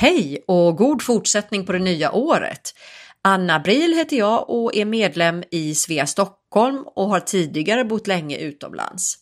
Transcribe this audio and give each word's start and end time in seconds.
Hej 0.00 0.44
och 0.46 0.76
god 0.76 1.02
fortsättning 1.02 1.66
på 1.66 1.72
det 1.72 1.78
nya 1.78 2.12
året! 2.12 2.74
Anna 3.22 3.60
Bril 3.60 3.94
heter 3.94 4.16
jag 4.16 4.50
och 4.50 4.74
är 4.74 4.84
medlem 4.84 5.42
i 5.50 5.74
Svea 5.74 6.06
Stockholm 6.06 6.84
och 6.94 7.08
har 7.08 7.20
tidigare 7.20 7.84
bott 7.84 8.06
länge 8.06 8.38
utomlands. 8.38 9.14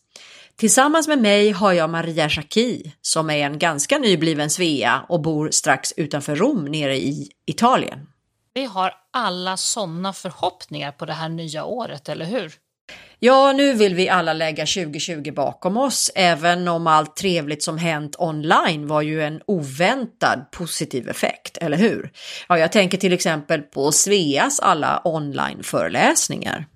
Tillsammans 0.57 1.09
med 1.09 1.19
mig 1.19 1.51
har 1.51 1.73
jag 1.73 1.91
Maria 1.91 2.29
Schacki 2.29 2.93
som 3.01 3.31
är 3.31 3.47
en 3.47 3.59
ganska 3.59 3.99
nybliven 3.99 4.51
Svea 4.51 5.07
och 5.09 5.23
bor 5.23 5.51
strax 5.51 5.93
utanför 5.97 6.37
Rom 6.37 6.65
nere 6.65 6.97
i 6.97 7.31
Italien. 7.47 7.99
Vi 8.55 8.65
har 8.65 8.93
alla 9.13 9.57
sådana 9.57 10.13
förhoppningar 10.13 10.93
på 10.93 11.07
det 11.07 11.13
här 11.13 11.29
nya 11.29 11.65
året, 11.65 12.09
eller 12.09 12.25
hur? 12.25 12.53
Ja, 13.19 13.53
nu 13.53 13.73
vill 13.73 13.95
vi 13.95 14.09
alla 14.09 14.33
lägga 14.33 14.67
2020 14.67 15.33
bakom 15.33 15.77
oss, 15.77 16.11
även 16.15 16.69
om 16.69 16.87
allt 16.87 17.17
trevligt 17.17 17.63
som 17.63 17.79
hänt 17.79 18.17
online 18.19 18.87
var 18.87 19.03
ju 19.03 19.23
en 19.23 19.41
oväntad 19.47 20.51
positiv 20.53 21.09
effekt, 21.09 21.57
eller 21.57 21.77
hur? 21.77 22.13
Ja, 22.49 22.59
jag 22.59 22.73
tänker 22.73 22.99
till 22.99 23.13
exempel 23.13 23.63
på 23.63 23.93
Sveas 23.93 24.61
alla 24.61 25.01
online-föreläsningar. 25.05 26.67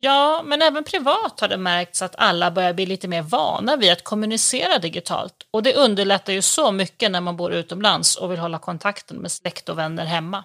Ja, 0.00 0.42
men 0.46 0.62
även 0.62 0.84
privat 0.84 1.40
har 1.40 1.48
det 1.48 1.56
märkts 1.56 2.02
att 2.02 2.14
alla 2.18 2.50
börjar 2.50 2.72
bli 2.72 2.86
lite 2.86 3.08
mer 3.08 3.22
vana 3.22 3.76
vid 3.76 3.92
att 3.92 4.04
kommunicera 4.04 4.78
digitalt. 4.78 5.34
Och 5.50 5.62
det 5.62 5.74
underlättar 5.74 6.32
ju 6.32 6.42
så 6.42 6.72
mycket 6.72 7.10
när 7.10 7.20
man 7.20 7.36
bor 7.36 7.52
utomlands 7.52 8.16
och 8.16 8.32
vill 8.32 8.38
hålla 8.38 8.58
kontakten 8.58 9.16
med 9.16 9.32
släkt 9.32 9.68
och 9.68 9.78
vänner 9.78 10.04
hemma. 10.04 10.44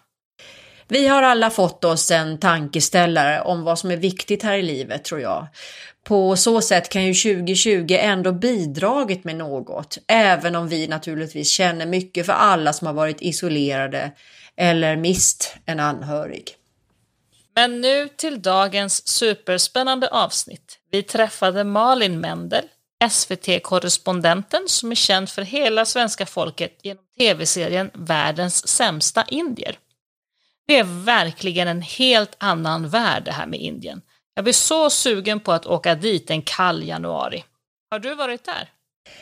Vi 0.91 1.07
har 1.07 1.23
alla 1.23 1.49
fått 1.49 1.83
oss 1.83 2.11
en 2.11 2.37
tankeställare 2.37 3.41
om 3.41 3.63
vad 3.63 3.79
som 3.79 3.91
är 3.91 3.97
viktigt 3.97 4.43
här 4.43 4.57
i 4.57 4.61
livet 4.61 5.03
tror 5.03 5.21
jag. 5.21 5.47
På 6.03 6.35
så 6.35 6.61
sätt 6.61 6.89
kan 6.89 7.05
ju 7.05 7.13
2020 7.13 7.97
ändå 7.99 8.31
bidragit 8.31 9.23
med 9.23 9.35
något, 9.35 9.97
även 10.07 10.55
om 10.55 10.67
vi 10.67 10.87
naturligtvis 10.87 11.49
känner 11.49 11.85
mycket 11.85 12.25
för 12.25 12.33
alla 12.33 12.73
som 12.73 12.87
har 12.87 12.93
varit 12.93 13.21
isolerade 13.21 14.11
eller 14.57 14.95
mist 14.95 15.55
en 15.65 15.79
anhörig. 15.79 16.55
Men 17.55 17.81
nu 17.81 18.07
till 18.07 18.41
dagens 18.41 19.07
superspännande 19.07 20.07
avsnitt. 20.07 20.79
Vi 20.91 21.03
träffade 21.03 21.63
Malin 21.63 22.19
Mendel, 22.19 22.65
SVT-korrespondenten 23.09 24.63
som 24.67 24.91
är 24.91 24.95
känd 24.95 25.29
för 25.29 25.41
hela 25.41 25.85
svenska 25.85 26.25
folket 26.25 26.79
genom 26.81 27.03
tv-serien 27.17 27.91
Världens 27.93 28.67
sämsta 28.67 29.23
indier. 29.27 29.77
Det 30.67 30.79
är 30.79 31.03
verkligen 31.05 31.67
en 31.67 31.81
helt 31.81 32.35
annan 32.37 32.89
värld 32.89 33.23
det 33.25 33.31
här 33.31 33.47
med 33.47 33.59
Indien. 33.59 34.01
Jag 34.35 34.43
blir 34.43 34.53
så 34.53 34.89
sugen 34.89 35.39
på 35.39 35.51
att 35.51 35.65
åka 35.65 35.95
dit 35.95 36.29
en 36.29 36.41
kall 36.41 36.83
januari. 36.83 37.43
Har 37.91 37.99
du 37.99 38.15
varit 38.15 38.45
där? 38.45 38.69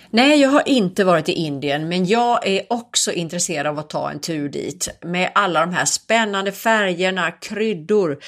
Nej, 0.09 0.41
jag 0.41 0.49
har 0.49 0.69
inte 0.69 1.03
varit 1.03 1.29
i 1.29 1.31
Indien, 1.31 1.87
men 1.87 2.05
jag 2.05 2.47
är 2.47 2.65
också 2.69 3.11
intresserad 3.11 3.67
av 3.67 3.79
att 3.79 3.89
ta 3.89 4.11
en 4.11 4.19
tur 4.19 4.49
dit 4.49 4.89
med 5.01 5.31
alla 5.35 5.59
de 5.59 5.73
här 5.73 5.85
spännande 5.85 6.51
färgerna, 6.51 7.31
kryddor, 7.31 8.19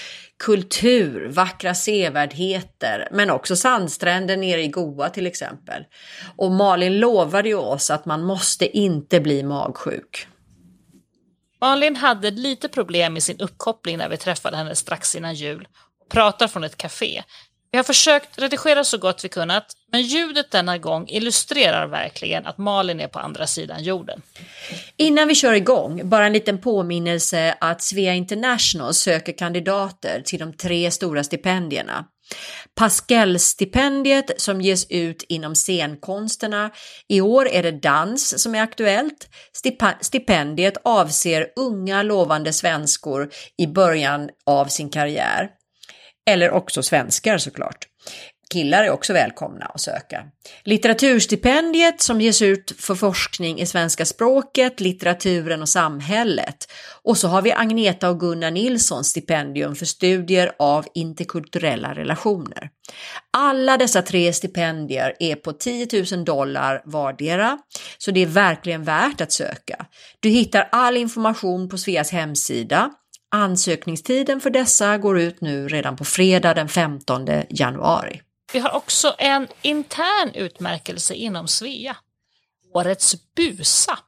kultur, 0.43 1.29
vackra 1.29 1.75
sevärdheter, 1.75 3.07
men 3.11 3.29
också 3.29 3.55
sandstränder 3.55 4.37
nere 4.37 4.61
i 4.61 4.67
Goa 4.67 5.09
till 5.09 5.27
exempel. 5.27 5.83
Och 6.35 6.51
Malin 6.51 6.99
lovade 6.99 7.49
ju 7.49 7.55
oss 7.55 7.91
att 7.91 8.05
man 8.05 8.23
måste 8.23 8.77
inte 8.77 9.19
bli 9.19 9.43
magsjuk. 9.43 10.27
Malin 11.61 11.95
hade 11.95 12.31
lite 12.31 12.69
problem 12.69 13.13
med 13.13 13.23
sin 13.23 13.39
uppkoppling 13.39 13.97
när 13.97 14.09
vi 14.09 14.17
träffade 14.17 14.57
henne 14.57 14.75
strax 14.75 15.15
innan 15.15 15.33
jul 15.33 15.67
och 16.01 16.09
pratar 16.09 16.47
från 16.47 16.63
ett 16.63 16.77
café. 16.77 17.23
Vi 17.71 17.77
har 17.77 17.83
försökt 17.83 18.39
redigera 18.39 18.83
så 18.83 18.97
gott 18.97 19.25
vi 19.25 19.29
kunnat, 19.29 19.65
men 19.91 20.01
ljudet 20.01 20.51
denna 20.51 20.77
gång 20.77 21.07
illustrerar 21.07 21.87
verkligen 21.87 22.45
att 22.45 22.57
Malin 22.57 22.99
är 22.99 23.07
på 23.07 23.19
andra 23.19 23.47
sidan 23.47 23.83
jorden. 23.83 24.21
Innan 24.97 25.27
vi 25.27 25.35
kör 25.35 25.53
igång, 25.53 26.09
bara 26.09 26.25
en 26.25 26.33
liten 26.33 26.57
påminnelse 26.57 27.57
att 27.59 27.81
Svea 27.81 28.13
International 28.13 28.93
söker 28.93 29.33
kandidater 29.37 30.21
till 30.25 30.39
de 30.39 30.53
tre 30.53 30.91
stora 30.91 31.23
stipendierna. 31.23 32.05
Pascal-stipendiet 32.75 34.41
som 34.41 34.61
ges 34.61 34.85
ut 34.89 35.23
inom 35.29 35.55
scenkonsterna. 35.55 36.71
I 37.07 37.21
år 37.21 37.47
är 37.47 37.63
det 37.63 37.71
dans 37.71 38.41
som 38.41 38.55
är 38.55 38.61
aktuellt. 38.61 39.29
Stipendiet 40.01 40.77
avser 40.83 41.47
unga 41.55 42.03
lovande 42.03 42.53
svenskor 42.53 43.29
i 43.57 43.67
början 43.67 44.29
av 44.45 44.65
sin 44.65 44.89
karriär. 44.89 45.49
Eller 46.29 46.51
också 46.51 46.83
svenskar 46.83 47.37
såklart. 47.37 47.87
Killar 48.51 48.83
är 48.83 48.89
också 48.89 49.13
välkomna 49.13 49.65
att 49.65 49.81
söka. 49.81 50.23
Litteraturstipendiet 50.63 52.01
som 52.01 52.21
ges 52.21 52.41
ut 52.41 52.75
för 52.79 52.95
forskning 52.95 53.59
i 53.59 53.65
svenska 53.65 54.05
språket, 54.05 54.79
litteraturen 54.79 55.61
och 55.61 55.69
samhället. 55.69 56.71
Och 57.03 57.17
så 57.17 57.27
har 57.27 57.41
vi 57.41 57.51
Agneta 57.51 58.09
och 58.09 58.19
Gunnar 58.19 58.51
Nilssons 58.51 59.07
stipendium 59.07 59.75
för 59.75 59.85
studier 59.85 60.51
av 60.59 60.85
interkulturella 60.93 61.93
relationer. 61.93 62.69
Alla 63.33 63.77
dessa 63.77 64.01
tre 64.01 64.33
stipendier 64.33 65.15
är 65.19 65.35
på 65.35 65.53
10 65.53 65.87
000 66.11 66.25
dollar 66.25 66.81
vardera, 66.85 67.57
så 67.97 68.11
det 68.11 68.19
är 68.19 68.25
verkligen 68.25 68.83
värt 68.83 69.21
att 69.21 69.31
söka. 69.31 69.85
Du 70.19 70.29
hittar 70.29 70.69
all 70.71 70.97
information 70.97 71.69
på 71.69 71.77
Sveas 71.77 72.11
hemsida 72.11 72.91
Ansökningstiden 73.35 74.41
för 74.41 74.49
dessa 74.49 74.97
går 74.97 75.19
ut 75.19 75.41
nu 75.41 75.67
redan 75.67 75.95
på 75.95 76.05
fredag 76.05 76.53
den 76.53 76.69
15 76.69 77.27
januari. 77.49 78.21
Vi 78.53 78.59
har 78.59 78.71
också 78.71 79.15
en 79.17 79.47
intern 79.61 80.31
utmärkelse 80.33 81.13
inom 81.13 81.47
Svea. 81.47 81.97
Årets 82.73 83.15
BUSA. 83.35 83.99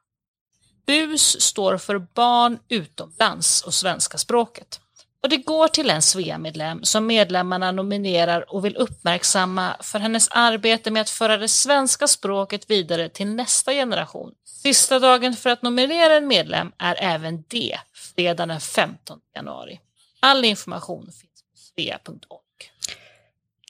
BUS 0.85 1.41
står 1.41 1.77
för 1.77 1.99
Barn 1.99 2.59
utomlands 2.69 3.61
och 3.61 3.73
svenska 3.73 4.17
språket. 4.17 4.79
Och 5.23 5.29
det 5.29 5.37
går 5.37 5.67
till 5.67 5.89
en 5.89 6.01
Svea-medlem 6.01 6.83
som 6.83 7.07
medlemmarna 7.07 7.71
nominerar 7.71 8.53
och 8.53 8.65
vill 8.65 8.75
uppmärksamma 8.75 9.77
för 9.81 9.99
hennes 9.99 10.27
arbete 10.31 10.91
med 10.91 11.01
att 11.01 11.09
föra 11.09 11.37
det 11.37 11.47
svenska 11.47 12.07
språket 12.07 12.69
vidare 12.69 13.09
till 13.09 13.27
nästa 13.27 13.71
generation. 13.71 14.31
Sista 14.45 14.99
dagen 14.99 15.33
för 15.33 15.49
att 15.49 15.61
nominera 15.61 16.15
en 16.15 16.27
medlem 16.27 16.71
är 16.77 16.95
även 16.99 17.43
det, 17.47 17.79
fredag 17.93 18.45
den 18.45 18.59
15 18.59 19.19
januari. 19.35 19.79
All 20.19 20.45
information 20.45 21.03
finns 21.05 21.43
på 21.51 21.57
svea.org. 21.57 22.42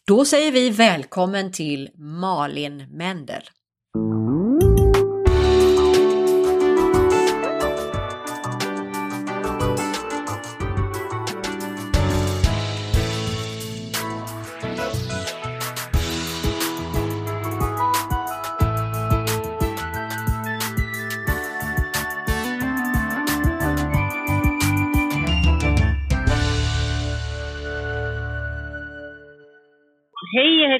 Då 0.08 0.25
säger 0.25 0.52
vi 0.52 0.69
välkommen 0.69 1.52
till 1.52 1.90
Malin 1.96 2.97
Mendel. 2.97 3.41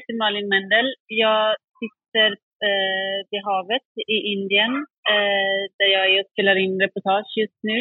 Heter 0.04 0.18
Malin 0.18 0.48
Mendel. 0.48 0.94
Jag 1.06 1.56
sitter 1.80 2.30
eh, 2.66 3.18
vid 3.30 3.42
havet 3.44 3.88
i 4.06 4.16
Indien 4.32 4.72
eh, 5.14 5.60
där 5.78 5.88
jag 5.96 6.04
är 6.10 6.20
och 6.20 6.30
spelar 6.32 6.56
in 6.56 6.80
reportage 6.80 7.32
just 7.36 7.58
nu. 7.62 7.80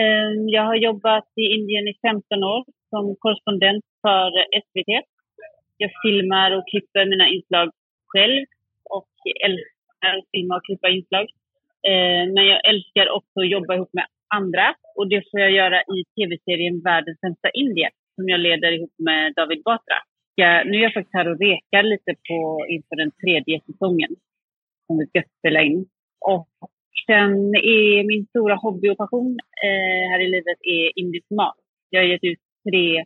Eh, 0.00 0.30
jag 0.56 0.62
har 0.62 0.74
jobbat 0.74 1.28
i 1.36 1.44
Indien 1.56 1.88
i 1.88 1.94
15 2.02 2.44
år 2.44 2.64
som 2.90 3.16
korrespondent 3.18 3.84
för 4.02 4.30
SVT. 4.64 4.90
Jag 5.76 5.90
filmar 6.02 6.50
och 6.50 6.68
klipper 6.70 7.06
mina 7.06 7.28
inslag 7.28 7.70
själv 8.06 8.46
och 8.84 9.12
älskar 9.44 10.12
att 10.18 10.30
filma 10.32 10.56
och 10.56 10.64
klippa 10.64 10.88
inslag. 10.88 11.26
Eh, 11.90 12.24
men 12.34 12.44
jag 12.52 12.60
älskar 12.70 13.06
också 13.16 13.40
att 13.40 13.50
jobba 13.56 13.74
ihop 13.74 13.92
med 13.92 14.06
andra 14.34 14.74
och 14.96 15.08
det 15.08 15.22
får 15.30 15.40
jag 15.40 15.50
göra 15.50 15.80
i 15.82 15.98
tv-serien 16.14 16.80
Världens 16.80 17.20
sämsta 17.20 17.50
Indien 17.50 17.92
som 18.14 18.28
jag 18.28 18.40
leder 18.40 18.72
ihop 18.72 18.94
med 18.98 19.32
David 19.36 19.62
Batra 19.62 20.00
nu 20.64 20.74
är 20.78 20.82
jag 20.82 20.94
faktiskt 20.94 21.14
här 21.14 21.28
och 21.28 21.40
rekar 21.40 21.82
lite 21.82 22.12
på 22.28 22.66
inför 22.68 22.96
den 22.96 23.12
tredje 23.22 23.60
säsongen 23.66 24.12
som 24.86 24.98
vi 24.98 25.06
ska 25.06 25.22
spela 25.38 25.62
in. 25.62 25.86
Och 26.20 26.48
sen 27.06 27.34
är 27.54 28.04
min 28.12 28.26
stora 28.26 28.54
hobby 28.54 28.88
och 28.90 28.98
passion 28.98 29.38
eh, 29.66 30.04
här 30.10 30.20
i 30.20 30.28
livet 30.36 30.58
är 30.76 30.98
indisk 31.02 31.30
mat. 31.30 31.58
Jag 31.90 32.00
har 32.00 32.08
gett 32.08 32.24
ut 32.24 32.42
tre 32.70 33.04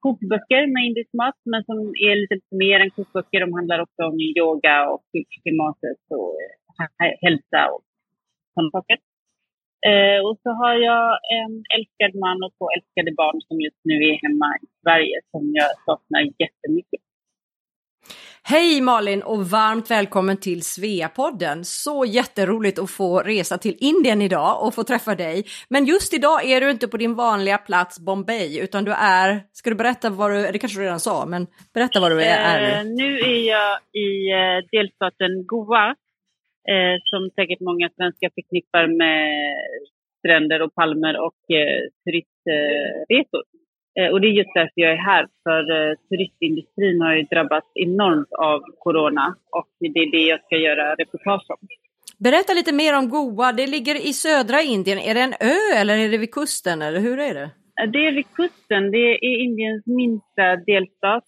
kokböcker 0.00 0.62
med 0.74 0.86
indisk 0.88 1.10
mat, 1.12 1.38
men 1.44 1.64
som 1.64 1.78
är 1.78 2.14
lite 2.22 2.36
mer 2.62 2.80
än 2.80 2.90
kokböcker. 2.90 3.40
De 3.40 3.52
handlar 3.52 3.78
också 3.80 4.02
om 4.10 4.16
yoga 4.20 4.90
och 4.92 5.04
klimatet 5.42 6.02
och 6.18 6.34
eh, 7.04 7.14
hälsa 7.24 7.60
och 7.72 7.82
sådana 8.54 8.70
saker. 8.70 8.96
Eh, 9.88 10.18
och 10.26 10.36
så 10.42 10.50
har 10.60 10.74
jag 10.74 11.08
en 11.38 11.54
älskad 11.76 12.12
man 12.24 12.38
och 12.44 12.52
två 12.58 12.66
älskade 12.76 13.10
barn 13.20 13.38
som 13.48 13.60
just 13.60 13.82
nu 13.84 13.94
är 14.10 14.16
hemma 14.26 14.48
i 14.64 14.66
Sverige 14.82 15.16
som 15.30 15.42
jag 15.58 15.70
saknar 15.86 16.20
jättemycket. 16.44 17.02
Hej 18.42 18.80
Malin 18.80 19.22
och 19.22 19.46
varmt 19.46 19.90
välkommen 19.90 20.36
till 20.36 20.62
Sveapodden. 20.62 21.64
Så 21.64 22.04
jätteroligt 22.04 22.78
att 22.78 22.90
få 22.90 23.20
resa 23.20 23.58
till 23.58 23.76
Indien 23.80 24.22
idag 24.22 24.66
och 24.66 24.74
få 24.74 24.84
träffa 24.84 25.14
dig. 25.14 25.44
Men 25.68 25.84
just 25.84 26.14
idag 26.14 26.44
är 26.44 26.60
du 26.60 26.70
inte 26.70 26.88
på 26.88 26.96
din 26.96 27.14
vanliga 27.14 27.58
plats 27.58 28.00
Bombay 28.00 28.60
utan 28.60 28.84
du 28.84 28.92
är, 28.92 29.42
ska 29.52 29.70
du 29.70 29.76
berätta 29.76 30.10
vad 30.10 30.30
du, 30.30 30.50
det 30.52 30.58
kanske 30.58 30.78
du 30.78 30.84
redan 30.84 31.00
sa, 31.00 31.26
men 31.26 31.46
berätta 31.74 32.00
vad 32.00 32.10
du 32.12 32.22
är. 32.22 32.78
Eh, 32.78 32.84
nu 32.84 33.18
är 33.18 33.48
jag 33.48 33.78
i 33.92 34.08
eh, 34.32 34.68
delstaten 34.72 35.46
Goa 35.46 35.94
eh, 36.72 36.96
som 37.10 37.30
säkert 37.30 37.60
många 37.60 37.90
svenskar 37.96 38.30
förknippar 38.34 38.86
med 38.86 39.28
stränder 40.18 40.62
och 40.62 40.74
palmer 40.74 41.14
och 41.26 41.40
eh, 41.60 41.80
turistresor. 42.04 43.44
Eh, 43.98 44.08
och 44.12 44.20
det 44.20 44.26
är 44.26 44.38
just 44.40 44.54
därför 44.54 44.80
jag 44.84 44.92
är 44.92 45.02
här, 45.12 45.26
för 45.44 45.62
eh, 45.76 45.94
turistindustrin 46.08 47.00
har 47.00 47.14
ju 47.14 47.22
drabbats 47.22 47.70
enormt 47.74 48.32
av 48.32 48.60
corona 48.78 49.36
och 49.50 49.68
det 49.80 50.00
är 50.00 50.10
det 50.10 50.24
jag 50.32 50.40
ska 50.44 50.56
göra 50.56 50.94
reportage 50.94 51.46
om. 51.48 51.68
Berätta 52.18 52.52
lite 52.52 52.72
mer 52.72 52.98
om 52.98 53.08
Goa. 53.08 53.52
Det 53.52 53.66
ligger 53.66 53.94
i 54.08 54.12
södra 54.12 54.60
Indien. 54.62 54.98
Är 54.98 55.14
det 55.14 55.20
en 55.20 55.34
ö 55.40 55.80
eller 55.80 55.98
är 55.98 56.08
det 56.08 56.18
vid 56.18 56.30
kusten 56.30 56.82
eller 56.82 57.00
hur 57.00 57.18
är 57.18 57.34
det? 57.34 57.50
Det 57.92 58.06
är 58.06 58.12
vid 58.12 58.30
kusten. 58.34 58.90
Det 58.90 58.98
är 58.98 59.42
Indiens 59.44 59.86
minsta 59.86 60.56
delstat. 60.66 61.24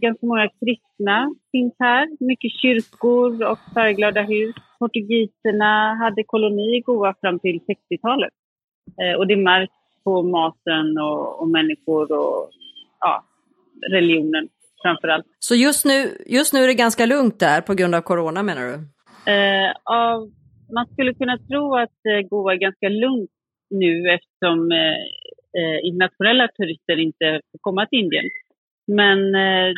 Ganska 0.00 0.26
många 0.26 0.48
kristna 0.48 1.34
finns 1.52 1.74
här. 1.78 2.08
Mycket 2.20 2.52
kyrkor 2.62 3.44
och 3.50 3.58
färgglada 3.74 4.22
hus. 4.22 4.54
Portugiserna 4.78 5.94
hade 5.94 6.22
koloni 6.22 6.76
i 6.76 6.80
Goa 6.80 7.14
fram 7.20 7.38
till 7.38 7.60
60-talet. 7.60 8.32
Eh, 9.02 9.18
och 9.18 9.26
det 9.26 9.36
märks 9.36 9.72
på 10.04 10.22
maten 10.22 10.98
och, 10.98 11.40
och 11.40 11.48
människor 11.48 12.12
och 12.12 12.50
ja, 13.00 13.24
religionen 13.90 14.48
framför 14.82 15.08
allt. 15.08 15.26
Så 15.38 15.54
just 15.54 15.84
nu, 15.84 16.08
just 16.26 16.52
nu 16.52 16.60
är 16.60 16.66
det 16.66 16.74
ganska 16.74 17.06
lugnt 17.06 17.40
där 17.40 17.60
på 17.60 17.74
grund 17.74 17.94
av 17.94 18.00
corona 18.00 18.42
menar 18.42 18.62
du? 18.62 18.74
Eh, 19.32 19.72
av, 19.84 20.30
man 20.74 20.86
skulle 20.92 21.14
kunna 21.14 21.38
tro 21.38 21.76
att 21.76 22.00
eh, 22.10 22.28
Goa 22.28 22.52
är 22.52 22.56
ganska 22.56 22.88
lugnt 22.88 23.30
nu 23.70 24.10
eftersom 24.16 24.72
eh, 24.72 25.00
eh, 25.60 25.78
internationella 25.88 26.48
turister 26.48 26.96
inte 26.98 27.40
får 27.52 27.58
komma 27.60 27.86
till 27.86 27.98
Indien. 27.98 28.24
Men 28.96 29.18
eh, 29.34 29.70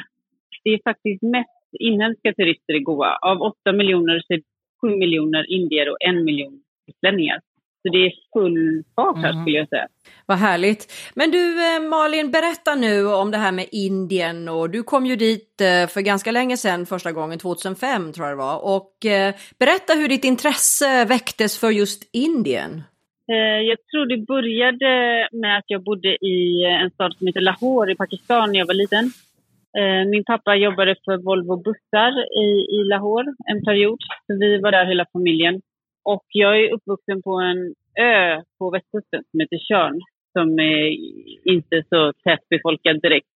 det 0.64 0.70
är 0.70 0.80
faktiskt 0.90 1.22
mest 1.22 1.68
inhemska 1.80 2.32
turister 2.34 2.74
i 2.74 2.80
Goa. 2.80 3.16
Av 3.22 3.42
8 3.42 3.72
miljoner 3.72 4.20
så 4.26 4.32
är 4.32 4.36
det 4.36 4.44
7 4.80 4.96
miljoner 4.96 5.50
indier 5.50 5.90
och 5.90 5.96
en 6.00 6.24
miljon 6.24 6.60
utlänningar. 6.90 7.40
Så 7.82 7.92
det 7.92 7.98
är 7.98 8.12
full 8.32 8.84
fart 8.96 9.16
här 9.16 9.30
mm. 9.30 9.42
skulle 9.42 9.58
jag 9.58 9.68
säga. 9.68 9.86
Vad 10.26 10.38
härligt. 10.38 10.92
Men 11.14 11.30
du 11.30 11.74
eh, 11.76 11.82
Malin, 11.82 12.30
berätta 12.30 12.74
nu 12.74 13.06
om 13.06 13.30
det 13.30 13.38
här 13.38 13.52
med 13.52 13.66
Indien 13.72 14.48
och 14.48 14.70
du 14.70 14.82
kom 14.82 15.06
ju 15.06 15.16
dit 15.16 15.60
eh, 15.60 15.88
för 15.88 16.00
ganska 16.00 16.30
länge 16.30 16.56
sedan 16.56 16.86
första 16.86 17.12
gången, 17.12 17.38
2005 17.38 18.12
tror 18.12 18.26
jag 18.26 18.36
det 18.36 18.42
var. 18.42 18.64
Och 18.76 18.92
berätta 19.58 19.94
hur 19.94 20.08
ditt 20.08 20.24
intresse 20.24 21.04
väcktes 21.04 21.58
för 21.60 21.70
just 21.70 22.10
Indien. 22.12 22.82
Eh, 23.32 23.60
jag 23.70 23.78
tror 23.90 24.06
det 24.06 24.26
började 24.26 24.88
med 25.32 25.58
att 25.58 25.64
jag 25.66 25.82
bodde 25.82 26.26
i 26.26 26.64
eh, 26.64 26.82
en 26.82 26.90
stad 26.90 27.14
som 27.16 27.26
heter 27.26 27.40
Lahore 27.40 27.92
i 27.92 27.96
Pakistan 27.96 28.52
när 28.52 28.58
jag 28.58 28.66
var 28.66 28.74
liten. 28.74 29.04
Eh, 29.78 30.08
min 30.10 30.24
pappa 30.24 30.56
jobbade 30.56 30.96
för 31.04 31.16
Volvo 31.16 31.56
Bussar 31.56 32.12
i, 32.44 32.46
i 32.76 32.84
Lahore 32.84 33.34
en 33.52 33.64
period, 33.64 33.98
så 34.26 34.38
vi 34.40 34.58
var 34.58 34.72
där 34.72 34.86
hela 34.86 35.06
familjen. 35.12 35.60
Och 36.04 36.24
jag 36.28 36.60
är 36.60 36.72
uppvuxen 36.72 37.22
på 37.22 37.34
en 37.40 37.74
ö 38.00 38.42
på 38.58 38.70
västkusten 38.70 39.22
som 39.30 39.40
heter 39.40 39.58
Tjörn 39.58 40.00
som 40.34 40.58
är 40.58 40.86
inte 41.54 41.84
så 41.88 42.12
tätbefolkad 42.24 43.02
direkt. 43.02 43.28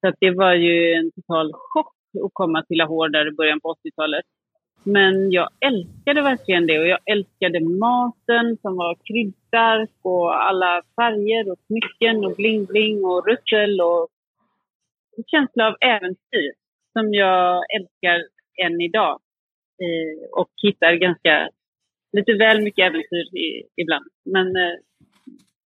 Så 0.00 0.12
det 0.20 0.30
var 0.30 0.54
ju 0.54 0.92
en 0.92 1.10
total 1.12 1.52
chock 1.52 1.94
att 2.24 2.30
komma 2.32 2.62
till 2.62 2.78
Lahore 2.78 3.12
där 3.12 3.28
i 3.28 3.36
början 3.36 3.60
på 3.60 3.74
80-talet. 3.74 4.24
Men 4.82 5.32
jag 5.32 5.48
älskade 5.60 6.22
verkligen 6.22 6.66
det 6.66 6.78
och 6.78 6.86
jag 6.86 6.98
älskade 7.04 7.60
maten 7.60 8.58
som 8.62 8.76
var 8.76 8.96
kryddstark 9.04 9.90
och 10.02 10.46
alla 10.48 10.82
färger 10.96 11.50
och 11.52 11.58
smycken 11.66 12.24
och 12.24 12.36
bling-bling 12.36 13.04
och 13.04 13.26
russel 13.26 13.80
och 13.80 14.08
en 15.16 15.24
känsla 15.26 15.66
av 15.66 15.76
äventyr 15.80 16.52
som 16.92 17.14
jag 17.14 17.64
älskar 17.76 18.18
än 18.64 18.80
idag 18.80 19.20
eh, 19.82 20.40
och 20.40 20.50
hittar 20.62 20.94
ganska 20.94 21.48
lite 22.12 22.32
väl 22.32 22.62
mycket 22.62 22.86
äventyr 22.86 23.36
i, 23.36 23.62
ibland. 23.76 24.06
Men 24.24 24.46
eh, 24.46 24.76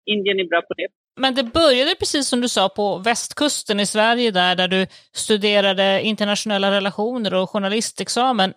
Indien 0.04 0.40
är 0.40 0.44
bra 0.44 0.62
på 0.62 0.74
det. 0.74 0.88
Men 1.16 1.34
det 1.34 1.42
började 1.42 1.94
precis 1.98 2.28
som 2.28 2.40
du 2.40 2.48
sa 2.48 2.68
på 2.68 2.98
västkusten 2.98 3.80
i 3.80 3.86
Sverige 3.86 4.30
där, 4.30 4.56
där 4.56 4.68
du 4.68 4.86
studerade 5.12 6.02
internationella 6.02 6.70
relationer 6.70 7.34
och 7.34 7.50
journalistexamen. 7.50 8.52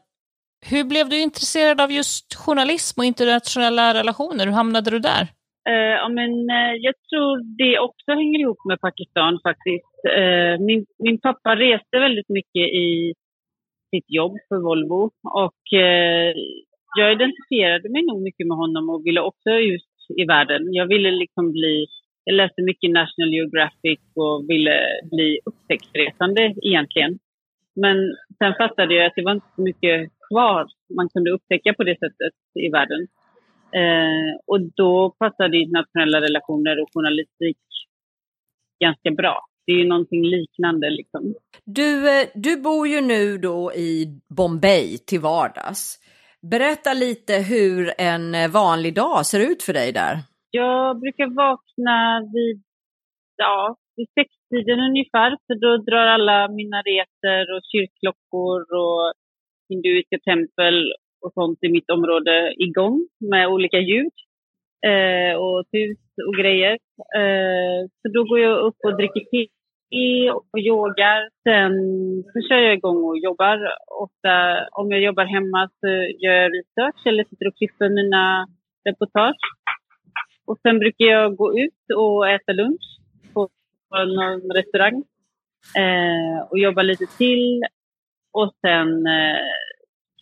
Hur 0.71 0.83
blev 0.83 1.09
du 1.09 1.17
intresserad 1.21 1.81
av 1.81 1.91
just 1.91 2.35
journalism 2.45 2.99
och 2.99 3.05
internationella 3.05 3.93
relationer? 3.93 4.45
Hur 4.45 4.53
hamnade 4.61 4.91
du 4.91 4.99
där? 4.99 5.23
Uh, 5.69 5.95
ja, 6.01 6.09
men, 6.09 6.31
uh, 6.31 6.75
jag 6.87 6.95
tror 7.09 7.57
det 7.61 7.79
också 7.79 8.11
hänger 8.11 8.39
ihop 8.39 8.61
med 8.69 8.81
Pakistan 8.81 9.39
faktiskt. 9.47 9.95
Uh, 10.17 10.65
min, 10.67 10.85
min 11.05 11.19
pappa 11.19 11.55
reste 11.55 11.99
väldigt 11.99 12.29
mycket 12.29 12.65
i 12.85 13.13
sitt 13.91 14.05
jobb 14.07 14.33
för 14.49 14.57
Volvo 14.57 15.11
och 15.43 15.63
jag 16.99 17.11
identifierade 17.11 17.89
mig 17.89 18.01
nog 18.05 18.21
mycket 18.21 18.47
med 18.47 18.57
honom 18.57 18.89
och 18.89 19.05
ville 19.05 19.21
också 19.21 19.49
ut 19.49 19.93
i 20.21 20.25
världen. 20.25 20.73
Jag 20.73 20.87
ville 20.87 21.11
liksom 21.11 21.51
bli, 21.51 21.85
jag 22.23 22.35
läste 22.35 22.61
mycket 22.61 22.91
National 22.91 23.33
Geographic 23.33 23.99
och 24.15 24.49
ville 24.49 24.77
bli 25.11 25.39
upptäcktsresande 25.45 26.53
egentligen. 26.61 27.19
Men 27.75 27.97
sen 28.37 28.53
fattade 28.57 28.93
jag 28.95 29.05
att 29.05 29.15
det 29.15 29.23
var 29.23 29.31
inte 29.31 29.55
så 29.55 29.61
mycket 29.61 30.11
kvar 30.33 30.67
man 30.97 31.09
kunde 31.09 31.31
upptäcka 31.31 31.73
på 31.73 31.83
det 31.83 31.97
sättet 31.99 32.33
i 32.65 32.69
världen. 32.69 33.01
Eh, 33.81 34.31
och 34.47 34.61
då 34.75 35.15
passade 35.19 35.57
internationella 35.57 36.21
relationer 36.21 36.81
och 36.81 36.89
journalistik 36.93 37.57
ganska 38.83 39.11
bra. 39.11 39.35
Det 39.65 39.71
är 39.71 39.77
ju 39.77 39.87
någonting 39.87 40.23
liknande 40.25 40.89
liksom. 40.89 41.33
Du, 41.65 42.19
eh, 42.19 42.27
du 42.35 42.61
bor 42.61 42.87
ju 42.87 43.01
nu 43.01 43.37
då 43.37 43.73
i 43.73 44.19
Bombay 44.37 44.97
till 44.97 45.19
vardags. 45.19 45.99
Berätta 46.51 46.93
lite 46.93 47.33
hur 47.33 47.91
en 47.97 48.51
vanlig 48.51 48.95
dag 48.95 49.25
ser 49.25 49.51
ut 49.51 49.63
för 49.63 49.73
dig 49.73 49.91
där. 49.91 50.15
Jag 50.51 50.99
brukar 50.99 51.27
vakna 51.27 51.97
vid, 52.33 52.63
ja, 53.37 53.75
vid 53.95 54.07
sextiden 54.19 54.79
ungefär, 54.89 55.29
för 55.47 55.55
då 55.63 55.77
drar 55.77 56.05
alla 56.15 56.47
minareter 56.47 57.55
och 57.55 57.61
kyrkklockor 57.71 58.61
och 58.83 59.13
hinduiska 59.73 60.17
tempel 60.29 60.75
och 61.23 61.33
sånt 61.33 61.59
i 61.61 61.69
mitt 61.69 61.89
område 61.89 62.53
igång 62.57 63.07
med 63.31 63.47
olika 63.47 63.79
ljud 63.79 64.15
eh, 64.91 65.33
och 65.45 65.63
hus 65.71 65.97
och 66.27 66.35
grejer. 66.41 66.73
Eh, 67.19 67.79
så 68.01 68.05
då 68.13 68.23
går 68.23 68.39
jag 68.39 68.59
upp 68.67 68.79
och 68.85 68.97
dricker 68.97 69.23
te 69.31 70.31
och 70.31 70.59
yogar. 70.59 71.29
Sen 71.43 71.73
så 72.33 72.47
kör 72.47 72.61
jag 72.67 72.73
igång 72.73 73.03
och 73.03 73.17
jobbar. 73.17 73.57
Ofta, 74.05 74.33
om 74.71 74.91
jag 74.91 75.01
jobbar 75.01 75.25
hemma 75.25 75.69
så 75.79 75.87
gör 76.23 76.33
jag 76.33 76.53
research 76.57 77.07
eller 77.07 77.23
sitter 77.23 77.47
och 77.47 77.57
klipper 77.57 77.89
mina 77.89 78.47
reportage. 78.89 79.43
Och 80.45 80.57
sen 80.61 80.79
brukar 80.79 81.05
jag 81.05 81.35
gå 81.35 81.59
ut 81.59 81.83
och 81.95 82.29
äta 82.29 82.51
lunch 82.51 82.87
på, 83.33 83.49
någon 83.89 84.51
restaurang 84.51 85.03
eh, 85.77 86.41
och 86.49 86.59
jobba 86.59 86.81
lite 86.81 87.05
till. 87.17 87.61
Och 88.33 88.53
sen 88.61 88.87
eh, 89.15 89.43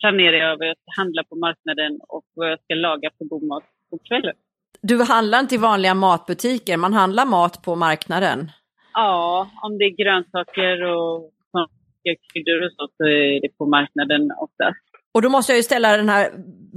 planerar 0.00 0.36
jag 0.36 0.58
vad 0.58 0.68
jag 0.68 0.76
ska 0.76 1.00
handla 1.02 1.22
på 1.24 1.36
marknaden 1.36 2.00
och 2.08 2.24
vad 2.34 2.50
jag 2.50 2.58
ska 2.64 2.74
laga 2.74 3.10
för 3.18 3.24
god 3.24 3.42
mat 3.42 3.64
på 3.90 3.98
kvällen. 4.08 4.34
Du 4.80 5.02
handlar 5.02 5.40
inte 5.40 5.54
i 5.54 5.58
vanliga 5.58 5.94
matbutiker, 5.94 6.76
man 6.76 6.92
handlar 6.92 7.26
mat 7.26 7.62
på 7.62 7.74
marknaden? 7.76 8.50
Ja, 8.94 9.50
om 9.62 9.78
det 9.78 9.84
är 9.84 9.96
grönsaker 10.04 10.82
och 10.82 11.32
kryddor 12.32 12.64
och 12.64 12.72
så, 12.72 12.88
så 12.96 13.04
är 13.04 13.40
det 13.40 13.58
på 13.58 13.66
marknaden 13.66 14.30
oftast. 14.38 14.78
Och 15.14 15.22
då 15.22 15.28
måste 15.28 15.52
jag 15.52 15.56
ju 15.56 15.62
ställa 15.62 15.96
den 15.96 16.08
här 16.08 16.30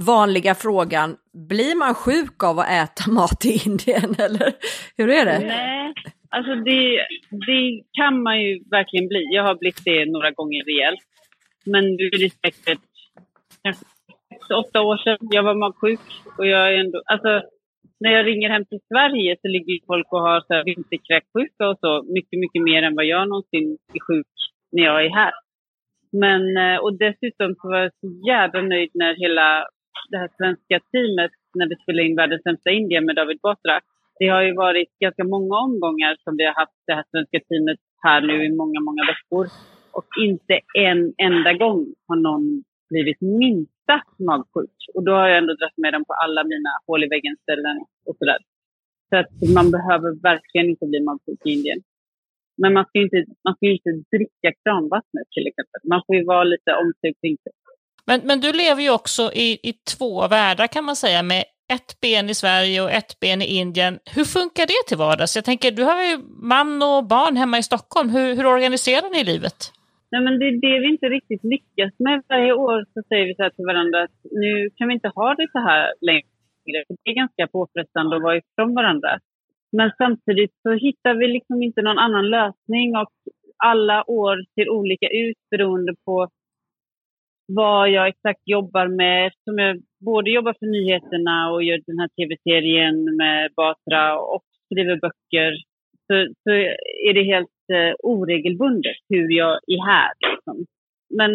vanliga 0.06 0.54
frågan, 0.54 1.16
blir 1.48 1.74
man 1.78 1.94
sjuk 1.94 2.44
av 2.44 2.58
att 2.58 2.70
äta 2.70 3.10
mat 3.18 3.44
i 3.44 3.62
Indien 3.66 4.14
eller 4.18 4.52
hur 4.96 5.08
är 5.10 5.24
det? 5.24 5.38
Nej, 5.38 5.94
alltså 6.28 6.54
det, 6.54 7.06
det 7.46 7.82
kan 7.92 8.22
man 8.22 8.42
ju 8.42 8.64
verkligen 8.70 9.08
bli. 9.08 9.22
Jag 9.30 9.42
har 9.42 9.54
blivit 9.54 9.84
det 9.84 10.06
några 10.06 10.30
gånger 10.30 10.64
rejält. 10.64 11.00
Men 11.66 11.84
nu 11.84 12.06
är 12.12 12.28
säkert 12.28 12.80
kanske 13.62 14.54
åtta 14.54 14.82
år 14.82 14.96
sedan 14.96 15.18
jag 15.30 15.42
var 15.42 15.54
magsjuk 15.54 16.00
och 16.38 16.46
jag 16.46 16.74
är 16.74 16.78
ändå, 16.78 17.02
alltså 17.06 17.42
när 18.00 18.10
jag 18.10 18.26
ringer 18.26 18.50
hem 18.50 18.64
till 18.64 18.80
Sverige 18.92 19.36
så 19.42 19.48
ligger 19.48 19.86
folk 19.86 20.12
och 20.12 20.20
har 20.20 20.40
så 20.40 20.54
här 20.54 20.64
vinterkräksjuka 20.64 21.68
och 21.68 21.78
så 21.78 21.90
mycket, 22.16 22.38
mycket 22.38 22.62
mer 22.62 22.82
än 22.82 22.96
vad 22.96 23.04
jag 23.04 23.28
någonsin 23.28 23.78
är 23.94 24.00
sjuk 24.06 24.34
när 24.72 24.84
jag 24.84 25.04
är 25.04 25.10
här. 25.10 25.34
Men, 26.12 26.42
eh, 26.56 26.78
och 26.84 26.98
dessutom 26.98 27.54
så 27.54 27.68
var 27.68 27.78
jag 27.78 27.92
så 28.00 28.08
jävla 28.30 28.60
nöjd 28.62 28.90
när 28.94 29.14
hela 29.14 29.46
det 30.10 30.18
här 30.18 30.30
svenska 30.38 30.76
teamet, 30.92 31.32
när 31.58 31.68
vi 31.68 31.76
spelade 31.76 32.08
in 32.08 32.16
Världens 32.16 32.42
sämsta 32.42 32.70
Indien 32.70 33.04
med 33.06 33.16
David 33.16 33.38
Batra. 33.42 33.80
Det 34.18 34.28
har 34.28 34.42
ju 34.42 34.54
varit 34.54 34.90
ganska 35.04 35.24
många 35.24 35.56
omgångar 35.66 36.16
som 36.24 36.36
vi 36.36 36.44
har 36.44 36.54
haft 36.54 36.78
det 36.86 36.94
här 36.94 37.04
svenska 37.10 37.38
teamet 37.48 37.78
här 38.02 38.20
nu 38.20 38.44
i 38.44 38.50
många, 38.60 38.80
många 38.80 39.02
veckor 39.12 39.46
och 39.96 40.08
inte 40.28 40.54
en 40.88 41.00
enda 41.28 41.52
gång 41.64 41.80
har 42.08 42.16
någon 42.16 42.46
blivit 42.90 43.20
minsta 43.20 43.96
magsjuk. 44.28 44.78
Och 44.94 45.02
då 45.06 45.12
har 45.12 45.28
jag 45.28 45.38
ändå 45.38 45.52
dragit 45.54 45.82
med 45.84 45.92
dem 45.92 46.04
på 46.08 46.14
alla 46.24 46.44
mina 46.44 46.72
hål 46.86 47.04
i 47.04 47.08
väggen-ställen 47.14 47.76
och 48.06 48.16
sådär. 48.18 48.40
Så 49.08 49.16
att 49.20 49.30
man 49.56 49.70
behöver 49.76 50.10
verkligen 50.30 50.68
inte 50.72 50.86
bli 50.86 51.00
magsjuk 51.00 51.40
i 51.44 51.50
Indien. 51.56 51.80
Men 52.62 52.72
man 52.72 52.84
ska 52.84 52.98
ju 52.98 53.04
inte, 53.04 53.24
man 53.44 53.54
ska 53.56 53.66
inte 53.66 53.90
dricka 54.14 54.48
kranvattnet 54.62 55.26
till 55.34 55.46
exempel. 55.46 55.80
Man 55.92 56.02
får 56.06 56.16
ju 56.16 56.24
vara 56.24 56.44
lite 56.44 56.70
omsorgsfull. 56.82 57.36
Men, 58.08 58.20
men 58.24 58.40
du 58.40 58.52
lever 58.52 58.82
ju 58.82 58.90
också 58.90 59.22
i, 59.32 59.48
i 59.62 59.72
två 59.72 60.28
världar 60.28 60.66
kan 60.66 60.84
man 60.84 60.96
säga 60.96 61.22
med 61.22 61.44
ett 61.72 62.00
ben 62.00 62.30
i 62.30 62.34
Sverige 62.34 62.82
och 62.82 62.90
ett 62.90 63.20
ben 63.20 63.42
i 63.42 63.44
Indien. 63.44 63.98
Hur 64.14 64.24
funkar 64.24 64.66
det 64.66 64.88
till 64.88 64.96
vardags? 64.96 65.36
Jag 65.36 65.44
tänker, 65.44 65.70
du 65.70 65.84
har 65.84 66.02
ju 66.02 66.18
man 66.42 66.82
och 66.82 67.06
barn 67.06 67.36
hemma 67.36 67.58
i 67.58 67.62
Stockholm. 67.62 68.10
Hur, 68.10 68.34
hur 68.34 68.46
organiserar 68.46 69.10
ni 69.10 69.24
livet? 69.24 69.72
Nej, 70.10 70.22
men 70.22 70.38
det 70.38 70.46
är 70.46 70.60
det 70.60 70.78
vi 70.80 70.88
inte 70.88 71.08
riktigt 71.08 71.44
lyckas 71.44 71.94
med. 71.98 72.22
Varje 72.28 72.52
år 72.52 72.84
så 72.94 73.02
säger 73.08 73.26
vi 73.26 73.34
så 73.34 73.42
här 73.42 73.50
till 73.50 73.64
varandra 73.66 74.02
att 74.02 74.18
nu 74.30 74.70
kan 74.76 74.88
vi 74.88 74.94
inte 74.94 75.08
ha 75.08 75.34
det 75.34 75.48
så 75.52 75.58
här 75.58 75.92
längre. 76.00 76.84
Det 77.04 77.10
är 77.10 77.14
ganska 77.14 77.46
påfrestande 77.46 78.16
att 78.16 78.22
vara 78.22 78.36
ifrån 78.36 78.74
varandra. 78.74 79.18
Men 79.72 79.90
samtidigt 79.98 80.54
så 80.62 80.72
hittar 80.72 81.14
vi 81.14 81.26
liksom 81.28 81.62
inte 81.62 81.82
någon 81.82 81.98
annan 81.98 82.30
lösning 82.30 82.96
och 82.96 83.12
alla 83.64 84.10
år 84.10 84.36
ser 84.54 84.68
olika 84.70 85.08
ut 85.08 85.36
beroende 85.50 85.94
på 86.04 86.28
vad 87.46 87.90
jag 87.90 88.08
exakt 88.08 88.40
jobbar 88.44 88.88
med. 88.88 89.26
Eftersom 89.26 89.58
jag 89.58 89.82
både 90.00 90.30
jobbar 90.30 90.54
för 90.58 90.66
nyheterna 90.66 91.50
och 91.50 91.62
gör 91.62 91.80
den 91.86 91.98
här 91.98 92.08
tv-serien 92.08 93.16
med 93.16 93.52
Batra 93.56 94.18
och 94.20 94.44
skriver 94.64 94.96
böcker 94.96 95.52
så, 96.06 96.14
så 96.42 96.50
är 97.08 97.12
det 97.14 97.32
helt 97.34 97.60
eh, 97.76 97.94
oregelbundet 98.12 98.96
hur 99.08 99.28
jag 99.42 99.54
är 99.74 99.82
här. 99.92 100.12
Liksom. 100.30 100.56
Men, 101.18 101.32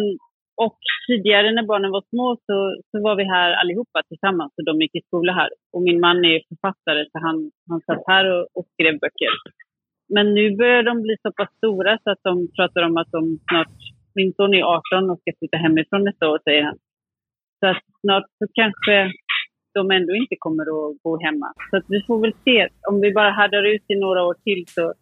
och 0.64 0.78
tidigare 1.06 1.48
när 1.52 1.66
barnen 1.72 1.90
var 1.90 2.04
små 2.10 2.36
så, 2.46 2.56
så 2.90 2.96
var 3.06 3.14
vi 3.16 3.24
här 3.24 3.50
allihopa 3.52 4.02
tillsammans 4.08 4.52
och 4.56 4.64
de 4.64 4.80
gick 4.80 4.94
i 4.94 5.06
skola 5.06 5.32
här. 5.32 5.50
Och 5.72 5.82
min 5.82 6.00
man 6.00 6.24
är 6.24 6.40
författare 6.48 7.04
så 7.10 7.18
han, 7.26 7.50
han 7.68 7.80
satt 7.86 8.02
här 8.06 8.24
och, 8.34 8.44
och 8.56 8.66
skrev 8.72 8.94
böcker. 8.98 9.32
Men 10.14 10.34
nu 10.34 10.56
börjar 10.56 10.82
de 10.82 11.02
bli 11.02 11.16
så 11.22 11.32
pass 11.32 11.50
stora 11.56 11.98
så 12.04 12.10
att 12.10 12.22
de 12.22 12.48
pratar 12.56 12.82
om 12.82 12.96
att 12.96 13.10
de 13.10 13.38
snart 13.48 13.76
min 14.14 14.32
son 14.36 14.54
är 14.54 14.62
18 14.62 15.10
och 15.10 15.20
ska 15.20 15.32
flytta 15.38 15.56
hemifrån 15.56 16.04
nästa 16.04 16.28
år, 16.30 16.38
säger 16.44 16.62
han. 16.62 16.78
Så 17.60 17.66
att 17.66 17.84
snart 18.00 18.26
så 18.38 18.46
kanske 18.54 19.12
de 19.74 19.90
ändå 19.90 20.14
inte 20.14 20.36
kommer 20.38 20.62
att 20.62 21.02
bo 21.02 21.22
hemma. 21.24 21.52
Så 21.70 21.76
att 21.76 21.84
vi 21.88 22.02
får 22.06 22.20
väl 22.20 22.34
se. 22.44 22.68
Om 22.88 23.00
vi 23.00 23.12
bara 23.12 23.30
härdar 23.30 23.74
ut 23.74 23.84
i 23.88 23.94
några 23.94 24.24
år 24.24 24.36
till 24.44 24.64
så... 24.68 24.94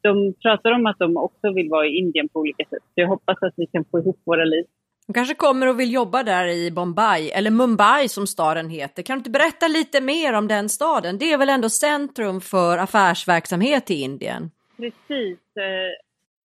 De 0.00 0.34
pratar 0.42 0.70
om 0.72 0.86
att 0.86 0.98
de 0.98 1.16
också 1.16 1.52
vill 1.54 1.68
vara 1.68 1.86
i 1.86 1.98
Indien 1.98 2.28
på 2.28 2.40
olika 2.40 2.64
sätt. 2.64 2.82
Så 2.82 2.94
jag 2.94 3.08
hoppas 3.08 3.42
att 3.42 3.54
vi 3.56 3.66
kan 3.66 3.84
få 3.90 3.98
ihop 3.98 4.20
våra 4.24 4.44
liv. 4.44 4.64
De 5.06 5.12
kanske 5.12 5.34
kommer 5.34 5.68
och 5.68 5.80
vill 5.80 5.92
jobba 5.92 6.22
där 6.22 6.46
i 6.48 6.70
Bombay, 6.70 7.28
eller 7.28 7.50
Mumbai 7.50 8.08
som 8.08 8.26
staden 8.26 8.70
heter. 8.70 9.02
Kan 9.02 9.16
du 9.16 9.18
inte 9.18 9.30
berätta 9.30 9.68
lite 9.68 10.00
mer 10.00 10.32
om 10.32 10.48
den 10.48 10.68
staden? 10.68 11.18
Det 11.18 11.32
är 11.32 11.38
väl 11.38 11.48
ändå 11.48 11.68
centrum 11.68 12.40
för 12.40 12.78
affärsverksamhet 12.78 13.90
i 13.90 13.94
Indien? 13.94 14.50
Precis. 14.76 15.38
Eh, 15.56 15.92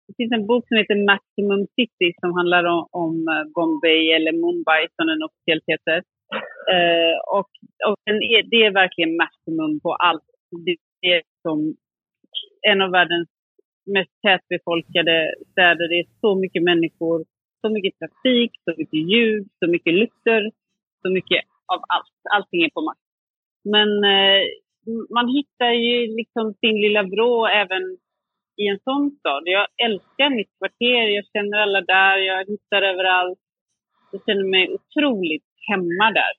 det 0.07 0.15
finns 0.17 0.33
en 0.33 0.47
bok 0.47 0.65
som 0.69 0.77
heter 0.77 1.07
Maximum 1.13 1.67
City 1.77 2.09
som 2.21 2.33
handlar 2.39 2.65
om, 2.65 2.87
om 2.91 3.29
eh, 3.29 3.53
Bombay 3.55 4.11
eller 4.17 4.33
Mumbai 4.33 4.83
som 4.97 5.07
den 5.07 5.23
officiellt 5.23 5.65
heter. 5.67 6.03
Eh, 6.75 7.39
och, 7.39 7.51
och 7.89 7.97
är, 8.05 8.43
det 8.51 8.57
är 8.67 8.71
verkligen 8.71 9.17
maximum 9.17 9.81
på 9.81 9.95
allt. 9.95 10.25
Det 10.65 10.77
är 11.11 11.23
som 11.43 11.77
en 12.71 12.83
av 12.83 12.91
världens 12.91 13.29
mest 13.87 14.11
tätbefolkade 14.23 15.35
städer. 15.53 15.89
Det 15.89 15.99
är 16.01 16.07
så 16.21 16.35
mycket 16.35 16.63
människor, 16.63 17.25
så 17.61 17.69
mycket 17.69 17.99
trafik, 17.99 18.53
så 18.65 18.75
mycket 18.79 19.11
ljud, 19.13 19.49
så 19.59 19.71
mycket 19.71 19.95
lukter, 19.95 20.51
så 21.03 21.09
mycket 21.11 21.45
av 21.73 21.81
allt. 21.89 22.17
Allting 22.35 22.65
är 22.65 22.71
på 22.71 22.81
max. 22.81 23.01
Men 23.65 24.05
eh, 24.05 24.43
man 25.15 25.29
hittar 25.29 25.73
ju 25.73 26.17
liksom 26.17 26.55
sin 26.55 26.81
lilla 26.81 27.03
vrå 27.03 27.47
även 27.47 27.83
i 28.57 28.67
en 28.69 28.79
sån 28.85 29.11
stad. 29.19 29.43
Jag 29.45 29.67
älskar 29.85 30.31
mitt 30.31 30.59
kvarter, 30.59 31.03
jag 31.17 31.25
känner 31.33 31.59
alla 31.59 31.81
där, 31.81 32.17
jag 32.19 32.39
hittar 32.47 32.83
överallt. 32.83 33.39
Jag 34.17 34.25
känner 34.27 34.49
mig 34.57 34.65
otroligt 34.77 35.49
hemma 35.71 36.07
där. 36.21 36.35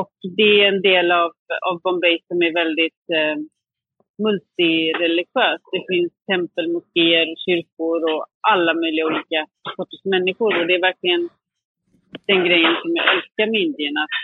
Och 0.00 0.14
det 0.36 0.50
är 0.60 0.68
en 0.72 0.82
del 0.82 1.12
av, 1.12 1.30
av 1.68 1.80
Bombay 1.84 2.18
som 2.28 2.42
är 2.42 2.52
väldigt 2.62 3.02
eh, 3.18 3.36
multireligiös. 4.24 5.60
Det 5.74 5.84
finns 5.92 6.12
tempel, 6.32 6.66
moskéer, 6.72 7.26
kyrkor 7.44 8.00
och 8.12 8.26
alla 8.52 8.74
möjliga 8.74 9.06
olika 9.06 9.40
sorters 9.76 10.04
människor. 10.04 10.50
Och 10.58 10.66
det 10.66 10.74
är 10.74 10.88
verkligen 10.90 11.28
den 12.30 12.40
grejen 12.46 12.74
som 12.82 12.90
jag 12.98 13.06
älskar 13.14 13.46
med 13.50 13.60
Indien, 13.60 13.96
att, 14.04 14.16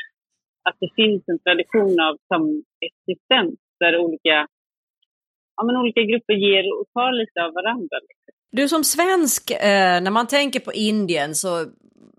att 0.68 0.76
det 0.80 0.90
finns 1.00 1.22
en 1.28 1.38
tradition 1.38 2.00
av 2.08 2.14
samexistens 2.30 3.58
där 3.80 3.98
olika 4.04 4.36
ja, 5.56 5.64
men 5.66 5.76
olika 5.76 6.02
grupper 6.02 6.34
ger 6.34 6.64
och 6.80 6.86
tar 6.94 7.12
lite 7.12 7.38
av 7.44 7.52
varandra. 7.60 7.96
Liksom. 8.08 8.34
Du 8.50 8.68
som 8.68 8.84
svensk, 8.84 9.50
eh, 9.50 10.00
när 10.00 10.10
man 10.10 10.26
tänker 10.26 10.60
på 10.60 10.72
Indien 10.72 11.34
så 11.34 11.66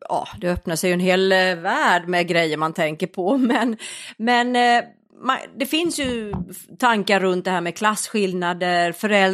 ja, 0.10 0.28
det 0.38 0.52
öppnar 0.52 0.76
sig 0.76 0.90
ju 0.90 0.94
en 0.94 1.00
hel 1.00 1.32
eh, 1.32 1.56
värld 1.56 2.08
med 2.08 2.28
grejer 2.28 2.58
man 2.58 2.74
tänker 2.74 3.08
på. 3.08 3.38
Men, 3.50 3.78
men 4.18 4.56
eh, 4.56 4.84
man, 5.22 5.38
det 5.56 5.66
finns 5.66 6.00
ju 6.00 6.34
tankar 6.80 7.20
runt 7.20 7.46
det 7.46 7.52
här 7.52 7.62
med 7.62 7.78
klasskillnader, 7.78 8.92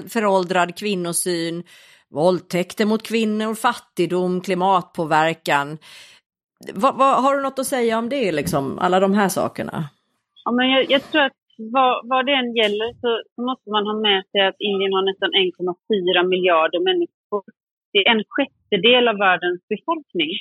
föråldrad 0.07 0.77
kvinnosyn, 0.77 1.63
våldtäkter 2.09 2.85
mot 2.85 3.07
kvinnor, 3.07 3.55
fattigdom, 3.55 4.41
klimatpåverkan. 4.41 5.77
Va, 6.73 6.91
va, 6.91 7.15
har 7.15 7.35
du 7.35 7.43
något 7.43 7.59
att 7.59 7.67
säga 7.67 7.97
om 7.97 8.09
det, 8.09 8.31
liksom, 8.31 8.79
alla 8.79 8.99
de 8.99 9.13
här 9.13 9.29
sakerna? 9.29 9.89
Ja, 10.45 10.51
men 10.51 10.69
jag, 10.69 10.91
jag 10.91 11.11
tror 11.11 11.21
att 11.21 11.31
vad, 11.57 12.09
vad 12.09 12.25
det 12.25 12.33
än 12.33 12.55
gäller 12.55 12.89
så, 13.01 13.09
måste 13.49 13.69
man 13.69 13.87
ha 13.87 13.95
med 14.07 14.23
sig 14.31 14.41
att 14.41 14.59
Indien 14.59 14.93
har 14.93 15.05
nästan 15.11 15.31
1,4 15.31 16.27
miljarder 16.27 16.79
människor. 16.79 17.43
Det 17.93 17.99
är 17.99 18.11
en 18.15 18.23
sjättedel 18.33 19.07
av 19.07 19.17
världens 19.17 19.61
befolkning. 19.73 20.31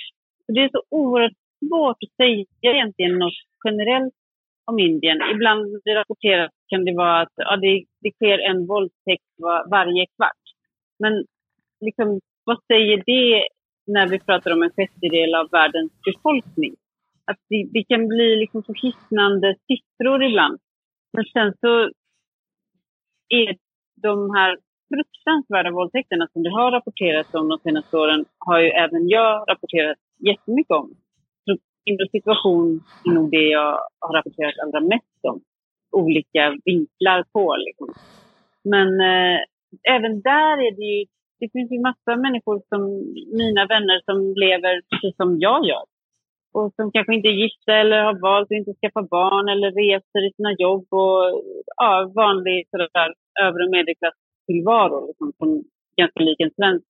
Så 0.46 0.52
det 0.52 0.60
är 0.60 0.68
så 0.72 0.82
oerhört 0.88 1.38
svårt 1.58 1.96
att 2.04 2.16
säga 2.16 2.70
egentligen 2.74 3.18
något 3.18 3.40
generellt 3.64 4.14
om 4.64 4.78
Indien. 4.78 5.18
Ibland 5.34 5.80
det 5.84 5.94
rapporteras 5.94 6.52
kan 6.70 6.84
det 6.84 6.94
vara 6.94 7.20
att 7.20 7.36
ja, 7.36 7.56
det, 7.56 7.84
det 8.02 8.10
sker 8.12 8.38
en 8.38 8.66
våldtäkt 8.66 9.30
var, 9.36 9.70
varje 9.70 10.06
kvart. 10.16 10.44
Men 10.98 11.24
liksom, 11.80 12.20
vad 12.44 12.58
säger 12.72 13.02
det 13.06 13.46
när 13.86 14.06
vi 14.08 14.18
pratar 14.18 14.50
om 14.52 14.62
en 14.62 14.70
sjättedel 14.76 15.34
av 15.34 15.48
världens 15.50 15.92
befolkning? 16.04 16.74
Att 17.26 17.38
det, 17.48 17.68
det 17.72 17.84
kan 17.84 18.08
bli 18.08 18.36
liksom 18.36 18.62
så 18.62 18.72
hisnande 18.82 19.56
siffror 19.66 20.24
ibland. 20.24 20.58
Men 21.14 21.24
sen 21.24 21.52
så 21.60 21.90
är 23.28 23.56
de 24.02 24.30
här 24.36 24.58
fruktansvärda 24.88 25.70
våldtäkterna 25.70 26.28
som 26.32 26.42
det 26.42 26.50
har 26.50 26.70
rapporterats 26.70 27.34
om 27.34 27.48
de 27.48 27.58
senaste 27.58 27.96
åren 27.96 28.24
har 28.38 28.58
ju 28.60 28.68
även 28.68 29.08
jag 29.08 29.44
rapporterat 29.50 29.98
jättemycket 30.28 30.70
om. 30.70 30.88
Så 31.44 31.56
kvinnors 31.84 32.10
situation 32.10 32.80
är 33.04 33.12
nog 33.14 33.30
det 33.30 33.46
jag 33.58 33.80
har 34.00 34.12
rapporterat 34.14 34.58
allra 34.62 34.80
mest 34.80 35.20
om. 35.22 35.40
Olika 35.92 36.58
vinklar 36.64 37.24
på 37.32 37.56
liksom. 37.56 37.88
Men 38.64 38.88
eh, 39.00 39.38
även 39.94 40.20
där 40.20 40.56
är 40.66 40.72
det 40.78 40.86
ju, 40.94 41.04
det 41.40 41.48
finns 41.52 41.70
ju 41.72 41.80
massa 41.80 42.16
människor 42.16 42.62
som 42.68 42.80
mina 43.40 43.66
vänner 43.66 44.00
som 44.04 44.18
lever 44.44 44.82
precis 44.90 45.16
som 45.16 45.40
jag 45.40 45.66
gör 45.66 45.84
och 46.54 46.72
som 46.76 46.92
kanske 46.92 47.14
inte 47.14 47.28
är 47.28 47.40
gifta 47.44 47.72
eller 47.82 47.98
har 48.08 48.18
valt 48.20 48.46
att 48.46 48.58
inte 48.60 48.74
skaffa 48.80 49.02
barn 49.02 49.48
eller 49.48 49.70
reser 49.82 50.22
i 50.28 50.32
sina 50.36 50.52
jobb 50.64 50.86
och 50.90 51.20
ja, 51.76 52.12
vanlig 52.14 52.68
sådär 52.70 53.14
övre 53.46 53.64
medelklasstillvaro 53.74 55.06
liksom, 55.06 55.32
som 55.38 55.64
ganska 55.96 56.20
lik 56.20 56.40
en 56.40 56.54
svensk. 56.58 56.86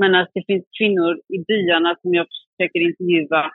Men 0.00 0.14
att 0.14 0.30
det 0.34 0.44
finns 0.46 0.64
kvinnor 0.78 1.12
i 1.36 1.38
byarna 1.48 1.96
som 2.02 2.14
jag 2.14 2.26
försöker 2.34 2.80
intervjua 2.80 3.52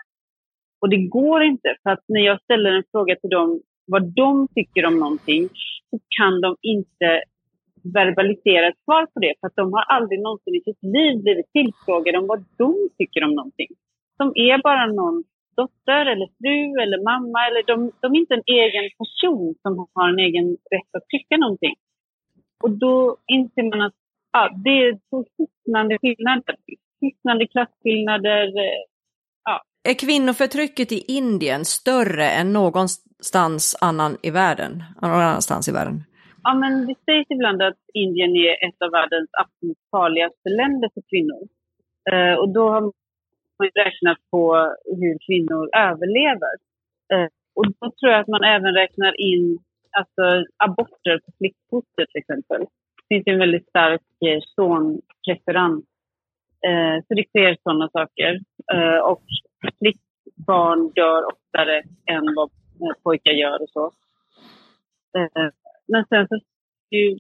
och 0.82 0.90
det 0.90 1.02
går 1.18 1.44
inte 1.44 1.76
för 1.84 1.90
att 1.90 2.04
när 2.08 2.22
jag 2.22 2.42
ställer 2.42 2.72
en 2.72 2.84
fråga 2.92 3.16
till 3.16 3.30
dem 3.30 3.62
vad 3.86 4.04
de 4.14 4.48
tycker 4.56 4.86
om 4.86 5.00
någonting 5.00 5.50
så 5.90 6.00
kan 6.18 6.42
de 6.42 6.56
inte 6.62 7.22
verbalisera 7.94 8.68
ett 8.68 8.84
svar 8.86 9.06
på 9.06 9.20
det 9.20 9.34
för 9.40 9.48
att 9.48 9.56
de 9.56 9.74
har 9.74 9.82
aldrig 9.82 10.20
någonsin 10.22 10.56
i 10.56 10.62
sitt 10.62 10.84
liv 10.84 11.24
blivit 11.24 11.52
tillfrågade 11.52 12.18
om 12.18 12.28
vad 12.28 12.46
de 12.58 12.90
tycker 12.98 13.24
om 13.24 13.36
någonting 13.36 13.68
som 14.20 14.28
är 14.36 14.58
bara 14.64 14.86
någon 14.86 15.24
dotter 15.60 16.04
eller 16.12 16.30
fru 16.40 16.60
eller 16.84 17.00
mamma. 17.12 17.40
Eller 17.48 17.64
de, 17.72 17.92
de 18.02 18.08
är 18.16 18.20
inte 18.20 18.34
en 18.40 18.50
egen 18.62 18.88
person 19.02 19.56
som 19.62 19.88
har 19.94 20.10
en 20.14 20.20
egen 20.28 20.48
rätt 20.76 20.92
att 20.98 21.08
tycka 21.14 21.38
någonting. 21.38 21.76
Och 22.64 22.72
då 22.72 23.18
inser 23.28 23.64
man 23.72 23.82
att 23.82 23.94
ja, 24.32 24.42
det 24.66 24.70
är 24.70 25.00
så 25.10 25.26
hisnande 25.38 25.98
skillnader. 26.02 26.56
Hisnande 27.02 27.48
klasskillnader. 27.48 28.46
Eh, 28.66 28.82
ja. 29.44 29.62
Är 29.90 29.94
kvinnoförtrycket 29.94 30.92
i 30.92 31.00
Indien 31.08 31.66
större 31.66 32.30
än 32.30 32.54
någonstans 32.54 33.78
annan 33.82 34.18
i 34.22 34.30
världen? 34.30 34.84
Någon 35.02 35.12
annanstans 35.12 35.70
i 35.70 35.72
världen? 35.72 36.04
Ja, 36.44 36.54
men 36.54 36.88
det 36.88 36.96
sägs 37.06 37.28
ibland 37.30 37.62
att 37.62 37.80
Indien 37.94 38.36
är 38.36 38.68
ett 38.68 38.82
av 38.86 38.92
världens 38.92 39.30
absolut 39.44 39.78
farligaste 39.92 40.50
länder 40.50 40.90
för 40.94 41.04
kvinnor. 41.12 41.42
Eh, 42.12 42.36
och 42.40 42.50
då 42.54 42.70
har 42.70 42.94
räknat 43.64 44.18
på 44.32 44.76
hur 44.86 45.18
kvinnor 45.28 45.70
överlever. 45.76 46.54
Eh, 47.14 47.28
och 47.56 47.66
då 47.68 47.92
tror 47.92 48.12
jag 48.12 48.20
att 48.22 48.28
man 48.28 48.44
även 48.44 48.74
räknar 48.74 49.22
in 49.22 49.60
alltså, 49.92 50.46
aborter 50.58 51.20
på 51.26 51.32
flickfoster 51.38 52.06
till 52.06 52.22
exempel. 52.22 52.62
Det 52.62 53.16
finns 53.16 53.28
en 53.28 53.40
väldigt 53.40 53.70
stark 53.70 54.02
eh, 54.26 54.40
sonpreferens. 54.56 55.86
Eh, 56.68 56.98
så 57.08 57.14
det 57.14 57.28
sker 57.28 57.58
sådana 57.64 57.90
saker. 57.90 58.40
Eh, 58.74 59.00
och 59.12 59.24
flickbarn 59.80 60.92
dör 60.96 61.22
oftare 61.34 61.84
än 62.06 62.36
vad 62.36 62.50
eh, 62.82 62.96
pojkar 63.04 63.32
gör 63.32 63.62
och 63.62 63.70
så. 63.70 63.86
Eh, 65.18 65.50
men 65.88 66.06
sen 66.10 66.28
så 66.28 66.36
är 66.36 66.42
det 66.90 66.98
ju 66.98 67.18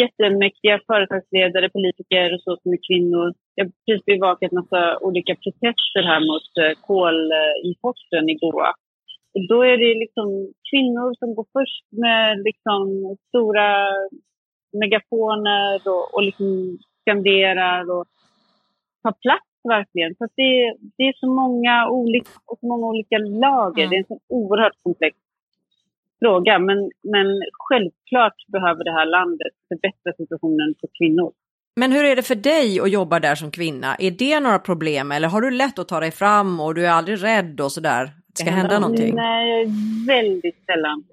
jättemäktiga 0.00 0.80
företagsledare, 0.86 1.70
politiker 1.70 2.34
och 2.34 2.40
så 2.40 2.56
som 2.62 2.72
är 2.72 2.78
kvinnor. 2.88 3.34
Jag 3.54 3.64
har 3.64 3.72
precis 3.86 4.04
bevakat 4.04 4.52
en 4.52 4.58
massa 4.58 4.98
olika 4.98 5.34
protester 5.34 6.02
här 6.10 6.20
mot 6.30 6.48
eh, 6.62 6.74
kolimporten 6.88 8.28
i 8.32 8.34
Goa. 8.34 8.70
Och 9.34 9.48
då 9.48 9.62
är 9.62 9.76
det 9.76 9.98
liksom 10.04 10.28
kvinnor 10.70 11.14
som 11.18 11.34
går 11.34 11.46
först 11.52 11.86
med 11.90 12.42
liksom 12.48 13.16
stora 13.28 13.68
megafoner 14.72 15.80
och, 15.86 16.14
och 16.14 16.22
liksom 16.22 16.78
skanderar 17.00 17.90
och 17.90 18.06
tar 19.02 19.12
plats 19.12 19.52
verkligen. 19.64 20.14
Så 20.14 20.24
det, 20.36 20.76
det 20.96 21.04
är 21.10 21.12
så 21.16 21.30
många 21.42 21.88
olika, 21.90 22.30
och 22.46 22.58
så 22.60 22.66
många 22.66 22.86
olika 22.86 23.18
lager. 23.18 23.84
Mm. 23.84 23.90
Det 23.90 23.96
är 23.96 23.98
en 23.98 24.12
så 24.14 24.20
oerhört 24.28 24.82
komplex 24.82 25.16
fråga. 26.22 26.58
Men, 26.58 26.78
men 27.02 27.26
självklart 27.68 28.38
behöver 28.48 28.84
det 28.84 28.92
här 28.98 29.06
landet 29.06 29.54
förbättra 29.68 30.12
situationen 30.16 30.74
för 30.80 30.88
kvinnor. 30.98 31.32
Men 31.76 31.92
hur 31.92 32.04
är 32.04 32.16
det 32.16 32.22
för 32.22 32.34
dig 32.34 32.80
att 32.80 32.90
jobba 32.90 33.20
där 33.20 33.34
som 33.34 33.50
kvinna? 33.50 33.94
Är 33.98 34.10
det 34.10 34.40
några 34.40 34.58
problem 34.58 35.12
eller 35.12 35.28
har 35.28 35.40
du 35.40 35.50
lätt 35.50 35.78
att 35.78 35.88
ta 35.88 36.00
dig 36.00 36.10
fram 36.10 36.60
och 36.60 36.74
du 36.74 36.86
är 36.86 36.90
aldrig 36.90 37.24
rädd 37.24 37.60
och 37.60 37.72
sådär? 37.72 38.04
Det 38.26 38.42
ska 38.42 38.50
hända 38.50 38.78
någonting? 38.78 39.14
Nej, 39.14 39.50
jag 39.50 39.60
är 39.60 40.06
väldigt 40.06 40.64
sällan 40.66 41.04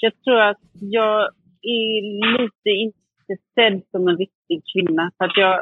Jag 0.00 0.12
tror 0.24 0.40
att 0.40 0.60
jag 0.80 1.20
är 1.62 2.02
lite 2.38 2.70
inte 2.70 3.34
sedd 3.54 3.82
som 3.90 4.08
en 4.08 4.16
riktig 4.16 4.62
kvinna. 4.72 5.10
För 5.18 5.24
att 5.24 5.36
jag 5.36 5.56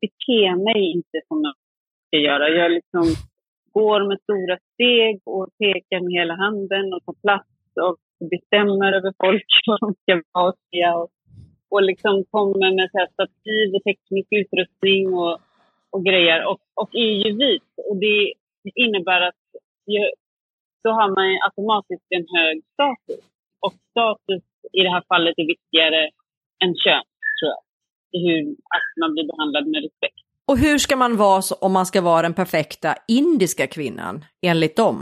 beter 0.00 0.64
mig 0.64 0.92
inte 0.96 1.18
som 1.28 1.42
jag 1.42 1.54
ska 2.06 2.18
göra. 2.18 2.48
Jag 2.48 2.70
liksom 2.70 3.04
går 3.72 4.08
med 4.08 4.18
stora 4.26 4.58
steg 4.72 5.20
och 5.24 5.48
pekar 5.58 6.00
med 6.00 6.12
hela 6.20 6.34
handen 6.34 6.92
och 6.94 7.04
tar 7.04 7.16
plats 7.24 7.48
och 7.86 7.96
bestämmer 8.30 8.92
över 8.92 9.12
folk 9.24 9.50
vad 9.66 9.80
de 9.80 9.94
ska 10.02 10.22
vara 10.32 10.94
och. 11.02 11.10
Och, 11.74 11.82
liksom 11.82 12.24
kommer 12.30 12.70
med 12.78 12.88
stativ 13.12 13.66
och 13.74 13.82
teknisk 13.88 14.28
utrustning 14.40 15.14
och, 15.14 15.34
och 15.94 16.04
grejer. 16.04 16.46
Och, 16.50 16.60
och 16.74 16.90
är 16.94 17.12
ju 17.24 17.30
vit. 17.44 17.70
Och 17.88 17.96
det 17.96 18.32
innebär 18.74 19.20
att 19.28 19.42
då 20.84 20.90
har 20.90 21.08
man 21.16 21.28
automatiskt 21.48 22.06
en 22.08 22.26
hög 22.36 22.56
status. 22.74 23.24
Och 23.64 23.74
status 23.90 24.44
i 24.72 24.80
det 24.82 24.90
här 24.90 25.04
fallet 25.08 25.34
är 25.36 25.46
viktigare 25.46 26.02
än 26.64 26.74
kön, 26.84 27.06
tror 27.38 27.50
jag. 27.54 27.62
Hur, 28.24 28.42
att 28.76 28.88
man 29.00 29.12
blir 29.14 29.26
behandlad 29.32 29.66
med 29.66 29.82
respekt. 29.82 30.24
Och 30.50 30.58
hur 30.58 30.78
ska 30.78 30.96
man 30.96 31.16
vara 31.16 31.42
om 31.60 31.72
man 31.72 31.86
ska 31.86 32.00
vara 32.00 32.22
den 32.22 32.34
perfekta 32.34 32.90
indiska 33.08 33.66
kvinnan, 33.66 34.24
enligt 34.46 34.76
dem? 34.76 34.98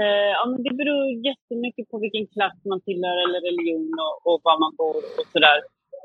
Eh, 0.00 0.30
ja, 0.36 0.42
men 0.50 0.62
det 0.62 0.74
beror 0.80 1.04
jättemycket 1.28 1.90
på 1.90 1.98
vilken 1.98 2.26
klass 2.26 2.56
man 2.64 2.80
tillhör 2.80 3.16
eller 3.24 3.40
religion 3.48 3.90
och, 4.06 4.14
och 4.28 4.40
var 4.44 4.56
man 4.64 4.72
bor 4.76 4.96
och 5.18 5.26
sådär. 5.32 5.58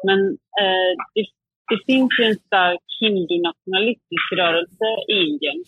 Men 0.03 0.19
eh, 0.61 0.91
det, 1.15 1.25
det, 1.69 1.79
finns 1.85 2.11
ju 2.19 2.23
en 2.25 2.35
stark 2.35 2.85
hindunationalistisk 2.99 4.27
rörelse 4.37 4.87
i 5.07 5.13
Indien 5.13 5.63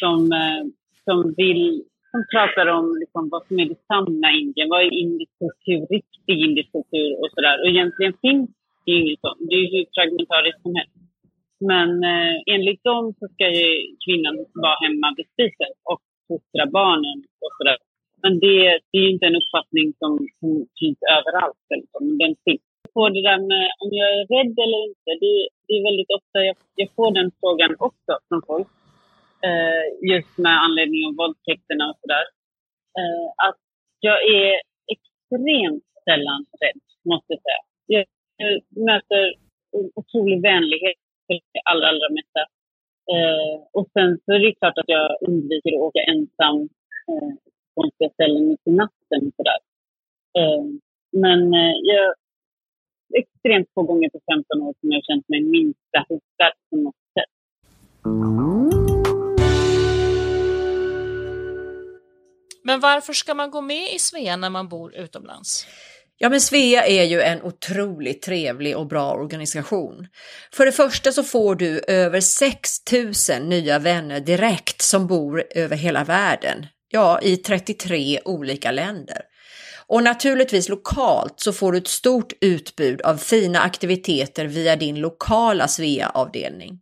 som, 0.00 0.32
eh, 0.32 0.62
som 1.04 1.34
vill 1.36 1.84
som 2.10 2.20
pratar 2.34 2.66
om 2.66 2.86
liksom 3.02 3.28
vad 3.32 3.42
som 3.46 3.58
är 3.60 3.66
det 3.72 3.80
sanna 3.90 4.28
Indien. 4.40 4.68
Vad 4.68 4.82
är 4.86 4.92
indisk 5.04 5.32
kultur, 5.42 5.80
riktig 5.96 6.36
indisk 6.46 6.68
kultur 6.72 7.10
och 7.20 7.30
sådär. 7.34 7.56
Och 7.60 7.68
egentligen 7.74 8.14
finns 8.24 8.50
det 8.84 8.92
ju 8.92 8.98
inget 9.00 9.20
sånt. 9.20 9.40
Det 9.48 9.54
är 9.56 9.62
ju 9.64 9.70
hur 9.74 9.86
fragmentariskt 9.94 10.62
som 10.62 10.74
helst. 10.78 10.96
Men 11.70 11.90
eh, 12.12 12.36
enligt 12.54 12.84
dem 12.90 13.04
så 13.18 13.24
ska 13.34 13.44
ju 13.60 13.70
kvinnan 14.04 14.34
vara 14.64 14.78
hemma 14.84 15.08
vid 15.16 15.28
spisen 15.34 15.72
och 15.90 16.00
fostra 16.28 16.64
barnen 16.78 17.18
och 17.44 17.52
sådär. 17.58 17.78
Men 18.22 18.32
det, 18.44 18.56
det 18.90 18.98
är 19.04 19.08
inte 19.14 19.26
en 19.26 19.40
uppfattning 19.40 19.86
som, 20.00 20.12
som 20.38 20.50
finns 20.80 21.00
överallt. 21.18 21.62
Liksom. 21.80 22.18
Den 22.22 22.34
finns. 22.44 22.66
På 22.94 23.08
det 23.14 23.22
där 23.28 23.40
med 23.52 23.66
om 23.82 23.90
jag 24.00 24.08
är 24.18 24.24
rädd 24.34 24.54
eller 24.64 24.80
inte, 24.88 25.10
det, 25.22 25.34
det 25.66 25.72
är 25.78 25.82
väldigt 25.88 26.12
ofta 26.18 26.36
jag, 26.48 26.56
jag 26.74 26.88
får 26.96 27.10
den 27.18 27.30
frågan 27.40 27.72
också 27.78 28.12
från 28.28 28.42
folk. 28.46 28.68
Eh, 29.48 29.84
just 30.12 30.38
med 30.44 30.56
anledning 30.66 31.02
av 31.08 31.14
våldtäkterna 31.20 31.84
och 31.90 31.98
sådär. 32.00 32.24
Eh, 32.98 33.28
att 33.48 33.60
jag 34.00 34.18
är 34.38 34.52
extremt 34.94 35.84
sällan 36.06 36.40
rädd, 36.62 36.80
måste 37.10 37.32
jag 37.34 37.42
säga. 37.46 37.62
Jag, 37.86 38.04
jag 38.36 38.84
möter 38.90 39.34
otrolig 40.00 40.42
vänlighet 40.42 40.98
för 41.26 41.34
det 41.34 41.62
allra, 41.70 41.86
allra 41.88 42.08
mesta. 42.18 42.40
Eh, 43.14 43.54
och 43.72 43.88
sen 43.92 44.18
så 44.24 44.32
är 44.32 44.38
det 44.38 44.54
klart 44.54 44.78
att 44.78 44.92
jag 44.96 45.16
undviker 45.28 45.72
att 45.74 45.86
åka 45.88 46.02
ensam 46.12 46.56
eh, 47.10 47.32
på 47.42 47.50
konstiga 47.74 48.10
ställen 48.10 48.48
mitt 48.48 48.66
i 48.70 48.70
natten 48.70 49.20
och 49.28 49.34
sådär. 49.36 49.60
Eh, 50.38 50.64
men 51.12 51.54
eh, 51.54 51.74
jag 51.82 52.14
extremt 53.14 53.68
få 53.74 53.82
gånger 53.82 54.08
på 54.10 54.20
15 54.32 54.62
år 54.62 54.74
som 54.80 54.90
jag 54.90 55.02
känt 55.04 55.28
mig 55.28 55.42
minsta 55.42 55.98
hotad 56.08 56.52
på 56.70 56.76
något 56.76 56.94
sätt. 57.16 57.32
Men 62.64 62.80
varför 62.80 63.12
ska 63.12 63.34
man 63.34 63.50
gå 63.50 63.60
med 63.60 63.94
i 63.94 63.98
Svea 63.98 64.36
när 64.36 64.50
man 64.50 64.68
bor 64.68 64.94
utomlands? 64.94 65.66
Ja, 66.22 66.28
men 66.28 66.40
Svea 66.40 66.86
är 66.86 67.04
ju 67.04 67.20
en 67.20 67.42
otroligt 67.42 68.22
trevlig 68.22 68.76
och 68.76 68.86
bra 68.86 69.12
organisation. 69.12 70.06
För 70.52 70.66
det 70.66 70.72
första 70.72 71.12
så 71.12 71.22
får 71.22 71.54
du 71.54 71.80
över 71.88 72.20
6000 72.20 73.48
nya 73.48 73.78
vänner 73.78 74.20
direkt 74.20 74.82
som 74.82 75.06
bor 75.06 75.44
över 75.54 75.76
hela 75.76 76.04
världen. 76.04 76.66
Ja, 76.88 77.20
i 77.22 77.36
33 77.36 78.20
olika 78.24 78.72
länder. 78.72 79.22
Och 79.90 80.02
naturligtvis 80.02 80.68
lokalt 80.68 81.34
så 81.36 81.52
får 81.52 81.72
du 81.72 81.78
ett 81.78 81.88
stort 81.88 82.32
utbud 82.40 83.00
av 83.00 83.16
fina 83.16 83.60
aktiviteter 83.60 84.44
via 84.44 84.76
din 84.76 85.00
lokala 85.00 85.68
Svea-avdelning. 85.68 86.78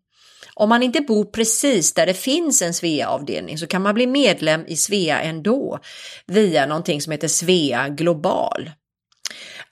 Om 0.55 0.69
man 0.69 0.83
inte 0.83 1.01
bor 1.01 1.25
precis 1.25 1.95
där 1.95 2.07
det 2.07 2.15
finns 2.15 2.63
en 2.63 2.75
Svea-avdelning 2.75 3.59
så 3.59 3.67
kan 3.67 3.83
man 3.83 3.95
bli 3.95 4.07
medlem 4.07 4.65
i 4.67 4.77
Svea 4.77 5.21
ändå 5.21 5.79
via 6.27 6.67
någonting 6.67 7.01
som 7.01 7.13
heter 7.13 7.29
Svea 7.29 7.89
Global. 7.89 8.71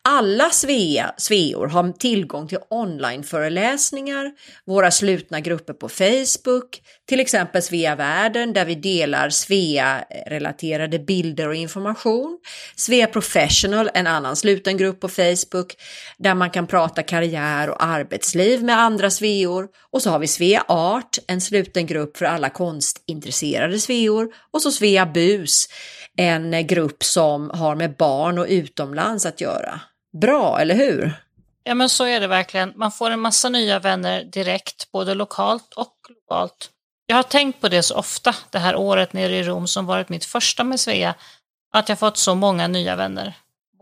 Alla 0.09 0.51
Svea, 0.51 1.15
Sveor 1.17 1.67
har 1.67 1.93
tillgång 1.93 2.49
till 2.49 2.59
onlineföreläsningar, 2.71 4.33
våra 4.67 4.91
slutna 4.91 5.41
grupper 5.41 5.73
på 5.73 5.89
Facebook, 5.89 6.83
till 7.09 7.21
exempel 7.21 7.63
Svea 7.63 7.97
Världen 7.97 8.53
där 8.53 8.65
vi 8.65 8.75
delar 8.75 9.31
Svea-relaterade 9.31 10.99
bilder 10.99 11.49
och 11.49 11.55
information, 11.55 12.39
Svea 12.77 13.07
Professional, 13.07 13.91
en 13.95 14.07
annan 14.07 14.37
sluten 14.37 14.77
grupp 14.77 15.01
på 15.01 15.09
Facebook 15.09 15.75
där 16.19 16.35
man 16.35 16.51
kan 16.51 16.67
prata 16.67 17.03
karriär 17.03 17.71
och 17.71 17.85
arbetsliv 17.85 18.65
med 18.65 18.79
andra 18.79 19.11
Sveor 19.11 19.69
och 19.91 20.03
så 20.03 20.11
har 20.11 20.19
vi 20.19 20.27
Svea 20.27 20.65
Art, 20.69 21.19
en 21.27 21.41
sluten 21.41 21.87
grupp 21.87 22.17
för 22.17 22.25
alla 22.25 22.51
konstintresserade 22.51 23.79
Sveor 23.79 24.29
och 24.53 24.63
så 24.63 24.71
Svea 24.71 25.07
Bus, 25.07 25.69
en 26.17 26.67
grupp 26.67 27.05
som 27.05 27.51
har 27.51 27.75
med 27.75 27.97
barn 27.97 28.39
och 28.39 28.47
utomlands 28.49 29.27
att 29.27 29.41
göra. 29.41 29.81
Bra, 30.21 30.61
eller 30.61 30.75
hur? 30.75 31.13
Ja, 31.65 31.75
men 31.75 31.89
så 31.89 32.05
är 32.05 32.21
det 32.21 32.27
verkligen. 32.27 32.73
Man 32.77 32.93
får 32.93 33.11
en 33.11 33.21
massa 33.21 33.49
nya 33.49 33.79
vänner 33.79 34.25
direkt, 34.25 34.93
både 34.93 35.15
lokalt 35.15 35.75
och 35.75 35.93
globalt. 36.09 36.71
Jag 37.07 37.17
har 37.17 37.23
tänkt 37.23 37.61
på 37.61 37.69
det 37.69 37.83
så 37.83 37.95
ofta 37.97 38.35
det 38.51 38.59
här 38.59 38.77
året 38.77 39.13
nere 39.13 39.37
i 39.37 39.43
Rom 39.43 39.67
som 39.67 39.87
varit 39.87 40.09
mitt 40.09 40.25
första 40.25 40.65
med 40.65 40.81
Svea, 40.81 41.15
att 41.73 41.89
jag 41.89 41.99
fått 41.99 42.17
så 42.17 42.35
många 42.35 42.69
nya 42.69 42.97
vänner. 42.97 43.35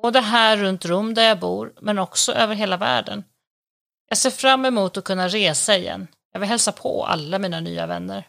Både 0.02 0.20
här 0.20 0.56
runt 0.56 0.84
Rom 0.84 1.14
där 1.14 1.22
jag 1.22 1.38
bor, 1.38 1.72
men 1.80 1.98
också 1.98 2.32
över 2.32 2.54
hela 2.54 2.76
världen. 2.76 3.24
Jag 4.08 4.18
ser 4.18 4.30
fram 4.30 4.64
emot 4.64 4.96
att 4.96 5.04
kunna 5.04 5.28
resa 5.28 5.76
igen. 5.76 6.08
Jag 6.32 6.40
vill 6.40 6.48
hälsa 6.48 6.72
på 6.72 7.04
alla 7.04 7.38
mina 7.38 7.60
nya 7.60 7.86
vänner. 7.86 8.26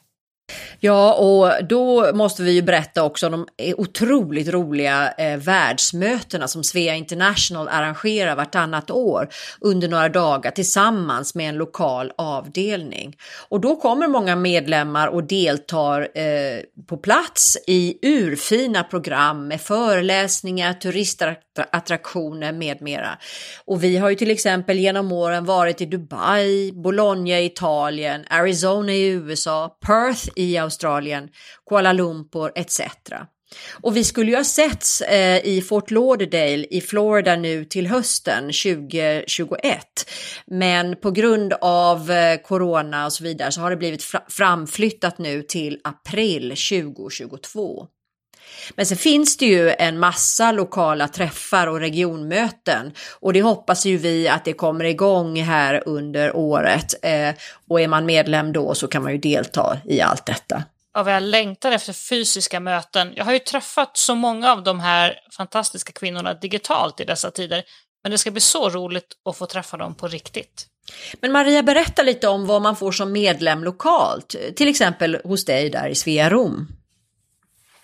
Ja, 0.80 1.14
och 1.14 1.66
då 1.66 2.14
måste 2.14 2.44
vi 2.44 2.52
ju 2.52 2.62
berätta 2.62 3.04
också 3.04 3.28
om 3.28 3.32
de 3.32 3.74
otroligt 3.74 4.48
roliga 4.48 5.12
eh, 5.12 5.38
världsmötena 5.38 6.48
som 6.48 6.64
Svea 6.64 6.96
International 6.96 7.68
arrangerar 7.68 8.36
vartannat 8.36 8.92
år 8.92 9.30
under 9.62 9.88
några 9.88 10.10
dagar 10.10 10.52
tillsammans 10.52 11.36
med 11.36 11.50
en 11.50 11.56
lokal 11.56 12.12
avdelning. 12.18 13.16
Och 13.50 13.60
då 13.60 13.76
kommer 13.76 14.08
många 14.08 14.36
medlemmar 14.36 15.08
och 15.08 15.24
deltar 15.24 16.02
eh, 16.18 16.60
på 16.88 16.98
plats 16.98 17.58
i 17.68 17.98
urfina 18.02 18.84
program 18.84 19.48
med 19.48 19.62
föreläsningar, 19.62 20.74
turistattraktioner 20.74 21.45
attraktioner 21.64 22.54
med 22.54 22.82
mera. 22.82 23.18
Och 23.66 23.84
vi 23.84 23.98
har 23.98 24.10
ju 24.10 24.16
till 24.16 24.32
exempel 24.32 24.80
genom 24.80 25.12
åren 25.12 25.46
varit 25.46 25.82
i 25.82 25.86
Dubai, 25.86 26.72
Bologna 26.72 27.40
i 27.40 27.46
Italien, 27.46 28.26
Arizona 28.30 28.94
i 28.94 29.08
USA, 29.08 29.78
Perth 29.86 30.30
i 30.36 30.58
Australien, 30.58 31.30
Kuala 31.70 31.94
Lumpur 31.94 32.52
etc. 32.56 32.82
Och 33.82 33.98
vi 33.98 34.04
skulle 34.04 34.32
ju 34.32 34.38
ha 34.38 34.44
setts 34.44 35.02
eh, 35.02 35.46
i 35.46 35.62
Fort 35.62 35.92
Lauderdale 35.92 36.66
i 36.70 36.82
Florida 36.82 37.36
nu 37.36 37.66
till 37.66 37.88
hösten 37.88 38.44
2021. 38.44 39.86
Men 40.48 40.96
på 40.96 41.12
grund 41.12 41.54
av 41.62 42.12
eh, 42.12 42.38
corona 42.42 43.06
och 43.06 43.14
så 43.14 43.24
vidare 43.24 43.52
så 43.52 43.62
har 43.62 43.70
det 43.70 43.78
blivit 43.78 44.04
framflyttat 44.30 45.18
nu 45.18 45.42
till 45.42 45.80
april 45.84 46.50
2022. 46.50 47.88
Men 48.76 48.86
sen 48.86 48.98
finns 48.98 49.38
det 49.38 49.46
ju 49.46 49.70
en 49.70 50.00
massa 50.00 50.52
lokala 50.52 51.08
träffar 51.08 51.68
och 51.68 51.80
regionmöten 51.80 52.94
och 53.20 53.34
det 53.34 53.42
hoppas 53.42 53.86
ju 53.86 53.98
vi 53.98 54.28
att 54.28 54.46
det 54.46 54.54
kommer 54.54 54.86
igång 54.86 55.42
här 55.42 55.84
under 55.86 56.36
året. 56.36 56.94
Eh, 57.02 57.30
och 57.70 57.82
är 57.82 57.88
man 57.88 58.06
medlem 58.06 58.54
då 58.54 58.76
så 58.76 58.88
kan 58.88 59.04
man 59.04 59.12
ju 59.12 59.18
delta 59.18 59.78
i 59.86 60.02
allt 60.02 60.26
detta. 60.26 60.64
Ja, 60.94 61.04
vad 61.04 61.14
jag 61.14 61.24
längtar 61.24 61.72
efter 61.72 61.94
fysiska 61.94 62.60
möten. 62.60 63.14
Jag 63.16 63.26
har 63.26 63.34
ju 63.34 63.40
träffat 63.40 63.98
så 63.98 64.16
många 64.16 64.52
av 64.52 64.64
de 64.64 64.80
här 64.80 65.20
fantastiska 65.38 65.92
kvinnorna 65.92 66.34
digitalt 66.34 67.00
i 67.00 67.06
dessa 67.06 67.32
tider. 67.32 67.64
Men 68.04 68.12
det 68.12 68.18
ska 68.18 68.32
bli 68.32 68.42
så 68.42 68.70
roligt 68.70 69.08
att 69.30 69.38
få 69.38 69.46
träffa 69.46 69.78
dem 69.78 69.96
på 69.96 70.08
riktigt. 70.08 70.68
Men 71.22 71.32
Maria, 71.32 71.64
berätta 71.64 72.04
lite 72.04 72.28
om 72.28 72.48
vad 72.48 72.62
man 72.62 72.76
får 72.76 72.92
som 72.92 73.12
medlem 73.12 73.64
lokalt, 73.64 74.36
till 74.56 74.68
exempel 74.68 75.22
hos 75.24 75.46
dig 75.46 75.70
där 75.70 75.88
i 75.88 75.96
Svea 75.96 76.30
Rom. 76.30 76.68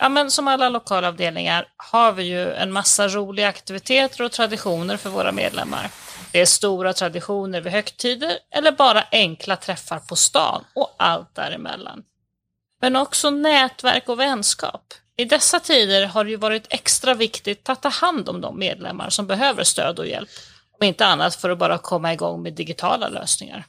Ja, 0.03 0.09
men 0.09 0.31
som 0.31 0.47
alla 0.47 0.69
lokalavdelningar 0.69 1.67
har 1.77 2.11
vi 2.11 2.23
ju 2.23 2.53
en 2.53 2.71
massa 2.71 3.07
roliga 3.07 3.47
aktiviteter 3.47 4.23
och 4.23 4.31
traditioner 4.31 4.97
för 4.97 5.09
våra 5.09 5.31
medlemmar. 5.31 5.89
Det 6.31 6.41
är 6.41 6.45
stora 6.45 6.93
traditioner 6.93 7.61
vid 7.61 7.73
högtider 7.73 8.37
eller 8.51 8.71
bara 8.71 9.03
enkla 9.11 9.55
träffar 9.55 9.99
på 9.99 10.15
stan 10.15 10.63
och 10.75 10.95
allt 10.97 11.35
däremellan. 11.35 12.03
Men 12.81 12.95
också 12.95 13.29
nätverk 13.29 14.09
och 14.09 14.19
vänskap. 14.19 14.93
I 15.17 15.25
dessa 15.25 15.59
tider 15.59 16.05
har 16.05 16.23
det 16.23 16.29
ju 16.29 16.37
varit 16.37 16.67
extra 16.69 17.13
viktigt 17.13 17.69
att 17.69 17.81
ta 17.81 17.89
hand 17.89 18.29
om 18.29 18.41
de 18.41 18.59
medlemmar 18.59 19.09
som 19.09 19.27
behöver 19.27 19.63
stöd 19.63 19.99
och 19.99 20.07
hjälp. 20.07 20.29
Om 20.79 20.87
inte 20.87 21.05
annat 21.05 21.35
för 21.35 21.49
att 21.49 21.57
bara 21.57 21.77
komma 21.77 22.13
igång 22.13 22.41
med 22.41 22.53
digitala 22.53 23.09
lösningar. 23.09 23.65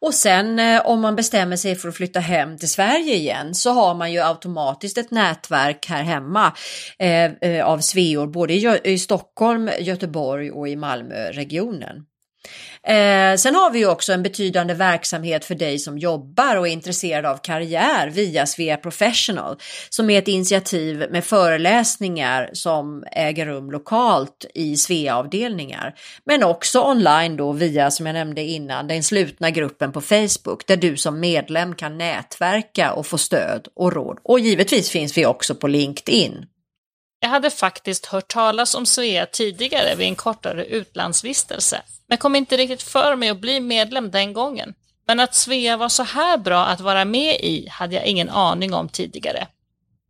Och 0.00 0.14
sen 0.14 0.58
eh, 0.58 0.86
om 0.86 1.00
man 1.00 1.16
bestämmer 1.16 1.56
sig 1.56 1.74
för 1.74 1.88
att 1.88 1.96
flytta 1.96 2.20
hem 2.20 2.58
till 2.58 2.68
Sverige 2.68 3.14
igen 3.14 3.54
så 3.54 3.70
har 3.70 3.94
man 3.94 4.12
ju 4.12 4.20
automatiskt 4.20 4.98
ett 4.98 5.10
nätverk 5.10 5.86
här 5.88 6.02
hemma 6.02 6.52
eh, 6.98 7.24
eh 7.24 7.66
av 7.66 7.78
sveor 7.78 8.26
både 8.26 8.54
i, 8.54 8.80
i 8.84 8.98
Stockholm, 8.98 9.70
Göteborg 9.80 10.50
och 10.50 10.68
i 10.68 10.76
Malmöregionen. 10.76 12.04
Eh, 12.86 13.36
sen 13.36 13.54
har 13.54 13.70
vi 13.70 13.78
ju 13.78 13.86
också 13.86 14.12
en 14.12 14.22
betydande 14.22 14.74
verksamhet 14.74 15.44
för 15.44 15.54
dig 15.54 15.78
som 15.78 15.98
jobbar 15.98 16.56
och 16.56 16.68
är 16.68 16.72
intresserad 16.72 17.26
av 17.26 17.36
karriär 17.36 18.10
via 18.10 18.46
Svea 18.46 18.76
Professional 18.76 19.56
som 19.90 20.10
är 20.10 20.18
ett 20.18 20.28
initiativ 20.28 21.06
med 21.10 21.24
föreläsningar 21.24 22.50
som 22.52 23.04
äger 23.12 23.46
rum 23.46 23.70
lokalt 23.70 24.46
i 24.54 24.76
Svea-avdelningar. 24.76 25.94
Men 26.24 26.42
också 26.42 26.82
online 26.82 27.36
då 27.36 27.52
via, 27.52 27.90
som 27.90 28.06
jag 28.06 28.14
nämnde 28.14 28.42
innan, 28.42 28.88
den 28.88 29.02
slutna 29.02 29.50
gruppen 29.50 29.92
på 29.92 30.00
Facebook 30.00 30.66
där 30.66 30.76
du 30.76 30.96
som 30.96 31.20
medlem 31.20 31.74
kan 31.74 31.98
nätverka 31.98 32.92
och 32.92 33.06
få 33.06 33.18
stöd 33.18 33.68
och 33.74 33.92
råd. 33.92 34.18
Och 34.22 34.40
givetvis 34.40 34.90
finns 34.90 35.18
vi 35.18 35.26
också 35.26 35.54
på 35.54 35.66
LinkedIn. 35.66 36.46
Jag 37.24 37.28
hade 37.28 37.50
faktiskt 37.50 38.06
hört 38.06 38.28
talas 38.28 38.74
om 38.74 38.86
Svea 38.86 39.26
tidigare 39.26 39.94
vid 39.94 40.08
en 40.08 40.14
kortare 40.14 40.64
utlandsvistelse 40.64 41.82
men 42.06 42.18
kom 42.18 42.36
inte 42.36 42.56
riktigt 42.56 42.82
för 42.82 43.16
mig 43.16 43.28
att 43.28 43.40
bli 43.40 43.60
medlem 43.60 44.10
den 44.10 44.32
gången. 44.32 44.74
Men 45.06 45.20
att 45.20 45.34
Svea 45.34 45.76
var 45.76 45.88
så 45.88 46.02
här 46.02 46.38
bra 46.38 46.64
att 46.64 46.80
vara 46.80 47.04
med 47.04 47.34
i 47.40 47.68
hade 47.70 47.94
jag 47.94 48.06
ingen 48.06 48.30
aning 48.30 48.74
om 48.74 48.88
tidigare. 48.88 49.46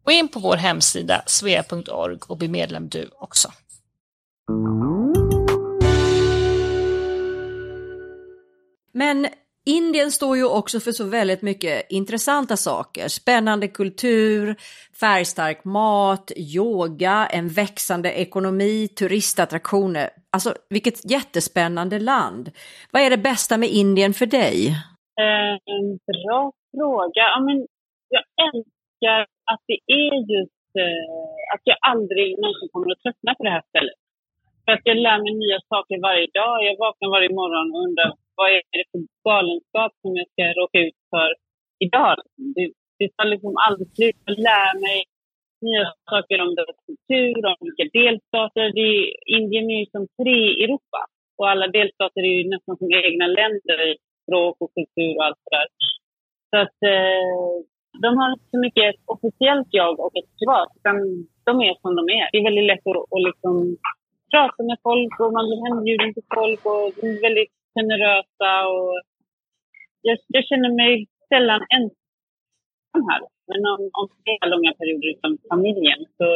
Gå 0.05 0.13
in 0.13 0.29
på 0.29 0.41
vår 0.41 0.57
hemsida 0.57 1.23
svea.org 1.27 2.19
och 2.29 2.37
bli 2.37 2.49
medlem 2.49 2.89
du 2.89 3.11
också. 3.19 3.53
Men 8.93 9.29
Indien 9.67 10.11
står 10.11 10.37
ju 10.37 10.45
också 10.45 10.81
för 10.81 10.93
så 10.93 11.05
väldigt 11.05 11.43
mycket 11.43 11.91
intressanta 11.91 12.57
saker. 12.57 13.09
Spännande 13.09 13.69
kultur, 13.69 14.57
färgstark 15.01 15.65
mat, 15.65 16.33
yoga, 16.37 17.27
en 17.33 17.49
växande 17.49 18.13
ekonomi, 18.13 18.89
turistattraktioner. 18.89 20.11
Alltså 20.33 20.55
vilket 20.71 21.11
jättespännande 21.11 21.99
land. 21.99 22.51
Vad 22.93 23.03
är 23.03 23.11
det 23.11 23.19
bästa 23.19 23.59
med 23.59 23.69
Indien 23.69 24.13
för 24.13 24.27
dig? 24.27 24.57
Eh, 25.21 25.55
en 25.75 25.99
bra 26.11 26.53
fråga. 26.77 27.23
Ja, 27.35 27.41
men 27.47 27.67
jag 28.09 28.25
älskar 28.47 29.21
att 29.53 29.63
det 29.67 29.81
är 29.87 30.15
just 30.37 30.71
eh, 30.83 31.55
att 31.55 31.65
jag 31.65 31.79
aldrig 31.93 32.29
någonsin 32.41 32.69
kommer 32.73 32.93
att 32.93 33.03
tröttna 33.03 33.35
på 33.35 33.43
det 33.45 33.51
här 33.51 33.65
stället. 33.69 34.02
För 34.65 34.73
att 34.73 34.85
jag 34.91 34.97
lär 35.07 35.19
mig 35.25 35.35
nya 35.45 35.61
saker 35.73 35.97
varje 36.09 36.29
dag. 36.41 36.57
Jag 36.69 36.77
vaknar 36.85 37.09
varje 37.17 37.33
morgon 37.41 37.67
och 37.73 37.83
undrar 37.87 38.11
vad 38.37 38.49
är 38.57 38.63
det 38.77 38.85
för 38.93 39.01
galenskap 39.29 39.93
som 40.03 40.13
jag 40.21 40.27
ska 40.33 40.43
råka 40.61 40.79
ut 40.87 40.99
för 41.13 41.31
idag? 41.87 42.17
Det, 42.57 42.67
det 42.99 43.09
tar 43.17 43.29
liksom 43.35 43.55
aldrig 43.67 43.89
slut. 43.97 44.19
Jag 44.29 44.39
lär 44.49 44.73
mig 44.87 44.99
nya 45.67 45.85
saker 46.11 46.37
om 46.45 46.53
deras 46.59 46.79
kultur, 46.89 47.41
om 47.51 47.57
vilka 47.69 47.87
delstater. 48.01 48.67
Det 48.79 48.87
är, 48.95 49.03
Indien 49.37 49.71
är 49.75 49.79
ju 49.83 49.87
som 49.95 50.05
tre 50.21 50.39
Europa 50.65 51.01
och 51.39 51.51
alla 51.51 51.67
delstater 51.79 52.23
är 52.31 52.35
ju 52.39 52.45
nästan 52.55 52.77
som 52.81 52.91
egna 53.05 53.27
länder 53.41 53.79
i 53.91 53.93
språk 54.23 54.57
och 54.63 54.75
kultur 54.79 55.13
och 55.17 55.25
allt 55.25 55.43
det 55.45 55.57
där. 55.57 55.69
Så 56.51 56.57
att 56.65 56.79
eh, 56.95 57.55
de 58.05 58.11
har 58.19 58.29
inte 58.33 58.49
så 58.55 58.59
mycket 58.65 58.85
ett 58.91 59.03
officiellt 59.15 59.69
jag 59.71 60.01
och 60.01 60.17
ett 60.19 60.31
privat, 60.39 60.71
utan 60.79 60.97
de 61.49 61.53
är 61.69 61.75
som 61.83 61.93
de 61.99 62.05
är. 62.21 62.25
Det 62.33 62.39
är 62.39 62.49
väldigt 62.51 62.71
lätt 62.71 62.87
att, 62.91 62.97
att 63.15 63.25
liksom 63.29 63.55
prata 64.33 64.61
med 64.71 64.79
folk 64.89 65.13
och 65.23 65.33
man 65.37 65.45
blir 65.49 65.61
hembjuden 65.67 66.11
till 66.15 66.29
folk 66.37 66.61
och 66.73 66.85
de 66.97 67.07
är 67.15 67.21
väldigt 67.27 67.55
generösa 67.77 68.51
och 68.75 68.93
jag, 70.07 70.19
jag 70.37 70.45
känner 70.51 70.71
mig 70.81 70.93
sällan 71.33 71.63
ensam 71.77 73.03
här. 73.11 73.23
Men 73.49 73.61
om, 73.73 73.83
om 73.99 74.07
flera 74.23 74.45
långa 74.53 74.73
perioder 74.81 75.09
utan 75.15 75.31
familjen 75.53 76.01
så, 76.19 76.27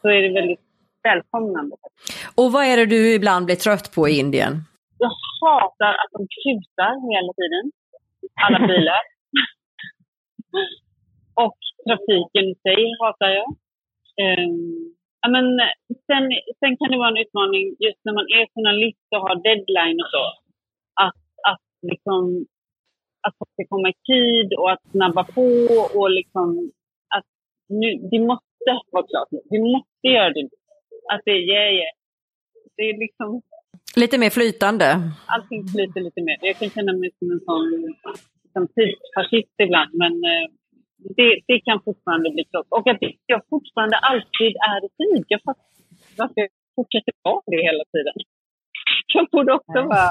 så 0.00 0.08
är 0.08 0.22
det 0.22 0.32
väldigt 0.40 0.64
välkomnande. 1.02 1.76
Och 2.38 2.52
vad 2.52 2.64
är 2.64 2.76
det 2.76 2.86
du 2.86 3.14
ibland 3.14 3.46
blir 3.46 3.56
trött 3.56 3.94
på 3.94 4.08
i 4.08 4.18
Indien? 4.18 4.52
Jag 4.98 5.12
hatar 5.40 5.94
att 6.02 6.12
de 6.16 6.22
kutar 6.42 6.92
hela 7.12 7.32
tiden. 7.38 7.64
Alla 8.44 8.58
bilar. 8.66 9.02
och 11.44 11.58
trafiken 11.86 12.44
i 12.52 12.54
sig 12.64 12.80
hatar 13.00 13.30
jag. 13.38 13.48
Um, 14.24 14.97
Ja, 15.20 15.28
men 15.34 15.46
sen, 16.08 16.24
sen 16.60 16.72
kan 16.78 16.90
det 16.90 16.98
vara 17.02 17.12
en 17.12 17.22
utmaning 17.24 17.64
just 17.86 18.00
när 18.04 18.14
man 18.18 18.28
är 18.36 18.44
journalist 18.54 19.06
och 19.14 19.24
har 19.26 19.36
deadline 19.46 20.00
och 20.02 20.10
så. 20.16 20.24
Att, 21.04 21.22
att, 21.50 21.66
liksom, 21.90 22.46
att 23.24 23.34
folk 23.38 23.52
ska 23.52 23.64
komma 23.74 23.88
i 23.88 23.96
tid 24.12 24.48
och 24.60 24.70
att 24.72 24.84
snabba 24.90 25.24
på 25.24 25.48
och 25.98 26.10
liksom 26.10 26.48
att 27.16 27.28
nu, 27.68 27.88
det 28.10 28.20
måste 28.30 28.70
vara 28.92 29.06
klart 29.10 29.30
nu. 29.30 29.40
Vi 29.50 29.58
måste 29.74 30.06
göra 30.16 30.30
det 30.32 30.48
Att 31.12 31.20
det 31.24 31.30
är 31.30 31.42
yeah, 31.52 31.74
yeah. 31.74 31.94
Det 32.76 32.82
är 32.82 32.98
liksom... 32.98 33.42
Lite 33.96 34.18
mer 34.18 34.30
flytande? 34.30 34.86
Allting 35.26 35.68
flyter 35.68 36.00
lite 36.00 36.22
mer. 36.22 36.36
Jag 36.40 36.56
kan 36.56 36.70
känna 36.70 36.92
mig 36.92 37.10
som 37.18 37.30
en 37.30 37.40
sån 37.40 37.94
som 38.52 38.68
tidsfascist 38.68 39.54
ibland, 39.64 39.90
men 40.02 40.12
eh, 40.32 40.46
det, 41.18 41.40
det 41.46 41.60
kan 41.60 41.78
fortfarande 41.88 42.30
bli 42.30 42.44
tråkigt. 42.44 42.72
Och 42.72 42.86
att 42.92 42.98
jag 43.26 43.40
fortfarande 43.50 43.96
alltid 44.10 44.52
är 44.72 44.80
i 44.86 44.90
tid. 45.00 45.24
Jag 45.28 45.42
fattar 45.42 45.68
varför 46.16 46.40
jag 46.44 46.48
fortsätter 46.76 47.12
vara 47.22 47.42
det 47.46 47.62
hela 47.68 47.84
tiden. 47.94 48.14
Jag 49.14 49.26
borde 49.32 49.52
också 49.52 49.78
bara 49.92 50.10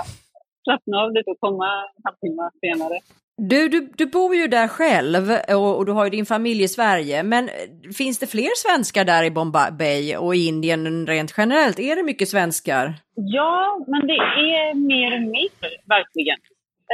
slappna 0.63 0.97
av 1.03 1.11
lite 1.13 1.29
och 1.31 1.39
komma 1.39 1.67
en 1.95 2.01
halvtimme 2.03 2.49
senare. 2.61 2.99
Du, 3.37 3.67
du, 3.67 3.89
du 3.97 4.05
bor 4.05 4.35
ju 4.35 4.47
där 4.47 4.67
själv 4.67 5.23
och, 5.49 5.77
och, 5.77 5.85
du 5.85 5.91
har 5.91 6.03
ju 6.05 6.09
din 6.09 6.25
familj 6.25 6.63
i 6.63 6.67
Sverige, 6.67 7.23
men 7.23 7.49
finns 7.97 8.19
det 8.19 8.27
fler 8.27 8.53
svenskar 8.55 9.05
där 9.05 9.23
i 9.23 9.31
Bombay 9.31 10.17
och 10.17 10.35
i 10.35 10.47
Indien 10.47 11.07
rent 11.07 11.33
generellt? 11.37 11.79
Är 11.79 11.95
det 11.95 12.03
mycket 12.03 12.29
svenskar? 12.29 12.93
Ja, 13.15 13.85
men 13.87 14.07
det 14.07 14.13
är 14.13 14.73
mer 14.73 15.15
och 15.15 15.21
mer, 15.21 15.49
verkligen. 15.85 16.37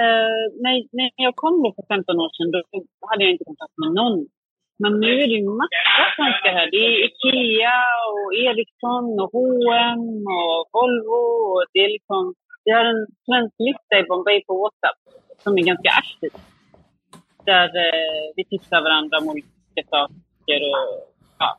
Eh, 0.01 0.43
när, 0.63 0.73
när 0.97 1.09
jag 1.27 1.35
kom 1.35 1.55
då 1.63 1.69
för 1.77 1.85
15 1.95 2.19
år 2.23 2.31
sedan 2.35 2.51
då 2.51 2.59
hade 3.09 3.23
jag 3.23 3.31
inte 3.33 3.49
kontakt 3.51 3.77
med 3.81 3.91
någon. 3.99 4.17
Men 4.81 4.91
nu 5.03 5.11
är 5.23 5.27
det 5.27 5.37
ju 5.39 5.45
massa 5.63 6.03
svenskar 6.15 6.53
här. 6.57 6.67
Det 6.73 6.81
är 6.87 6.93
Ikea 7.07 7.79
och 8.13 8.29
Ericsson 8.45 9.05
och 9.21 9.31
H&M 9.35 10.07
och 10.41 10.59
Volvo. 10.75 11.23
Och 11.51 11.63
det 11.73 11.79
är 11.85 11.89
liksom, 11.97 12.33
vi 12.65 12.71
har 12.71 12.85
en 12.85 13.01
svensk 13.25 13.55
lista 13.67 13.93
i 13.99 14.03
Bombay 14.09 14.43
på 14.47 14.53
WhatsApp 14.61 14.99
som 15.43 15.57
är 15.57 15.63
ganska 15.71 15.89
aktiv. 16.01 16.31
Där 17.45 17.67
eh, 17.85 18.25
vi 18.35 18.43
tipsar 18.45 18.81
varandra 18.81 19.17
om 19.17 19.29
olika 19.29 19.83
saker. 19.93 20.59
Och, 20.71 20.87
ja, 21.39 21.49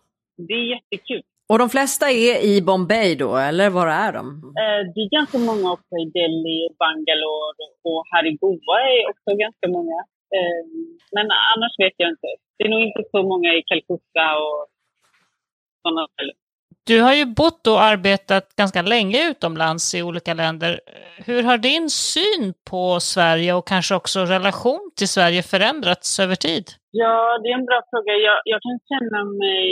det 0.49 0.55
är 0.55 0.66
jättekul. 0.75 1.23
Och 1.50 1.59
de 1.59 1.68
flesta 1.70 2.07
är 2.11 2.35
i 2.50 2.62
Bombay 2.62 3.14
då, 3.14 3.37
eller 3.37 3.70
var 3.70 3.87
är 3.87 4.12
de? 4.12 4.24
Eh, 4.62 4.80
det 4.94 5.00
är 5.07 5.16
ganska 5.18 5.38
många 5.38 5.72
också 5.76 5.94
i 6.04 6.07
Delhi 6.18 6.59
och 6.68 6.76
Bangalore 6.83 7.64
och 7.88 8.02
här 8.12 8.24
i 8.30 8.33
Goa 8.40 8.76
är 8.94 9.11
också 9.11 9.30
ganska 9.44 9.66
många. 9.76 9.98
Eh, 10.37 10.62
men 11.16 11.26
annars 11.52 11.74
vet 11.78 11.96
jag 11.96 12.09
inte. 12.14 12.28
Det 12.57 12.64
är 12.64 12.68
nog 12.68 12.83
inte 12.88 13.02
så 13.11 13.22
många 13.22 13.48
i 13.54 13.62
Calcutta 13.68 14.26
och 14.44 14.61
sådana 15.83 16.07
ställen. 16.12 16.37
Du 16.87 17.00
har 17.00 17.14
ju 17.14 17.24
bott 17.26 17.66
och 17.66 17.83
arbetat 17.83 18.57
ganska 18.57 18.83
länge 18.83 19.30
utomlands 19.30 19.94
i 19.94 20.02
olika 20.02 20.35
länder. 20.35 20.80
Hur 21.26 21.42
har 21.42 21.59
din 21.59 21.90
syn 21.90 22.54
på 22.70 23.00
Sverige 23.00 23.52
och 23.54 23.66
kanske 23.68 23.94
också 23.94 24.20
relation 24.20 24.90
till 24.98 25.09
Sverige 25.09 25.42
förändrats 25.42 26.20
över 26.20 26.35
tid? 26.35 26.64
Ja, 26.90 27.38
det 27.42 27.48
är 27.48 27.54
en 27.59 27.64
bra 27.64 27.83
fråga. 27.90 28.12
Jag, 28.12 28.38
jag 28.44 28.61
kan 28.62 28.78
känna 28.90 29.24
mig 29.24 29.70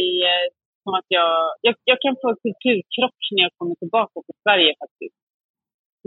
som 0.82 0.94
att 0.98 1.08
jag, 1.18 1.32
jag, 1.66 1.74
jag 1.90 1.98
kan 2.04 2.14
få 2.20 2.26
en 2.30 2.42
kulturkrock 2.44 3.18
när 3.32 3.42
jag 3.46 3.54
kommer 3.58 3.74
tillbaka 3.82 4.16
till 4.26 4.38
Sverige 4.44 4.72
faktiskt. 4.82 5.18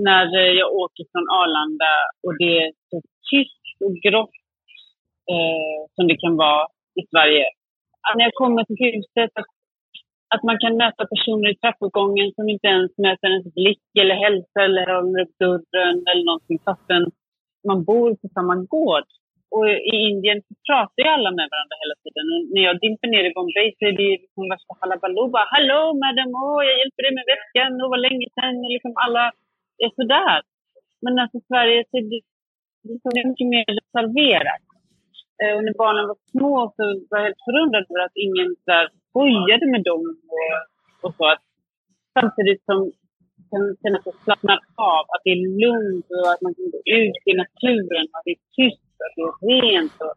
När 0.08 0.26
eh, 0.42 0.52
jag 0.62 0.70
åker 0.84 1.04
från 1.12 1.28
Arlanda 1.40 1.94
och 2.26 2.34
det 2.42 2.52
är 2.64 2.70
så 2.90 2.98
tyst 3.30 3.66
och 3.86 3.96
grått 4.06 4.38
eh, 5.34 5.80
som 5.96 6.04
det 6.10 6.18
kan 6.24 6.36
vara 6.46 6.64
i 7.00 7.02
Sverige. 7.12 7.46
När 8.16 8.26
jag 8.30 8.36
kommer 8.42 8.64
till 8.64 8.82
huset, 8.90 9.32
att, 9.40 9.52
att 10.36 10.44
man 10.50 10.58
kan 10.64 10.78
möta 10.84 11.12
personer 11.14 11.50
i 11.52 11.58
trappuppgången 11.62 12.30
som 12.36 12.46
inte 12.50 12.68
ens 12.68 12.92
möter 12.98 13.28
ens 13.36 13.54
blick 13.60 13.86
eller 14.02 14.16
hälsa 14.26 14.60
eller 14.68 14.96
håller 14.96 15.22
upp 15.24 15.36
dörren 15.40 15.98
eller 16.10 16.26
någonting 16.26 16.60
fastän 16.66 17.04
man 17.68 17.84
bor 17.84 18.16
på 18.22 18.28
samma 18.34 18.56
gård. 18.56 19.08
Och 19.53 19.65
i 19.93 19.95
Indien 20.10 20.39
pratar 20.67 20.99
ju 21.03 21.10
alla 21.15 21.31
med 21.38 21.47
varandra 21.53 21.75
hela 21.84 21.95
tiden. 22.03 22.25
Och 22.34 22.41
när 22.53 22.63
jag 22.67 22.75
dimper 22.84 23.10
ner 23.13 23.25
i 23.29 23.36
Bombay 23.36 23.67
så 23.77 23.81
är 23.89 23.95
det 24.01 24.10
liksom 24.23 24.43
värsta 24.53 24.73
halabaloo. 24.79 25.27
Hallå 25.55 25.81
madam, 26.03 26.29
åh 26.43 26.60
jag 26.69 26.77
hjälper 26.81 27.01
dig 27.03 27.13
med 27.17 27.29
väskan, 27.34 27.71
Det 27.77 27.88
vad 27.93 28.05
länge 28.08 28.27
sedan. 28.36 28.55
Och 28.65 28.73
liksom 28.75 28.93
alla 29.05 29.23
är 29.86 29.91
sådär. 29.99 30.39
Men 31.03 31.13
alltså 31.23 31.38
Sverige 31.49 31.79
så 31.89 31.93
är 31.99 32.03
det, 32.12 32.21
det 33.13 33.19
är 33.21 33.31
mycket 33.31 33.49
mer 33.53 33.65
reserverat. 33.79 34.65
Eh, 35.41 35.53
och 35.55 35.63
när 35.65 35.77
barnen 35.84 36.08
var 36.10 36.17
små 36.34 36.55
så 36.75 36.84
var 37.10 37.17
jag 37.19 37.27
helt 37.27 37.45
förundrad 37.47 37.86
över 37.89 38.03
att 38.05 38.21
ingen 38.25 38.49
där 38.71 38.86
skojade 39.10 39.65
med 39.73 39.84
dem 39.89 40.03
och, 40.36 40.49
och 41.03 41.13
så. 41.17 41.23
Att, 41.34 41.43
samtidigt 42.19 42.63
som 42.69 42.79
känna 43.81 43.99
sig 44.03 44.13
slappnad 44.23 44.60
av, 44.93 45.03
att 45.13 45.23
det 45.25 45.31
är 45.38 45.41
lugnt 45.63 46.08
och 46.17 46.27
att 46.34 46.41
man 46.45 46.53
kan 46.58 46.67
gå 46.75 46.81
ut 47.03 47.21
i 47.31 47.34
naturen 47.43 48.05
och 48.10 48.17
att 48.19 48.27
det 48.27 48.36
är 48.39 48.43
tyst 48.58 48.95
och 48.99 49.34
det 49.41 49.53
är 49.58 49.62
rent 49.69 49.95
och 50.05 50.15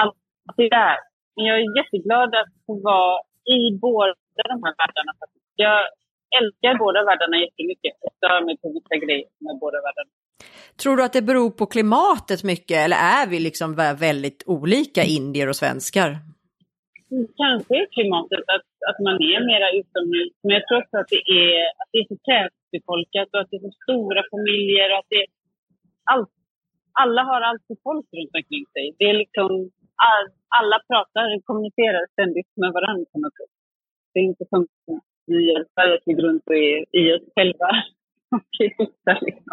allt 0.00 0.16
det 0.56 0.68
där. 0.80 0.96
Men 1.34 1.44
jag 1.48 1.56
är 1.60 1.76
jätteglad 1.78 2.30
att 2.40 2.52
få 2.66 2.72
vara 2.90 3.14
i 3.56 3.60
båda 3.86 4.14
de 4.52 4.58
här 4.64 4.74
världarna. 4.80 5.12
Jag 5.66 5.80
älskar 6.38 6.78
båda 6.84 7.04
världarna 7.08 7.36
jättemycket 7.46 7.92
och 8.04 8.12
stör 8.16 8.44
mig 8.46 8.56
på 8.62 8.68
vissa 8.76 8.96
grejer 9.04 9.28
med 9.44 9.54
båda 9.60 9.78
världarna. 9.86 10.10
Tror 10.82 10.96
du 10.96 11.04
att 11.04 11.12
det 11.12 11.22
beror 11.22 11.50
på 11.50 11.66
klimatet 11.66 12.44
mycket 12.44 12.76
eller 12.84 12.96
är 12.96 13.26
vi 13.26 13.40
liksom 13.40 13.74
väldigt 13.74 14.42
olika 14.46 15.02
indier 15.02 15.48
och 15.48 15.56
svenskar? 15.56 16.10
Kanske 17.42 17.72
är 17.80 17.86
klimatet, 17.96 18.44
att, 18.54 18.68
att 18.90 18.98
man 19.06 19.16
är 19.32 19.40
mera 19.50 19.68
utomhus. 19.80 20.32
Men 20.44 20.52
jag 20.56 20.64
tror 20.64 20.78
också 20.82 20.96
att 21.02 21.10
det 21.14 21.24
är, 21.42 21.54
att 21.80 21.88
det 21.92 21.98
är 22.02 22.06
så 22.12 22.18
tätbefolkat 22.30 23.28
och 23.32 23.40
att 23.40 23.50
det 23.50 23.56
är 23.60 23.66
så 23.68 23.74
stora 23.84 24.22
familjer 24.34 24.86
och 24.92 24.98
att 25.00 25.10
det 25.12 25.20
är 25.24 25.28
allt 26.12 26.30
alla 27.02 27.22
har 27.30 27.40
alltid 27.40 27.76
folk 27.88 28.06
runt 28.16 28.34
omkring 28.38 28.66
sig. 28.74 28.84
Det 28.98 29.04
är 29.12 29.16
liksom, 29.24 29.50
alla 30.58 30.78
pratar, 30.90 31.24
och 31.34 31.44
kommunicerar 31.44 32.02
ständigt 32.12 32.50
med 32.62 32.72
varandra 32.78 33.06
på 33.12 33.18
något 33.18 33.36
sätt. 33.38 33.54
Det 34.12 34.20
är 34.20 34.24
inte 34.24 34.44
som 34.52 34.66
vi 35.26 35.36
i 35.36 35.64
Sverige 35.74 35.98
flyger 36.04 36.22
runt 36.22 36.42
och 36.46 36.54
är 36.54 36.78
i 37.00 37.12
oss 37.14 37.26
själva. 37.34 37.70
liksom. 39.26 39.44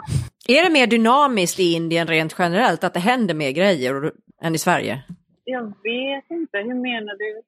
Är 0.48 0.64
det 0.64 0.70
mer 0.70 0.88
dynamiskt 0.88 1.60
i 1.60 1.74
Indien 1.74 2.08
rent 2.08 2.36
generellt, 2.40 2.84
att 2.84 2.94
det 2.94 3.00
händer 3.00 3.34
mer 3.34 3.52
grejer 3.52 4.12
än 4.42 4.56
i 4.56 4.58
Sverige? 4.58 5.04
Jag 5.52 5.66
vet 5.84 6.28
inte, 6.40 6.58
hur 6.58 6.78
menar 6.90 7.16
du? 7.24 7.42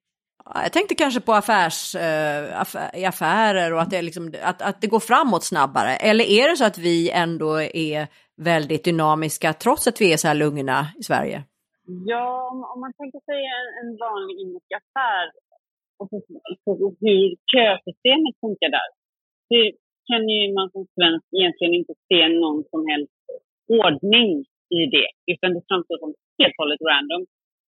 Jag 0.64 0.72
tänkte 0.72 0.94
kanske 0.94 1.20
på 1.20 1.32
affärs, 1.32 1.94
äh, 1.94 2.60
affär, 2.60 3.08
affärer 3.08 3.72
och 3.74 3.80
att 3.82 3.90
det, 3.90 4.02
liksom, 4.02 4.24
att, 4.50 4.62
att 4.62 4.80
det 4.80 4.86
går 4.86 5.00
framåt 5.00 5.44
snabbare. 5.44 5.92
Eller 6.08 6.24
är 6.24 6.44
det 6.48 6.56
så 6.56 6.64
att 6.64 6.78
vi 6.78 7.10
ändå 7.10 7.50
är 7.62 8.06
väldigt 8.36 8.84
dynamiska 8.84 9.52
trots 9.52 9.86
att 9.86 10.00
vi 10.00 10.12
är 10.12 10.16
så 10.16 10.28
här 10.28 10.34
lugna 10.34 10.78
i 11.00 11.02
Sverige? 11.02 11.38
Ja, 12.12 12.28
om, 12.74 12.80
man 12.80 12.92
tänker 13.00 13.20
sig 13.28 13.40
en, 13.56 13.68
en 13.80 13.90
vanlig 14.04 14.36
indisk 14.44 14.68
affär 14.80 15.24
och 15.98 16.10
på, 16.10 16.16
på 16.64 16.70
hur 17.04 17.24
kösystemet 17.54 18.34
funkar 18.44 18.70
där. 18.78 18.88
Så 19.48 19.56
kan 20.08 20.22
ju 20.28 20.40
man 20.58 20.68
som 20.74 20.84
svensk 20.96 21.26
egentligen 21.38 21.74
inte 21.80 21.94
se 22.08 22.20
någon 22.42 22.60
som 22.72 22.80
helst 22.90 23.20
ordning 23.82 24.30
i 24.78 24.80
det, 24.94 25.08
utan 25.32 25.48
det 25.54 25.62
framstår 25.68 25.98
som 26.02 26.10
helt 26.40 26.56
hållet 26.60 26.80
random. 26.90 27.22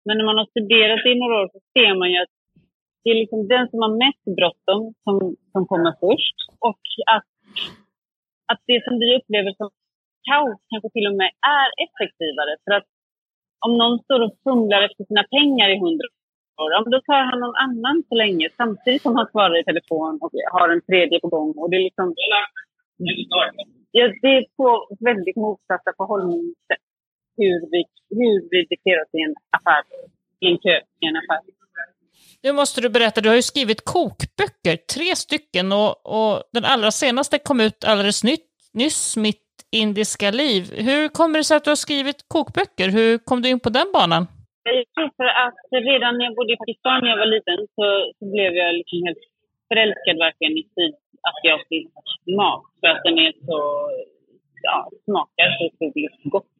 Men 0.10 0.18
när 0.18 0.26
man 0.30 0.42
har 0.42 0.50
studerat 0.54 1.04
det 1.04 1.12
i 1.16 1.20
några 1.20 1.36
år 1.42 1.48
så 1.54 1.60
ser 1.74 1.92
man 2.00 2.10
ju 2.14 2.18
att 2.24 2.34
det 3.02 3.10
är 3.14 3.18
liksom 3.24 3.42
den 3.54 3.66
som 3.70 3.80
har 3.84 3.94
mest 4.06 4.26
bråttom 4.38 4.82
som, 5.04 5.16
som 5.54 5.62
kommer 5.72 5.94
först 6.06 6.38
och 6.70 6.84
att, 7.16 7.30
att 8.52 8.62
det 8.70 8.80
som 8.86 8.96
vi 9.02 9.08
upplever 9.18 9.52
som 9.60 9.70
kaos 10.30 10.60
kanske 10.70 10.90
till 10.96 11.08
och 11.10 11.18
med 11.22 11.32
är 11.62 11.70
effektivare. 11.86 12.54
För 12.64 12.72
att 12.78 12.88
om 13.66 13.72
någon 13.82 14.00
står 14.06 14.20
och 14.26 14.36
fumlar 14.44 14.82
efter 14.88 15.04
sina 15.10 15.24
pengar 15.36 15.68
i 15.74 15.82
hundra 15.84 16.08
år, 16.64 16.92
då 16.94 17.00
tar 17.10 17.24
han 17.30 17.40
någon 17.40 17.62
annan 17.68 17.98
så 18.10 18.16
länge 18.24 18.46
samtidigt 18.62 19.06
som 19.06 19.16
han 19.18 19.28
svarar 19.34 19.56
i 19.60 19.70
telefon 19.72 20.14
och 20.24 20.32
har 20.56 20.70
en 20.70 20.86
tredje 20.90 21.18
på 21.24 21.28
gång. 21.36 21.50
Och 21.62 21.70
det 21.70 21.78
är 21.82 21.86
liksom... 21.90 22.08
Ja, 23.92 24.06
det 24.22 24.32
är 24.38 24.46
två 24.56 24.70
väldigt 25.10 25.36
motsatta 25.46 25.90
förhållningssätt 25.98 26.89
hur 27.42 27.60
vi, 27.74 27.82
hur 28.20 28.38
vi 28.52 28.60
beter 28.72 28.96
oss 29.02 29.12
i 29.20 29.22
en 29.28 29.36
affär, 29.58 29.84
i 30.44 30.46
en 30.52 30.58
kö, 30.64 30.76
i 31.04 31.06
en 31.10 31.18
affär. 31.22 31.42
Nu 32.44 32.52
måste 32.52 32.82
du 32.82 32.90
berätta, 32.90 33.22
du 33.22 33.30
har 33.30 33.36
ju 33.36 33.42
skrivit 33.42 33.82
kokböcker, 33.96 34.76
tre 34.96 35.10
stycken, 35.26 35.72
och, 35.72 35.92
och 36.16 36.34
den 36.54 36.66
allra 36.74 36.92
senaste 36.92 37.36
kom 37.40 37.60
ut 37.68 37.80
alldeles 37.90 38.24
nytt, 38.24 38.50
nyss, 38.74 39.18
mitt 39.18 39.48
indiska 39.72 40.32
liv. 40.32 40.64
Hur 40.90 41.08
kommer 41.08 41.36
det 41.40 41.44
sig 41.44 41.58
att 41.58 41.64
du 41.68 41.72
har 41.72 41.84
skrivit 41.88 42.20
kokböcker? 42.34 42.88
Hur 42.98 43.18
kom 43.18 43.42
du 43.42 43.50
in 43.50 43.60
på 43.60 43.70
den 43.70 43.90
banan? 43.94 44.24
Jag 44.64 44.86
tror 44.94 45.10
för 45.20 45.30
att 45.46 45.60
redan 45.92 46.18
när 46.18 46.26
jag 46.26 46.36
bodde 46.36 46.54
i 46.54 46.62
Pakistan 46.64 46.98
när 47.02 47.10
jag 47.14 47.22
var 47.24 47.32
liten 47.36 47.60
så, 47.76 47.86
så 48.18 48.24
blev 48.34 48.52
jag 48.62 48.70
liksom 48.80 48.98
helt 49.08 49.24
förälskad 49.70 50.16
verkligen 50.26 50.56
i 50.62 50.64
sydasiatisk 50.76 51.92
mat. 52.40 52.64
För 52.80 52.88
att 52.94 53.04
den 53.08 53.18
är 53.26 53.32
så, 53.48 53.58
ja, 54.68 54.78
smakar 55.06 55.48
så 55.58 55.62
otroligt 55.68 56.18
gott. 56.34 56.52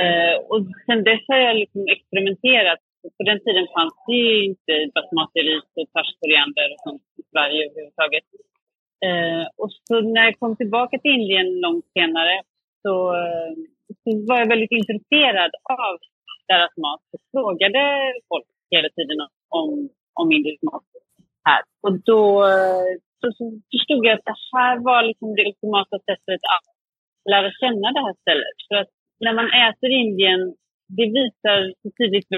Eh, 0.00 0.34
och 0.50 0.62
sen 0.86 1.04
dess 1.08 1.24
har 1.28 1.40
jag 1.46 1.56
liksom 1.62 1.82
experimenterat. 1.94 2.80
På 3.16 3.22
den 3.30 3.40
tiden 3.44 3.66
fanns 3.76 3.96
det 4.06 4.18
ju 4.26 4.44
inte 4.50 4.72
basmati-ris 4.94 5.68
och 5.80 5.88
koriander 6.20 6.66
och 6.72 6.80
sånt 6.86 7.02
i 7.20 7.22
Sverige 7.32 7.60
överhuvudtaget. 7.66 8.24
Eh, 9.06 9.44
och 9.60 9.70
så 9.86 9.94
när 10.14 10.24
jag 10.24 10.38
kom 10.38 10.56
tillbaka 10.56 10.98
till 10.98 11.16
Indien 11.18 11.48
långt 11.64 11.86
senare 11.98 12.34
så, 12.82 12.94
eh, 13.22 13.52
så 14.02 14.08
var 14.28 14.38
jag 14.38 14.48
väldigt 14.54 14.76
intresserad 14.80 15.52
av 15.88 15.94
deras 16.50 16.74
mat 16.84 17.04
och 17.14 17.22
frågade 17.32 17.82
folk 18.28 18.48
hela 18.74 18.88
tiden 18.96 19.18
om, 19.60 19.68
om 20.20 20.32
indisk 20.32 20.62
mat 20.62 20.84
här. 21.48 21.62
Och 21.84 21.94
då 22.10 22.24
eh, 22.54 22.92
så, 23.20 23.26
så 23.38 23.44
förstod 23.72 24.02
jag 24.06 24.14
att 24.18 24.28
det 24.30 24.40
här 24.54 24.74
var 24.88 25.02
liksom 25.10 25.28
det 25.36 25.46
ultimata 25.50 25.96
sättet 26.08 26.40
att 26.54 26.68
lära 27.32 27.50
känna 27.62 27.86
det 27.96 28.02
här 28.06 28.14
stället. 28.24 28.56
För 28.68 28.76
att 28.82 28.92
när 29.20 29.34
man 29.40 29.48
äter 29.66 29.90
i 29.90 29.94
Indien, 30.04 30.40
det 30.96 31.06
visar 31.18 31.58
så 31.82 31.88
tydligt 31.98 32.28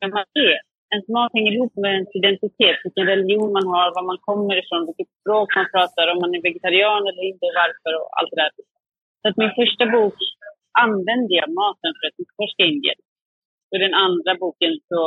vem 0.00 0.10
man 0.10 0.24
är 0.34 0.58
ens 0.94 1.08
mat 1.16 1.36
hänger 1.36 1.52
ihop 1.56 1.74
med 1.82 1.90
ens 1.98 2.12
identitet, 2.20 2.78
vilken 2.84 3.06
religion 3.12 3.50
man 3.58 3.66
har, 3.74 3.88
var 3.96 4.04
man 4.12 4.20
kommer 4.28 4.54
ifrån, 4.62 4.86
vilket 4.88 5.10
språk 5.18 5.48
man 5.58 5.68
pratar, 5.74 6.04
om 6.12 6.18
man 6.22 6.34
är 6.36 6.46
vegetarian 6.48 7.02
eller 7.08 7.24
inte, 7.30 7.46
varför 7.60 7.92
och 8.00 8.08
allt 8.16 8.30
det 8.32 8.40
där. 8.42 8.52
Så 9.20 9.24
att 9.28 9.40
min 9.42 9.54
första 9.60 9.84
bok 9.96 10.18
använde 10.84 11.32
jag 11.40 11.48
maten 11.60 11.92
för 11.98 12.04
att 12.06 12.20
utforska 12.22 12.62
Indien. 12.72 13.00
Och 13.70 13.78
den 13.84 13.94
andra 14.06 14.32
boken 14.42 14.72
så 14.90 15.00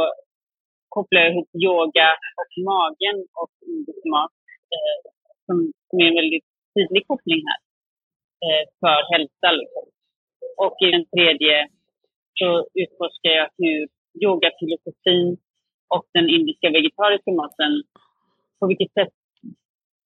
kopplar 0.96 1.22
jag 1.22 1.32
ihop 1.32 1.52
yoga 1.68 2.10
och 2.42 2.52
magen 2.72 3.18
och 3.42 3.54
indisk 3.74 4.04
mat 4.14 4.36
eh, 4.76 5.00
som, 5.46 5.58
som 5.88 5.96
är 6.02 6.08
en 6.12 6.20
väldigt 6.22 6.48
tydlig 6.76 7.04
koppling 7.10 7.42
här 7.50 7.60
eh, 8.46 8.64
för 8.82 9.00
hälsa. 9.12 9.50
Liksom 9.60 9.86
och 10.64 10.76
i 10.86 10.88
den 10.96 11.06
tredje 11.14 11.56
så 12.40 12.50
utforskar 12.84 13.34
jag 13.40 13.48
hur 13.58 13.80
yoga, 14.26 14.50
filosofin 14.60 15.38
och 15.96 16.06
den 16.18 16.30
indiska 16.30 16.68
vegetariska 16.78 17.32
maten, 17.32 17.74
på 18.60 18.68
vilket 18.68 18.92
sätt 18.98 19.14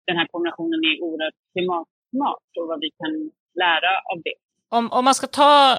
den 0.07 0.17
här 0.17 0.27
kombinationen 0.31 0.79
är 0.89 0.95
oerhört 1.05 1.39
klimatsmart 1.51 2.49
och 2.59 2.67
vad 2.67 2.79
vi 2.79 2.89
kan 3.01 3.13
lära 3.63 3.91
av 4.11 4.17
det. 4.25 4.37
Om, 4.77 4.91
om 4.91 5.05
man 5.05 5.15
ska 5.15 5.27
ta 5.27 5.75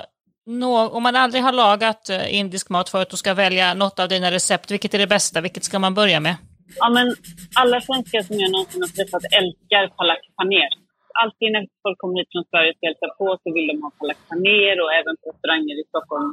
no, 0.46 0.72
om 0.96 1.02
man 1.02 1.16
aldrig 1.16 1.42
har 1.42 1.52
lagat 1.52 2.08
eh, 2.10 2.38
indisk 2.38 2.70
mat 2.70 2.88
förut 2.88 3.12
och 3.12 3.18
ska 3.18 3.34
välja 3.34 3.74
något 3.74 3.98
av 4.00 4.08
dina 4.08 4.30
recept, 4.30 4.70
vilket 4.70 4.94
är 4.94 4.98
det 4.98 5.06
bästa? 5.06 5.40
Vilket 5.40 5.64
ska 5.64 5.78
man 5.78 5.94
börja 5.94 6.20
med? 6.20 6.36
Ja, 6.76 6.90
men 6.90 7.14
alla 7.60 7.80
svenskar 7.80 8.22
som 8.22 8.36
jag 8.38 8.50
någonsin 8.50 8.82
har 8.82 8.88
träffat 8.88 9.22
älskar 9.38 9.96
palak 9.96 10.22
paner. 10.36 10.81
Alltid 11.22 11.48
när 11.54 11.64
folk 11.84 11.98
kommer 12.02 12.16
hit 12.18 12.30
från 12.32 12.46
Sverige 12.50 12.70
och 12.74 12.84
hälsar 12.88 13.10
på 13.18 13.26
så 13.42 13.48
vill 13.54 13.66
de 13.70 13.76
ha 13.84 13.90
palak 13.98 14.20
paner 14.28 14.76
och 14.82 14.92
även 15.00 15.14
på 15.20 15.24
restauranger 15.30 15.76
i 15.82 15.84
Stockholm. 15.90 16.28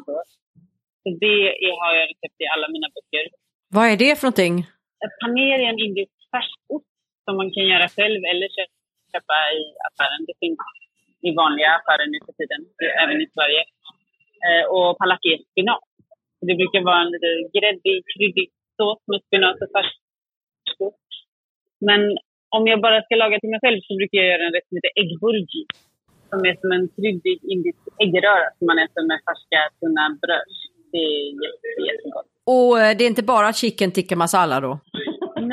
Så 1.02 1.08
det 1.24 1.40
är, 1.68 1.74
har 1.82 1.94
jag 2.00 2.06
recept 2.12 2.40
i 2.46 2.48
alla 2.54 2.68
mina 2.76 2.88
böcker. 2.96 3.26
Vad 3.76 3.86
är 3.92 3.98
det 4.04 4.12
för 4.18 4.26
någonting? 4.28 4.56
Paner 5.22 5.58
är 5.64 5.70
en 5.74 5.84
indisk 5.88 6.16
färskost 6.34 6.92
som 7.26 7.34
man 7.40 7.50
kan 7.56 7.66
göra 7.72 7.88
själv 7.98 8.22
eller 8.32 8.48
köpa 9.12 9.38
i 9.60 9.62
affären. 9.88 10.22
Det 10.30 10.38
finns 10.44 10.62
i 11.28 11.30
vanliga 11.42 11.70
affärer 11.78 12.08
nu 12.14 12.18
för 12.26 12.34
tiden, 12.40 12.62
även 13.04 13.18
i 13.26 13.28
Sverige. 13.36 13.62
Eh, 14.48 14.64
och 14.76 14.90
palak 15.00 15.24
är 15.32 15.38
spenat. 15.52 15.88
Det 16.48 16.56
brukar 16.62 16.82
vara 16.90 17.02
en 17.04 17.12
lite 17.14 17.32
gräddig, 17.56 17.98
kryddig 18.14 18.48
sås 18.78 19.00
med 19.12 19.22
spenat 19.26 19.62
och 19.64 19.72
färskost. 19.76 21.10
Men 21.88 22.02
om 22.56 22.64
jag 22.72 22.80
bara 22.86 23.02
ska 23.02 23.14
laga 23.16 23.40
till 23.40 23.54
mig 23.54 23.62
själv 23.64 23.80
så 23.88 23.92
brukar 24.00 24.18
jag 24.22 24.30
göra 24.32 24.46
en 24.48 24.56
rätt 24.56 24.68
som 24.68 24.78
heter 24.78 24.94
äggburgi. 25.02 25.64
Som 26.30 26.40
är 26.50 26.56
som 26.62 26.72
en 26.78 26.86
kryddig 26.96 27.38
indisk 27.54 27.80
äggröra 28.04 28.48
som 28.58 28.66
man 28.70 28.80
äter 28.86 29.04
med 29.10 29.20
färska 29.28 29.60
tunna 29.80 30.06
bröd. 30.22 30.50
Det 30.92 31.04
är 31.14 31.26
jätte, 31.44 31.68
jättegott. 31.90 32.30
Och 32.56 32.72
eh, 32.82 32.92
det 32.96 33.04
är 33.06 33.14
inte 33.14 33.32
bara 33.34 33.50
chicken 33.62 33.92
tikka 33.98 34.16
masala 34.24 34.58
då? 34.68 34.72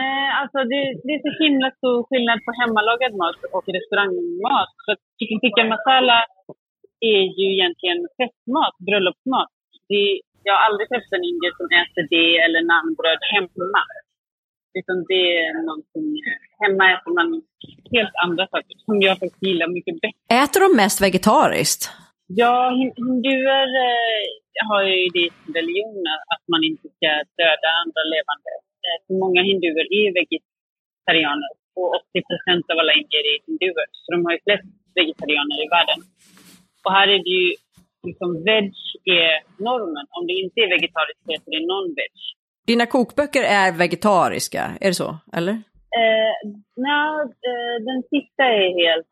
Nej, 0.01 0.25
alltså 0.41 0.59
det, 0.71 0.81
det, 1.05 1.13
är 1.17 1.23
så 1.27 1.33
himla 1.45 1.69
stor 1.79 1.99
skillnad 2.09 2.39
på 2.47 2.51
hemmalagad 2.61 3.13
mat 3.21 3.41
och 3.57 3.67
restaurangmat. 3.77 4.73
Så 4.85 4.91
chicken 5.19 5.41
tikka 5.45 5.63
masala 5.75 6.19
är 7.15 7.23
ju 7.39 7.47
egentligen 7.57 8.01
festmat, 8.19 8.75
bröllopsmat. 8.87 9.53
Det, 9.91 10.05
jag 10.47 10.53
har 10.55 10.63
aldrig 10.67 10.87
träffat 10.89 11.17
en 11.17 11.29
indier 11.31 11.55
som 11.61 11.69
äter 11.83 12.05
det 12.15 12.31
eller 12.45 12.61
naanbröd 12.71 13.21
hemma. 13.35 13.83
Utan 14.79 14.97
det 15.11 15.25
är 15.45 15.53
någonting, 15.69 16.09
hemma 16.63 16.85
äter 16.95 17.13
man 17.19 17.29
helt 17.97 18.15
andra 18.25 18.45
saker 18.55 18.75
som 18.87 18.97
jag 19.07 19.15
faktiskt 19.21 19.47
gillar 19.49 19.69
mycket 19.77 19.95
bättre. 20.03 20.19
Äter 20.43 20.61
de 20.67 20.71
mest 20.83 20.99
vegetariskt? 21.07 21.83
Ja, 22.43 22.57
hinduer 22.81 23.69
eh, 23.89 24.23
har 24.69 24.83
ju 24.91 25.09
det 25.17 25.29
sin 25.39 25.55
religion 25.59 26.03
att 26.33 26.45
man 26.53 26.63
inte 26.71 26.87
ska 26.97 27.11
döda 27.41 27.69
andra 27.83 28.03
levande. 28.15 28.51
Eh, 28.85 28.99
så 29.07 29.13
många 29.23 29.41
hinduer 29.51 29.87
är 30.01 30.07
vegetarianer 30.21 31.53
och 31.79 31.89
80 32.13 32.29
procent 32.29 32.65
av 32.71 32.77
alla 32.81 32.95
indier 33.01 33.25
är 33.33 33.39
hinduer. 33.47 33.89
Så 34.03 34.07
de 34.15 34.19
har 34.25 34.33
ju 34.37 34.41
flest 34.47 34.69
vegetarianer 35.01 35.57
i 35.65 35.69
världen. 35.77 36.01
Och 36.85 36.93
här 36.97 37.07
är 37.15 37.21
det 37.27 37.35
ju 37.41 37.49
liksom 38.09 38.31
veg 38.49 38.67
är 39.21 39.33
normen. 39.69 40.07
Om 40.17 40.23
det 40.29 40.37
inte 40.43 40.57
är 40.65 40.69
vegetariskt 40.75 41.23
så 41.25 41.29
heter 41.33 41.51
det 41.55 41.63
non-veg. 41.73 42.15
Dina 42.67 42.87
kokböcker 42.87 43.43
är 43.43 43.73
vegetariska, 43.73 44.71
är 44.81 44.89
det 44.89 44.95
så? 44.95 45.17
Eller? 45.33 45.53
Eh, 45.53 46.51
nej, 46.77 47.21
eh, 47.23 47.85
den 47.85 48.03
sista 48.03 48.43
är 48.45 48.87
helt, 48.87 49.07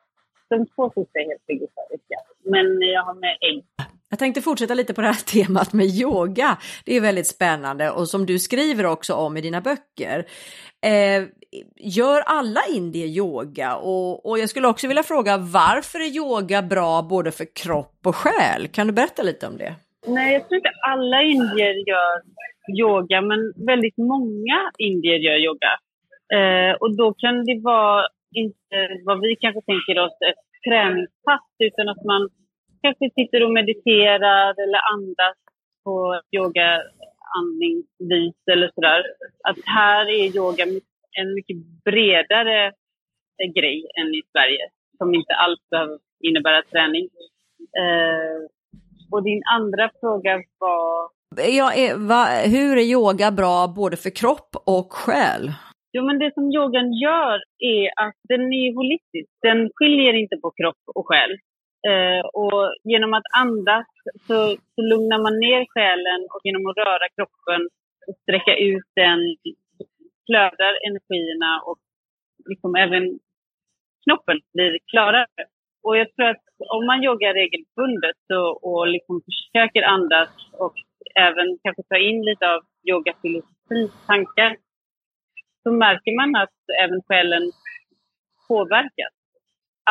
de 0.49 0.67
två 0.67 0.91
sista 0.91 1.19
är 1.19 1.29
helt 1.29 1.43
vegetariska. 1.47 2.17
Men 2.45 2.81
jag 2.81 3.03
har 3.03 3.15
med 3.15 3.37
ägg. 3.51 3.65
Jag 4.11 4.19
tänkte 4.19 4.43
fortsätta 4.43 4.75
lite 4.75 4.95
på 4.95 5.01
det 5.01 5.07
här 5.07 5.15
temat 5.45 5.73
med 5.73 5.87
yoga. 5.87 6.59
Det 6.85 6.97
är 6.97 7.01
väldigt 7.01 7.27
spännande 7.27 7.91
och 7.91 8.09
som 8.09 8.27
du 8.27 8.39
skriver 8.39 8.87
också 8.87 9.15
om 9.15 9.37
i 9.37 9.41
dina 9.41 9.61
böcker. 9.61 10.25
Eh, 10.87 11.25
gör 11.77 12.21
alla 12.21 12.61
indier 12.71 13.07
yoga? 13.07 13.77
Och, 13.77 14.27
och 14.27 14.39
jag 14.39 14.49
skulle 14.49 14.69
också 14.69 14.89
vilja 14.89 15.03
fråga 15.03 15.37
varför 15.37 16.01
är 16.01 16.17
yoga 16.17 16.63
bra 16.63 17.03
både 17.03 17.33
för 17.33 17.47
kropp 17.55 17.99
och 18.05 18.17
själ? 18.17 18.69
Kan 18.69 18.87
du 18.87 18.93
berätta 18.93 19.23
lite 19.23 19.47
om 19.47 19.57
det? 19.57 19.75
Nej, 20.07 20.33
jag 20.33 20.49
tror 20.49 20.57
inte 20.57 20.71
alla 20.87 21.23
indier 21.23 21.89
gör 21.89 22.23
yoga, 22.69 23.21
men 23.21 23.41
väldigt 23.67 23.99
många 23.99 24.59
indier 24.79 25.19
gör 25.27 25.39
yoga. 25.49 25.73
Eh, 26.37 26.73
och 26.81 26.97
då 26.97 27.15
kan 27.15 27.45
det 27.45 27.61
vara 27.63 28.07
inte 28.35 28.77
vad 29.05 29.21
vi 29.21 29.37
kanske 29.37 29.61
tänker 29.61 29.99
oss 30.05 30.17
ett 30.31 30.45
träningspass, 30.69 31.49
utan 31.59 31.89
att 31.89 32.05
man 32.05 32.29
kanske 32.83 33.11
sitter 33.19 33.45
och 33.45 33.53
mediterar 33.53 34.55
eller 34.63 34.81
andas 34.95 35.37
på 35.85 36.21
yoga 36.37 36.83
andningsvis 37.39 38.37
eller 38.53 38.71
sådär. 38.75 39.03
Att 39.49 39.59
här 39.65 40.05
är 40.09 40.37
yoga 40.37 40.65
en 41.21 41.35
mycket 41.35 41.57
bredare 41.85 42.73
grej 43.55 43.87
än 44.01 44.09
i 44.15 44.23
Sverige 44.33 44.65
som 44.99 45.15
inte 45.15 45.35
alls 45.35 45.61
behöver 45.71 45.99
innebära 46.21 46.63
träning. 46.63 47.05
Eh, 47.83 48.39
och 49.13 49.23
din 49.23 49.43
andra 49.57 49.91
fråga 50.01 50.43
var? 50.59 51.14
Ja, 51.37 51.73
va, 51.97 52.25
hur 52.55 52.77
är 52.79 52.83
yoga 52.83 53.31
bra 53.31 53.73
både 53.77 53.97
för 53.97 54.11
kropp 54.11 54.51
och 54.67 54.93
själ? 54.93 55.53
Jo, 55.93 56.05
men 56.07 56.19
det 56.19 56.35
som 56.35 56.45
yogan 56.59 56.93
gör 56.93 57.37
är 57.59 57.87
att 58.07 58.19
den 58.29 58.43
är 58.53 58.75
holistisk. 58.75 59.31
Den 59.43 59.71
skiljer 59.75 60.15
inte 60.23 60.37
på 60.37 60.51
kropp 60.51 60.83
och 60.95 61.07
själ. 61.09 61.33
Eh, 61.91 62.23
och 62.43 62.63
genom 62.85 63.15
att 63.15 63.29
andas 63.45 63.87
så, 64.27 64.39
så 64.75 64.81
lugnar 64.91 65.19
man 65.27 65.39
ner 65.47 65.63
själen 65.75 66.21
och 66.33 66.41
genom 66.45 66.67
att 66.67 66.77
röra 66.77 67.07
kroppen 67.17 67.61
och 68.09 68.17
sträcka 68.23 68.55
ut 68.57 68.89
den 69.03 69.21
flödar 70.27 70.75
energierna 70.89 71.51
och 71.69 71.79
liksom 72.51 72.75
även 72.85 73.05
knoppen 74.05 74.39
blir 74.55 74.79
klarare. 74.91 75.43
Och 75.83 75.97
jag 76.01 76.09
tror 76.13 76.29
att 76.29 76.45
om 76.77 76.87
man 76.87 77.03
joggar 77.03 77.35
regelbundet 77.35 78.23
och, 78.41 78.53
och 78.69 78.87
liksom 78.95 79.15
försöker 79.29 79.83
andas 79.83 80.31
och 80.65 80.75
även 81.21 81.59
kanske 81.63 81.83
ta 81.83 81.97
in 81.97 82.25
lite 82.25 82.45
av 82.55 82.61
yogafilosofins 82.91 83.93
tankar 84.07 84.57
så 85.63 85.73
märker 85.73 86.13
man 86.21 86.43
att 86.43 86.59
även 86.85 87.03
själen 87.09 87.53
påverkas. 88.49 89.15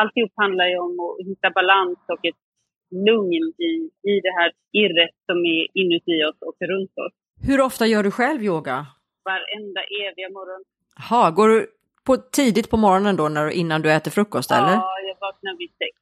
Alltihop 0.00 0.32
handlar 0.36 0.66
ju 0.66 0.78
om 0.78 0.94
att 1.00 1.26
hitta 1.26 1.50
balans 1.50 1.98
och 2.08 2.24
ett 2.24 2.42
lugn 2.90 3.44
i, 3.70 3.72
i 4.10 4.20
det 4.20 4.34
här 4.38 4.52
irret 4.72 5.14
som 5.26 5.38
är 5.38 5.62
inuti 5.80 6.24
oss 6.24 6.38
och 6.40 6.56
runt 6.60 6.94
oss. 7.04 7.14
Hur 7.46 7.60
ofta 7.60 7.86
gör 7.86 8.02
du 8.02 8.10
själv 8.10 8.42
yoga? 8.42 8.86
Varenda 9.24 9.82
eviga 10.04 10.28
morgon. 10.30 10.64
Jaha, 10.96 11.30
går 11.30 11.48
du 11.48 11.66
på, 12.06 12.16
tidigt 12.16 12.70
på 12.70 12.76
morgonen 12.76 13.16
då 13.16 13.28
när, 13.28 13.50
innan 13.50 13.82
du 13.82 13.92
äter 13.92 14.10
frukost 14.10 14.50
eller? 14.50 14.72
Ja, 14.72 15.00
jag 15.08 15.16
vaknar 15.20 15.58
vid 15.58 15.70
sex 15.70 15.94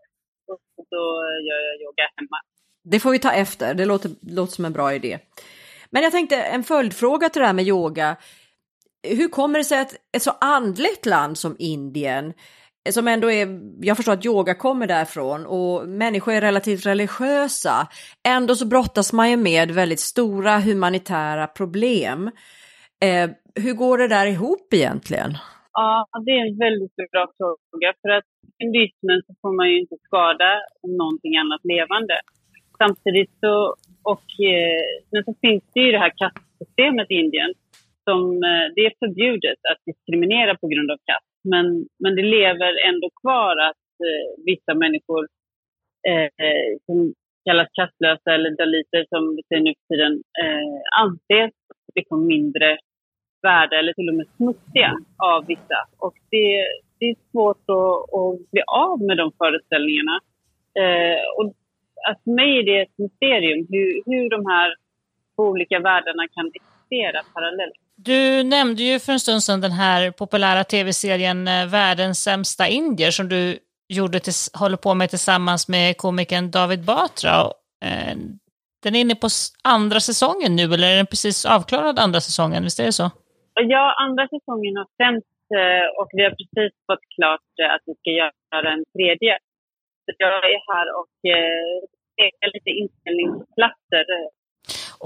och 0.47 0.87
då 0.91 1.03
gör 1.49 1.61
jag 1.69 1.81
yoga 1.83 2.05
hemma. 2.17 2.39
Det 2.85 3.01
får 3.01 3.11
vi 3.11 3.19
ta 3.19 3.33
efter, 3.33 3.75
det 3.75 3.85
låter, 3.85 4.11
låter 4.21 4.53
som 4.53 4.65
en 4.65 4.73
bra 4.73 4.95
idé. 4.95 5.19
Men 5.91 6.03
jag 6.03 6.13
tänkte 6.13 6.37
en 6.37 6.65
följdfråga 6.65 7.29
till 7.29 7.41
det 7.41 7.47
här 7.47 7.55
med 7.55 7.67
yoga. 7.67 8.17
Hur 9.03 9.29
kommer 9.29 9.59
det 9.59 9.65
sig 9.65 9.81
att 9.81 9.95
ett 10.17 10.23
så 10.23 10.31
andligt 10.41 11.07
land 11.07 11.39
som 11.39 11.57
Indien 11.59 12.33
som 12.91 13.09
ändå 13.09 13.31
är, 13.31 13.61
jag 13.81 13.97
förstår 13.97 14.13
att 14.13 14.27
yoga 14.27 14.55
kommer 14.55 14.87
därifrån 14.87 15.47
och 15.47 15.89
människor 15.89 16.33
är 16.33 16.41
relativt 16.41 16.87
religiösa. 16.87 17.89
Ändå 18.29 18.55
så 18.55 18.67
brottas 18.67 19.13
man 19.13 19.31
ju 19.31 19.37
med 19.37 19.71
väldigt 19.71 20.01
stora 20.01 20.59
humanitära 20.59 21.47
problem. 21.47 22.31
Eh, 23.05 23.31
hur 23.55 23.75
går 23.75 23.99
det 23.99 24.09
där 24.09 24.27
ihop 24.27 24.75
egentligen? 24.75 25.31
Ja, 25.73 26.07
det 26.25 26.31
är 26.31 26.47
en 26.49 26.59
väldigt 26.59 26.97
bra 27.13 27.27
fråga. 27.37 27.93
För 28.03 28.09
att 28.09 28.25
i 28.25 28.65
hinduismen 28.65 29.23
så 29.27 29.35
får 29.41 29.57
man 29.57 29.69
ju 29.71 29.81
inte 29.81 29.97
skada 30.07 30.51
någonting 30.99 31.37
annat 31.37 31.61
levande. 31.65 32.15
Samtidigt 32.83 33.33
så, 33.41 33.55
och, 34.13 34.29
eh, 34.53 34.85
men 35.13 35.25
så 35.25 35.35
finns 35.41 35.65
det 35.75 35.81
ju 35.81 35.93
det 35.93 36.05
här 36.05 36.13
kastsystemet 36.23 37.11
i 37.11 37.15
Indien. 37.15 37.53
Som, 38.07 38.21
eh, 38.51 38.67
det 38.75 38.83
är 38.87 38.93
förbjudet 39.03 39.61
att 39.71 39.81
diskriminera 39.91 40.53
på 40.63 40.67
grund 40.73 40.91
av 40.91 40.99
kast. 41.11 41.33
Men, 41.53 41.67
men 42.03 42.13
det 42.17 42.27
lever 42.39 42.73
ändå 42.89 43.09
kvar 43.23 43.55
att 43.69 43.87
eh, 44.09 44.27
vissa 44.51 44.75
människor 44.75 45.23
eh, 46.09 46.29
eh 46.47 46.71
som 46.87 47.15
kallas 47.45 47.69
kastlösa 47.79 48.29
eller 48.35 48.51
daliter 48.63 49.03
som 49.13 49.23
vi 49.37 49.43
säger 49.49 49.63
nu 49.63 49.73
för 49.79 49.87
tiden 49.95 50.13
eh, 50.43 50.77
anses 51.03 51.55
liksom 51.95 52.27
mindre 52.27 52.79
värda 53.43 53.77
eller 53.79 53.93
till 53.93 54.09
och 54.09 54.15
med 54.15 54.29
smutsiga 54.37 54.93
av 55.33 55.47
vissa. 55.47 55.79
Och 55.99 56.17
det, 56.31 56.47
det 56.99 57.07
är 57.13 57.17
svårt 57.31 57.65
att, 57.79 57.99
att 58.19 58.51
bli 58.53 58.63
av 58.67 59.03
med 59.09 59.17
de 59.17 59.33
föreställningarna. 59.39 60.17
Eh, 60.83 61.23
och 61.39 61.55
att 62.09 62.19
för 62.25 62.31
mig 62.31 62.59
är 62.59 62.65
det 62.65 62.83
ett 62.83 62.99
mysterium 62.99 63.67
hur, 63.71 64.03
hur 64.07 64.31
de 64.31 64.47
här 64.47 64.75
olika 65.37 65.79
världarna 65.79 66.25
kan 66.35 66.47
existera 66.47 67.23
parallellt. 67.35 67.75
Du 67.97 68.43
nämnde 68.43 68.83
ju 68.83 68.99
för 68.99 69.13
en 69.13 69.21
stund 69.21 69.43
sedan 69.43 69.61
den 69.61 69.73
här 69.73 70.11
populära 70.11 70.65
tv-serien 70.65 71.49
eh, 71.49 71.67
Världens 71.67 72.23
sämsta 72.23 72.69
indier 72.69 73.11
som 73.11 73.29
du 73.29 73.59
gjorde 73.89 74.21
till, 74.21 74.33
håller 74.61 74.77
på 74.77 74.95
med 74.95 75.11
tillsammans 75.11 75.69
med 75.69 75.97
komikern 75.97 76.51
David 76.51 76.85
Batra. 76.85 77.37
Eh, 77.85 78.17
den 78.83 78.95
är 78.97 79.01
inne 79.01 79.15
på 79.15 79.29
andra 79.65 80.01
säsongen 80.01 80.57
nu, 80.57 80.63
eller 80.63 80.89
är 80.93 80.97
den 80.97 81.07
precis 81.07 81.47
avklarad 81.47 81.99
andra 81.99 82.21
säsongen? 82.21 82.63
Visst 82.63 82.81
är 82.81 82.85
det 82.85 82.93
så? 82.93 83.11
Ja, 83.55 83.95
andra 84.07 84.29
säsongen 84.29 84.77
har 84.77 84.87
sänts 84.97 85.27
och 85.99 86.09
vi 86.13 86.23
har 86.23 86.31
precis 86.31 86.73
fått 86.87 87.05
klart 87.17 87.51
att 87.75 87.83
vi 87.87 87.95
ska 87.95 88.11
göra 88.11 88.73
en 88.73 88.85
tredje. 88.97 89.39
Så 90.05 90.11
jag 90.19 90.45
är 90.55 90.61
här 90.73 90.87
och 90.99 91.15
pekar 92.19 92.49
lite 92.55 92.71
inspelningsplatser 92.83 94.05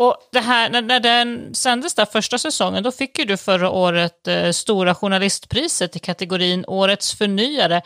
och 0.05 0.15
det 0.33 0.41
här, 0.41 0.71
när, 0.71 0.83
när 0.83 1.01
den 1.01 1.55
sändes 1.55 1.95
där 1.95 2.05
första 2.05 2.39
säsongen, 2.39 2.83
då 2.83 2.91
fick 2.91 3.19
ju 3.19 3.25
du 3.25 3.37
förra 3.37 3.71
året 3.71 4.29
eh, 4.29 4.51
Stora 4.51 4.95
Journalistpriset 4.95 5.97
i 5.97 5.99
kategorin 5.99 6.65
Årets 6.69 7.19
förnyare. 7.19 7.81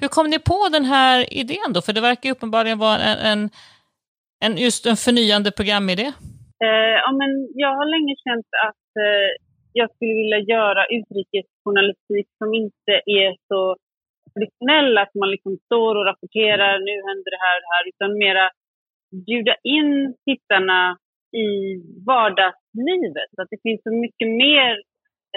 Hur 0.00 0.08
kom 0.08 0.26
ni 0.30 0.38
på 0.38 0.68
den 0.72 0.84
här 0.84 1.34
idén 1.42 1.72
då? 1.74 1.80
För 1.82 1.92
det 1.92 2.00
verkar 2.00 2.28
ju 2.28 2.32
uppenbarligen 2.32 2.78
vara 2.78 2.98
en, 2.98 3.18
en, 3.18 3.50
en 4.44 4.56
just 4.56 4.86
en 4.86 4.96
förnyande 4.96 5.50
programidé. 5.50 6.06
Eh, 6.64 6.94
ja, 7.04 7.12
men 7.20 7.30
jag 7.54 7.72
har 7.78 7.86
länge 7.94 8.14
känt 8.26 8.50
att 8.68 8.88
eh, 9.06 9.28
jag 9.72 9.88
skulle 9.94 10.14
vilja 10.22 10.40
göra 10.54 10.86
utrikesjournalistik 10.96 12.26
som 12.38 12.54
inte 12.54 12.92
är 13.20 13.30
så 13.48 13.76
traditionell, 14.36 14.98
att 14.98 15.14
man 15.14 15.30
liksom 15.30 15.58
står 15.66 15.92
och 15.98 16.06
rapporterar, 16.10 16.72
nu 16.88 16.94
händer 17.08 17.30
det 17.34 17.42
här 17.46 17.56
och 17.56 17.64
det 17.64 17.74
här, 17.74 17.84
utan 17.92 18.18
mera 18.24 18.44
bjuda 19.26 19.54
in 19.62 20.14
tittarna 20.26 20.98
i 21.44 21.48
vardagslivet. 22.06 23.30
Att 23.42 23.50
det 23.50 23.62
finns 23.62 23.82
så 23.82 23.92
mycket 24.04 24.28
mer 24.44 24.72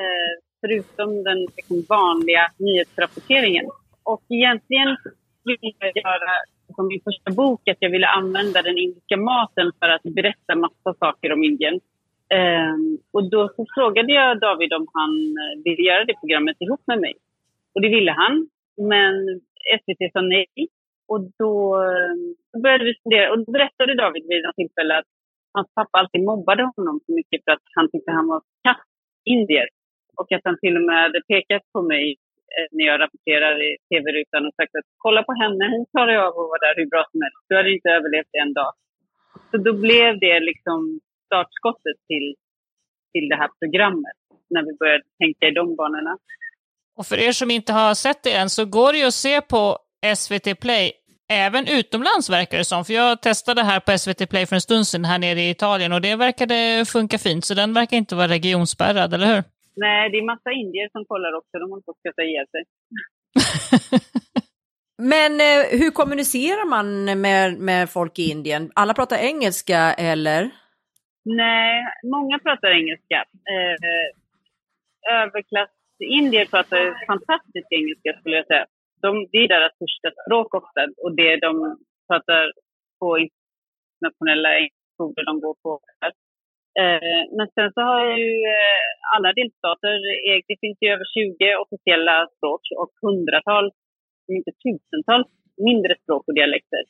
eh, 0.01 0.31
förutom 0.61 1.23
den 1.23 1.39
liksom, 1.57 1.77
vanliga 1.89 2.43
nyhetsrapporteringen. 2.57 3.65
Och 4.03 4.23
egentligen 4.29 4.97
ville 5.45 5.73
jag 5.79 5.91
göra 5.95 6.31
som 6.75 6.87
min 6.87 7.01
första 7.03 7.31
bok 7.31 7.67
att 7.67 7.77
jag 7.79 7.89
ville 7.89 8.07
använda 8.07 8.61
den 8.61 8.77
indiska 8.77 9.17
maten 9.17 9.71
för 9.79 9.89
att 9.89 10.03
berätta 10.03 10.55
massa 10.55 10.93
saker 10.99 11.31
om 11.31 11.43
Indien. 11.43 11.79
Um, 12.73 12.97
och 13.11 13.29
då 13.29 13.49
frågade 13.75 14.13
jag 14.13 14.39
David 14.39 14.73
om 14.73 14.87
han 14.93 15.11
eh, 15.41 15.63
ville 15.63 15.83
göra 15.89 16.05
det 16.05 16.19
programmet 16.21 16.57
ihop 16.59 16.81
med 16.87 16.99
mig. 16.99 17.13
Och 17.73 17.81
det 17.81 17.89
ville 17.89 18.11
han. 18.11 18.47
Men 18.79 19.15
SVT 19.79 20.01
sa 20.13 20.21
nej. 20.21 20.47
Och 21.07 21.21
då 21.41 21.53
eh, 21.83 22.61
började 22.61 22.83
vi 22.83 22.93
fundera. 23.03 23.31
Och 23.31 23.39
då 23.45 23.51
berättade 23.51 23.95
David 23.95 24.23
vid 24.27 24.43
något 24.43 24.55
tillfälle 24.55 24.97
att 24.99 25.09
hans 25.53 25.69
pappa 25.73 25.97
alltid 25.99 26.23
mobbade 26.23 26.63
honom 26.75 26.99
så 27.05 27.11
mycket 27.19 27.43
för 27.43 27.51
att 27.51 27.65
han 27.75 27.91
tyckte 27.91 28.11
han 28.11 28.27
var 28.27 28.41
kass 28.67 28.83
indier. 29.25 29.67
Och 30.17 30.31
att 30.31 30.41
han 30.43 30.57
till 30.63 30.75
och 30.77 30.85
med 30.87 31.01
hade 31.05 31.21
pekat 31.31 31.63
på 31.73 31.81
mig 31.81 32.05
eh, 32.55 32.67
när 32.71 32.85
jag 32.85 32.99
rapporterar 33.01 33.53
i 33.67 33.77
tv-rutan 33.89 34.45
och 34.47 34.55
sagt 34.55 34.75
att 34.75 34.89
kolla 34.97 35.21
på 35.23 35.33
henne, 35.41 35.63
hon 35.75 35.85
klarar 35.93 36.15
av 36.25 36.33
att 36.39 36.49
vara 36.51 36.63
där 36.65 36.75
hur 36.79 36.89
bra 36.93 37.03
som 37.11 37.21
helst. 37.23 37.41
Du 37.47 37.55
hade 37.55 37.73
inte 37.75 37.89
överlevt 37.97 38.33
en 38.43 38.53
dag. 38.53 38.71
Så 39.51 39.57
då 39.57 39.73
blev 39.85 40.19
det 40.19 40.39
liksom 40.39 40.99
startskottet 41.25 41.97
till, 42.09 42.27
till 43.13 43.29
det 43.29 43.35
här 43.41 43.49
programmet 43.59 44.19
när 44.53 44.63
vi 44.67 44.73
började 44.81 45.03
tänka 45.21 45.47
i 45.47 45.51
de 45.51 45.75
banorna. 45.75 46.17
Och 46.99 47.07
för 47.07 47.17
er 47.17 47.31
som 47.31 47.51
inte 47.51 47.73
har 47.73 47.93
sett 47.93 48.23
det 48.23 48.33
än 48.33 48.49
så 48.49 48.65
går 48.65 48.91
det 48.93 48.99
ju 48.99 49.05
att 49.05 49.13
se 49.13 49.41
på 49.41 49.77
SVT 50.15 50.59
Play 50.59 50.91
Även 51.31 51.67
utomlands 51.67 52.29
verkar 52.29 52.57
det 52.57 52.63
som, 52.63 52.85
för 52.85 52.93
jag 52.93 53.21
testade 53.21 53.63
här 53.63 53.79
på 53.79 53.97
SVT 53.97 54.29
Play 54.29 54.45
för 54.45 54.55
en 54.55 54.61
stund 54.61 54.87
sedan 54.87 55.05
här 55.05 55.19
nere 55.19 55.41
i 55.41 55.49
Italien 55.49 55.93
och 55.93 56.01
det 56.01 56.15
verkade 56.15 56.85
funka 56.93 57.17
fint, 57.17 57.45
så 57.45 57.53
den 57.53 57.73
verkar 57.73 57.97
inte 57.97 58.15
vara 58.15 58.27
regionspärrad, 58.27 59.13
eller 59.13 59.27
hur? 59.33 59.43
Nej, 59.75 60.09
det 60.09 60.17
är 60.17 60.25
massa 60.25 60.51
indier 60.51 60.89
som 60.91 61.05
kollar 61.05 61.33
också, 61.37 61.59
de 61.59 61.69
håller 61.69 61.81
på 61.81 61.91
att 61.91 61.97
skratta 61.97 62.23
ihjäl 62.23 62.47
sig. 62.53 62.63
Men 65.13 65.31
eh, 65.41 65.79
hur 65.79 65.91
kommunicerar 65.91 66.65
man 66.69 66.87
med, 67.21 67.59
med 67.59 67.89
folk 67.89 68.19
i 68.19 68.29
Indien? 68.29 68.71
Alla 68.75 68.93
pratar 68.93 69.17
engelska 69.17 69.93
eller? 69.93 70.49
Nej, 71.25 71.85
många 72.03 72.39
pratar 72.39 72.69
engelska. 72.79 73.19
Eh, 73.53 73.75
Indier 76.03 76.45
pratar 76.45 77.05
fantastisk 77.07 77.67
engelska 77.69 78.19
skulle 78.19 78.35
jag 78.35 78.47
säga 78.47 78.65
de, 79.01 79.27
det 79.31 79.37
är 79.37 79.47
deras 79.47 79.75
första 79.83 80.09
språk 80.19 80.49
ofta 80.61 80.81
och 81.03 81.15
det 81.15 81.31
de 81.45 81.51
pratar 82.09 82.51
på 82.99 83.07
internationella 83.25 84.49
skolor 84.93 85.23
de 85.29 85.35
går 85.45 85.55
på. 85.63 85.71
Eh, 86.81 87.21
men 87.37 87.47
sen 87.55 87.69
så 87.75 87.81
har 87.89 88.01
ju 88.17 88.31
eh, 88.55 88.85
alla 89.15 89.29
delstater, 89.33 89.95
det 90.49 90.57
finns 90.63 90.77
ju 90.81 90.87
över 90.95 91.05
20 91.13 91.55
officiella 91.63 92.15
språk 92.35 92.61
och 92.81 92.91
hundratals, 93.01 93.75
om 94.27 94.35
inte 94.35 94.51
tusentals, 94.63 95.31
mindre 95.69 95.93
språk 96.03 96.23
och 96.27 96.35
dialekter. 96.39 96.83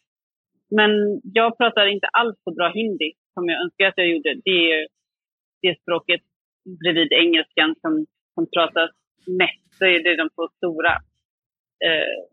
Men 0.79 0.91
jag 1.23 1.57
pratar 1.57 1.85
inte 1.95 2.07
alls 2.07 2.37
så 2.43 2.51
bra 2.57 2.67
hindi 2.79 3.09
som 3.33 3.43
jag 3.49 3.61
önskar 3.63 3.85
att 3.85 4.01
jag 4.01 4.09
gjorde. 4.13 4.31
Det 4.45 4.55
är 4.61 4.67
ju 4.73 4.87
det 5.61 5.81
språket 5.81 6.21
bredvid 6.81 7.13
engelskan 7.13 7.75
som, 7.81 8.05
som 8.33 8.43
pratas 8.55 8.91
mest, 9.27 9.77
så 9.77 9.85
är 9.85 10.03
det 10.03 10.17
de 10.17 10.29
två 10.29 10.47
stora. 10.57 10.91
Eh, 11.85 12.29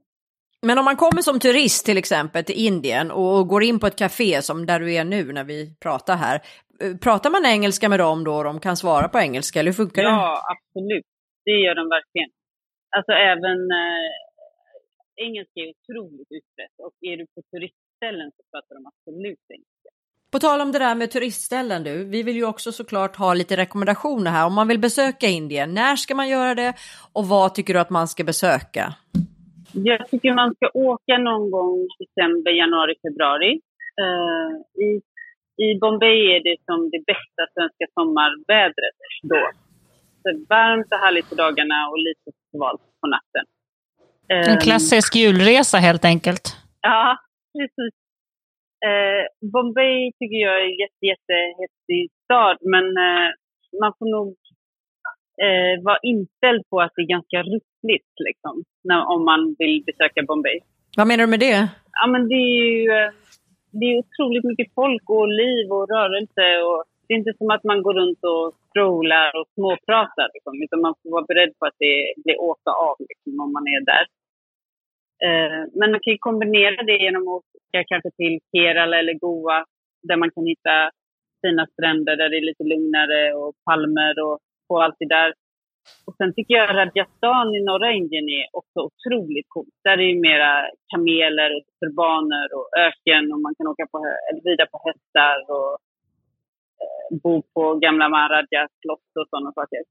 men 0.67 0.79
om 0.79 0.85
man 0.85 0.97
kommer 0.97 1.23
som 1.23 1.39
turist 1.41 1.87
till 1.87 1.99
exempel 1.99 2.45
till 2.45 2.67
Indien 2.67 3.11
och 3.11 3.49
går 3.49 3.63
in 3.63 3.79
på 3.81 3.87
ett 3.87 3.99
café 3.99 4.43
som 4.43 4.67
där 4.67 4.81
du 4.81 4.95
är 4.95 5.05
nu 5.05 5.33
när 5.33 5.45
vi 5.45 5.77
pratar 5.85 6.17
här. 6.17 6.37
Eh, 6.83 6.97
pratar 7.07 7.31
man 7.31 7.47
engelska 7.47 7.89
med 7.89 7.99
dem 7.99 8.25
då 8.25 8.35
och 8.35 8.45
de 8.45 8.61
kan 8.61 8.77
svara 8.77 9.09
på 9.09 9.19
engelska 9.19 9.61
eller 9.61 9.71
hur 9.71 9.77
funkar 9.83 10.03
ja, 10.03 10.09
det? 10.09 10.15
Ja, 10.15 10.43
absolut. 10.55 11.07
Det 11.45 11.57
gör 11.65 11.75
de 11.75 11.89
verkligen. 11.89 12.31
Alltså 12.97 13.13
även 13.13 13.59
eh, 13.83 14.13
engelska 15.27 15.61
är 15.61 15.69
otroligt 15.75 16.31
utbrett 16.39 16.77
och 16.87 16.95
är 17.01 17.17
du 17.17 17.27
på 17.35 17.41
turistställen 17.51 18.29
så 18.37 18.43
pratar 18.53 18.75
de 18.79 18.83
absolut 18.93 19.45
engelska. 19.57 19.76
På 20.37 20.41
tal 20.41 20.61
om 20.61 20.73
det 20.73 20.79
där 20.79 20.95
med 20.95 21.11
turistställen 21.11 21.85
du, 21.85 22.05
vi 22.05 22.23
vill 22.23 22.37
ju 22.37 22.45
också 22.45 22.73
såklart 22.73 23.17
ha 23.17 23.35
lite 23.35 23.57
rekommendationer 23.57 24.31
här. 24.31 24.47
Om 24.47 24.55
man 24.55 24.69
vill 24.69 24.79
besöka 24.79 25.27
Indien, 25.27 25.75
när 25.75 25.97
ska 25.97 26.15
man 26.15 26.29
göra 26.29 26.55
det 26.55 26.73
och 27.13 27.25
vad 27.29 27.55
tycker 27.55 27.75
du 27.75 27.81
att 27.81 27.91
man 27.91 28.09
ska 28.09 28.25
besöka? 28.25 28.95
Jag 29.73 30.09
tycker 30.11 30.35
man 30.35 30.55
ska 30.55 30.67
åka 30.75 31.19
någon 31.19 31.51
gång 31.51 31.73
i 31.81 31.89
december, 32.05 32.51
januari, 32.51 32.95
februari. 33.05 33.53
Uh, 34.03 34.51
i, 34.87 34.91
I 35.67 35.79
Bombay 35.81 36.19
är 36.37 36.41
det 36.49 36.57
som 36.69 36.91
det 36.91 37.03
bästa 37.11 37.43
svenska 37.55 37.85
sommarvädret 37.95 38.99
då. 39.23 39.43
Så 40.23 40.29
varmt 40.49 40.87
och 40.93 40.99
härligt 40.99 41.29
på 41.29 41.35
dagarna 41.35 41.89
och 41.91 41.99
lite 41.99 42.29
svalt 42.51 42.83
på 43.01 43.07
natten. 43.15 43.45
Uh, 44.33 44.53
en 44.53 44.61
klassisk 44.61 45.17
julresa 45.17 45.79
helt 45.79 46.05
enkelt. 46.05 46.57
Ja, 46.81 47.19
precis. 47.59 48.06
Uh, 48.89 49.51
Bombay 49.53 50.13
tycker 50.19 50.39
jag 50.47 50.57
är 50.63 50.67
en 50.71 50.79
jätte, 50.85 51.05
jättehäftig 51.13 52.03
stad, 52.25 52.57
men 52.73 52.87
man 53.81 53.93
får 53.99 54.09
nog 54.17 54.37
eh, 55.45 55.75
var 55.89 55.99
inställd 56.03 56.63
på 56.71 56.81
att 56.81 56.93
det 56.97 57.03
är 57.03 57.15
ganska 57.17 57.39
ruffligt 57.43 58.15
liksom, 58.29 58.55
när, 58.89 59.01
om 59.15 59.25
man 59.25 59.57
vill 59.59 59.85
besöka 59.87 60.23
Bombay. 60.29 60.59
Vad 60.97 61.07
menar 61.07 61.25
du 61.25 61.31
med 61.31 61.41
det? 61.41 61.69
Ja, 61.99 62.07
men 62.13 62.29
det 62.29 62.35
är 62.35 62.57
ju 62.67 62.91
eh, 62.99 63.11
det 63.79 63.87
är 63.87 63.99
otroligt 64.05 64.47
mycket 64.51 64.75
folk 64.75 65.05
och 65.17 65.29
liv 65.43 65.65
och 65.77 65.89
rörelse. 65.95 66.47
Och 66.69 66.81
det 67.05 67.15
är 67.15 67.19
inte 67.19 67.39
som 67.39 67.51
att 67.51 67.65
man 67.71 67.83
går 67.83 67.95
runt 68.01 68.23
och 68.33 68.47
strollar 68.67 69.31
och 69.39 69.47
småpratar, 69.55 70.29
liksom, 70.35 70.55
utan 70.65 70.81
man 70.87 70.95
får 71.01 71.11
vara 71.17 71.29
beredd 71.31 71.53
på 71.59 71.63
att 71.67 71.79
det 71.85 71.97
blir 72.25 72.37
åka 72.51 72.71
av 72.89 72.97
liksom, 73.11 73.33
om 73.45 73.51
man 73.57 73.67
är 73.75 73.83
där. 73.93 74.05
Eh, 75.25 75.61
men 75.79 75.91
man 75.91 76.01
kan 76.01 76.19
kombinera 76.19 76.83
det 76.83 76.97
genom 76.97 77.23
att 77.23 77.45
åka 77.59 77.85
kanske 77.87 78.11
till 78.11 78.39
Kerala 78.53 78.99
eller 78.99 79.15
Goa 79.15 79.65
där 80.09 80.17
man 80.17 80.31
kan 80.31 80.47
hitta 80.47 80.91
fina 81.43 81.67
stränder 81.73 82.17
där 82.17 82.29
det 82.29 82.37
är 82.37 82.51
lite 82.51 82.65
lugnare 82.65 83.35
och 83.35 83.53
palmer 83.65 84.15
och 84.27 84.39
få 84.69 84.81
allt 84.83 84.97
det 84.99 85.09
där. 85.09 85.33
Och 86.07 86.15
sen 86.17 86.35
tycker 86.35 86.55
jag 86.55 86.77
Rajasthan 86.77 87.55
i 87.55 87.61
norra 87.65 87.93
Indien 87.93 88.29
är 88.29 88.47
också 88.61 88.79
otroligt 88.89 89.49
coolt. 89.49 89.75
Där 89.85 89.99
är 89.99 90.07
det 90.07 90.21
mera 90.29 90.53
kameler 90.93 91.51
och 91.57 91.65
turbaner 91.81 92.49
och 92.57 92.69
öken 92.87 93.33
och 93.33 93.41
man 93.41 93.55
kan 93.59 93.67
åka 93.73 93.87
på, 93.93 93.99
eller 94.29 94.43
rida 94.51 94.67
på 94.73 94.79
hästar 94.87 95.39
och 95.57 95.73
eh, 96.83 97.09
bo 97.23 97.43
på 97.55 97.75
gamla 97.75 98.09
Maharajas 98.09 98.71
slott 98.83 99.11
och 99.21 99.29
sådana 99.31 99.53
saker. 99.53 99.83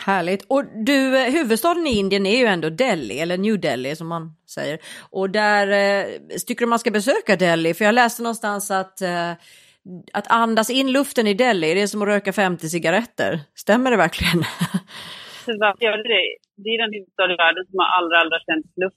Härligt. 0.00 0.46
Och 0.48 0.64
du, 0.64 1.18
eh, 1.18 1.32
huvudstaden 1.32 1.86
i 1.86 1.98
Indien 1.98 2.26
är 2.26 2.38
ju 2.38 2.46
ändå 2.46 2.70
Delhi, 2.70 3.20
eller 3.20 3.38
New 3.38 3.60
Delhi 3.60 3.96
som 3.96 4.08
man 4.08 4.32
säger. 4.54 4.78
Och 5.10 5.30
där 5.30 5.66
eh, 5.68 6.06
tycker 6.46 6.64
du 6.64 6.66
man 6.66 6.78
ska 6.78 6.90
besöka 6.90 7.36
Delhi? 7.36 7.74
För 7.74 7.84
jag 7.84 7.94
läste 7.94 8.22
någonstans 8.22 8.70
att 8.70 9.00
eh, 9.00 9.32
att 10.12 10.30
andas 10.30 10.70
in 10.70 10.92
luften 10.92 11.26
i 11.26 11.34
Delhi, 11.34 11.74
det 11.74 11.82
är 11.82 11.86
som 11.86 12.02
att 12.02 12.08
röka 12.08 12.32
50 12.32 12.68
cigaretter. 12.68 13.40
Stämmer 13.54 13.90
det 13.90 13.96
verkligen? 13.96 14.38
Gör 15.80 15.96
det 15.96 16.08
det? 16.14 16.70
är 16.74 16.82
den 16.82 16.92
huvudstad 16.92 17.32
i 17.34 17.36
världen 17.36 17.64
som 17.70 17.78
har 17.78 17.88
allra, 17.98 18.16
allra 18.22 18.38
sämst 18.48 18.74
luft. 18.82 18.96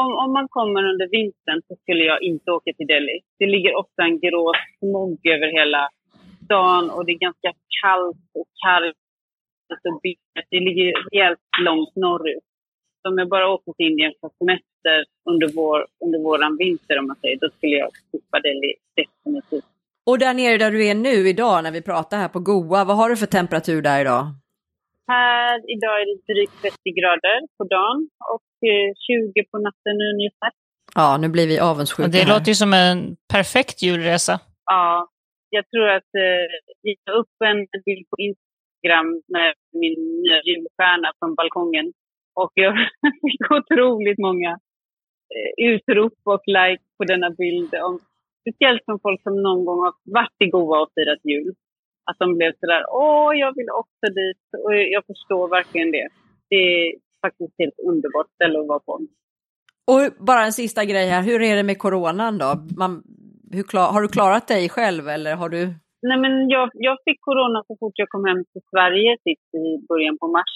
Om, 0.00 0.10
om 0.24 0.32
man 0.32 0.48
kommer 0.48 0.82
under 0.92 1.08
vintern 1.18 1.60
så 1.68 1.74
skulle 1.82 2.04
jag 2.04 2.22
inte 2.22 2.50
åka 2.50 2.70
till 2.76 2.86
Delhi. 2.86 3.18
Det 3.38 3.46
ligger 3.54 3.72
ofta 3.82 4.02
en 4.08 4.20
grå 4.20 4.52
smog 4.78 5.18
över 5.34 5.48
hela 5.58 5.82
stan 6.44 6.90
och 6.90 7.02
det 7.06 7.12
är 7.12 7.26
ganska 7.28 7.50
kallt 7.80 8.26
och 8.38 8.48
kargt 8.64 9.05
och 9.70 10.00
bittert. 10.02 10.46
Det 10.50 10.60
ligger 10.60 10.86
rejält 11.10 11.40
långt 11.68 11.96
norrut. 11.96 12.44
Så 13.02 13.08
om 13.10 13.18
jag 13.18 13.28
bara 13.28 13.48
åker 13.54 13.72
till 13.72 13.86
Indien 13.90 14.12
för 14.20 14.30
semester 14.38 14.96
under, 15.30 15.48
vår, 15.58 15.86
under 16.04 16.18
våran 16.18 16.56
vinter, 16.56 16.98
om 16.98 17.06
man 17.06 17.16
säger, 17.16 17.38
då 17.40 17.48
skulle 17.56 17.76
jag 17.82 17.90
skippa 18.12 18.40
Delhi 18.40 18.72
definitivt. 18.96 19.70
Och 20.06 20.18
där 20.18 20.34
nere 20.34 20.56
där 20.58 20.70
du 20.70 20.86
är 20.86 20.94
nu 20.94 21.28
idag 21.28 21.64
när 21.64 21.72
vi 21.72 21.82
pratar 21.82 22.16
här 22.18 22.28
på 22.28 22.40
Goa, 22.40 22.84
vad 22.84 22.96
har 22.96 23.08
du 23.10 23.16
för 23.16 23.26
temperatur 23.26 23.82
där 23.82 24.00
idag? 24.00 24.24
Här 25.08 25.56
idag 25.74 25.94
är 26.00 26.06
det 26.10 26.32
drygt 26.32 26.56
30 26.62 26.76
grader 27.00 27.38
på 27.58 27.64
dagen 27.64 28.08
och 28.32 28.46
20 29.06 29.44
på 29.50 29.58
natten 29.58 29.96
ungefär. 30.14 30.50
Ja, 30.94 31.18
nu 31.20 31.28
blir 31.28 31.46
vi 31.46 31.58
avundsjuka. 31.58 32.08
Det 32.08 32.18
här. 32.18 32.34
låter 32.34 32.48
ju 32.48 32.54
som 32.54 32.72
en 32.72 33.16
perfekt 33.32 33.82
julresa. 33.82 34.40
Ja, 34.64 35.08
jag 35.50 35.64
tror 35.70 35.88
att 35.88 36.10
eh, 36.24 36.46
jag 36.82 36.96
la 37.06 37.12
upp 37.20 37.36
en 37.44 37.58
bild 37.86 38.04
på 38.10 38.16
Instagram 38.86 39.22
med 39.28 39.54
min 39.72 40.22
nya 40.22 40.42
julstjärna 40.44 41.12
från 41.18 41.34
balkongen. 41.34 41.92
Och 42.34 42.52
jag 42.54 42.74
fick 43.22 43.50
otroligt 43.50 44.18
många 44.18 44.50
eh, 45.34 45.70
utrop 45.70 46.12
och 46.24 46.42
like 46.46 46.84
på 46.98 47.04
denna 47.04 47.30
bild. 47.30 47.74
Om, 47.74 47.98
speciellt 48.40 48.84
från 48.84 49.00
folk 49.00 49.22
som 49.22 49.42
någon 49.42 49.64
gång 49.64 49.78
har 49.78 49.94
varit 50.04 50.42
i 50.44 50.46
Goa 50.46 50.82
och 50.82 50.90
firat 50.94 51.24
jul. 51.24 51.54
Att 52.10 52.18
de 52.18 52.36
blev 52.36 52.52
sådär, 52.60 52.82
åh, 52.88 53.30
jag 53.38 53.54
vill 53.56 53.70
också 53.70 54.06
dit. 54.20 54.44
Och 54.64 54.74
jag 54.74 55.06
förstår 55.06 55.48
verkligen 55.48 55.90
det. 55.90 56.08
Det 56.50 56.56
är 56.56 56.94
faktiskt 57.26 57.54
helt 57.58 57.78
underbart 57.88 58.30
ställe 58.34 58.60
att 58.60 58.66
vara 58.66 58.78
på. 58.78 59.00
Och 59.92 60.24
bara 60.26 60.44
en 60.44 60.52
sista 60.52 60.84
grej 60.84 61.06
här, 61.08 61.22
hur 61.22 61.42
är 61.42 61.56
det 61.56 61.62
med 61.62 61.78
coronan 61.78 62.38
då? 62.38 62.66
Man, 62.76 63.02
hur 63.52 63.92
har 63.92 64.02
du 64.02 64.08
klarat 64.08 64.48
dig 64.48 64.68
själv 64.68 65.08
eller 65.08 65.34
har 65.34 65.48
du? 65.48 65.74
Nej, 66.08 66.18
men 66.24 66.34
jag, 66.48 66.70
jag 66.74 66.96
fick 67.04 67.20
corona 67.20 67.64
så 67.68 67.76
fort 67.80 67.96
jag 68.02 68.08
kom 68.08 68.24
hem 68.30 68.44
till 68.52 68.64
Sverige 68.70 69.10
sist 69.24 69.48
i 69.64 69.66
början 69.88 70.18
på 70.18 70.26
mars. 70.36 70.54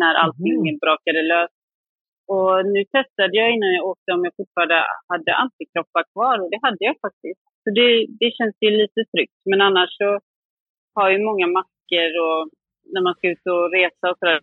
När 0.00 0.14
allting 0.14 0.62
mm. 0.68 0.78
brakade 0.84 1.22
lös. 1.22 1.52
Och 2.34 2.66
nu 2.72 2.80
testade 2.84 3.34
jag 3.40 3.48
innan 3.54 3.74
jag 3.76 3.86
åkte 3.90 4.12
om 4.12 4.24
jag 4.24 4.34
fortfarande 4.40 4.78
hade 5.12 5.32
antikroppar 5.44 6.04
kvar 6.12 6.36
och 6.42 6.50
det 6.50 6.60
hade 6.66 6.82
jag 6.88 6.96
faktiskt. 7.06 7.42
Så 7.62 7.68
det, 7.78 7.88
det 8.20 8.30
känns 8.38 8.56
ju 8.64 8.70
lite 8.82 9.00
tryggt. 9.12 9.40
Men 9.50 9.60
annars 9.60 9.90
så 10.00 10.10
har 10.94 11.08
ju 11.10 11.18
många 11.28 11.46
masker 11.58 12.10
och 12.26 12.40
när 12.92 13.02
man 13.06 13.14
ska 13.14 13.24
ut 13.34 13.46
och 13.54 13.64
resa 13.76 14.04
och 14.10 14.18
sådär. 14.18 14.40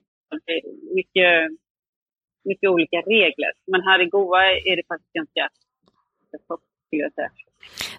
Mycket, 0.99 1.33
mycket 2.49 2.69
olika 2.69 2.99
regler. 3.15 3.51
Men 3.71 3.81
här 3.87 3.99
i 4.01 4.05
Goa 4.15 4.41
är 4.69 4.75
det 4.75 4.87
faktiskt 4.91 5.13
ganska 5.19 5.43
stopp, 6.43 6.63
skulle 6.87 7.03
jag 7.07 7.13
säga. 7.13 7.31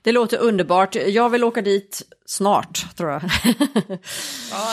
Det 0.03 0.12
låter 0.12 0.38
underbart. 0.38 0.94
Jag 0.94 1.30
vill 1.30 1.44
åka 1.44 1.62
dit 1.62 2.03
snart, 2.26 2.96
tror 2.96 3.11
jag. 3.11 3.22
ja, 3.24 3.99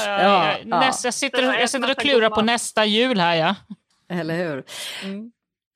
ja, 0.05 0.21
ja, 0.21 0.57
ja. 0.65 0.79
Nästa, 0.79 1.07
jag, 1.07 1.13
sitter, 1.13 1.59
jag 1.59 1.69
sitter 1.69 1.91
och 1.91 1.97
klurar 1.97 2.29
på 2.29 2.41
nästa 2.41 2.85
jul 2.85 3.19
här, 3.19 3.35
ja. 3.35 3.55
Eller 4.09 4.37
hur? 4.37 4.63
Mm. 5.03 5.31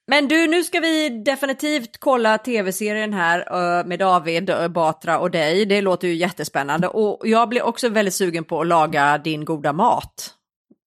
Men 0.08 0.28
du, 0.28 0.47
nu 0.47 0.64
ska 0.64 0.80
vi 0.80 1.10
definitivt 1.10 1.97
kolla 2.00 2.38
tv-serien 2.38 3.14
här 3.14 3.84
med 3.84 4.00
David 4.00 4.52
Batra 4.72 5.20
och 5.20 5.32
dig. 5.32 5.66
Det 5.66 5.82
låter 5.82 6.08
ju 6.08 6.14
jättespännande 6.14 6.88
och 6.88 7.28
jag 7.28 7.50
blir 7.50 7.64
också 7.64 7.89
väldigt 7.89 8.14
sugen 8.14 8.43
på 8.43 8.62
att 8.62 8.68
laga 8.68 9.18
din 9.18 9.45
goda 9.45 9.74
mat. 9.74 10.36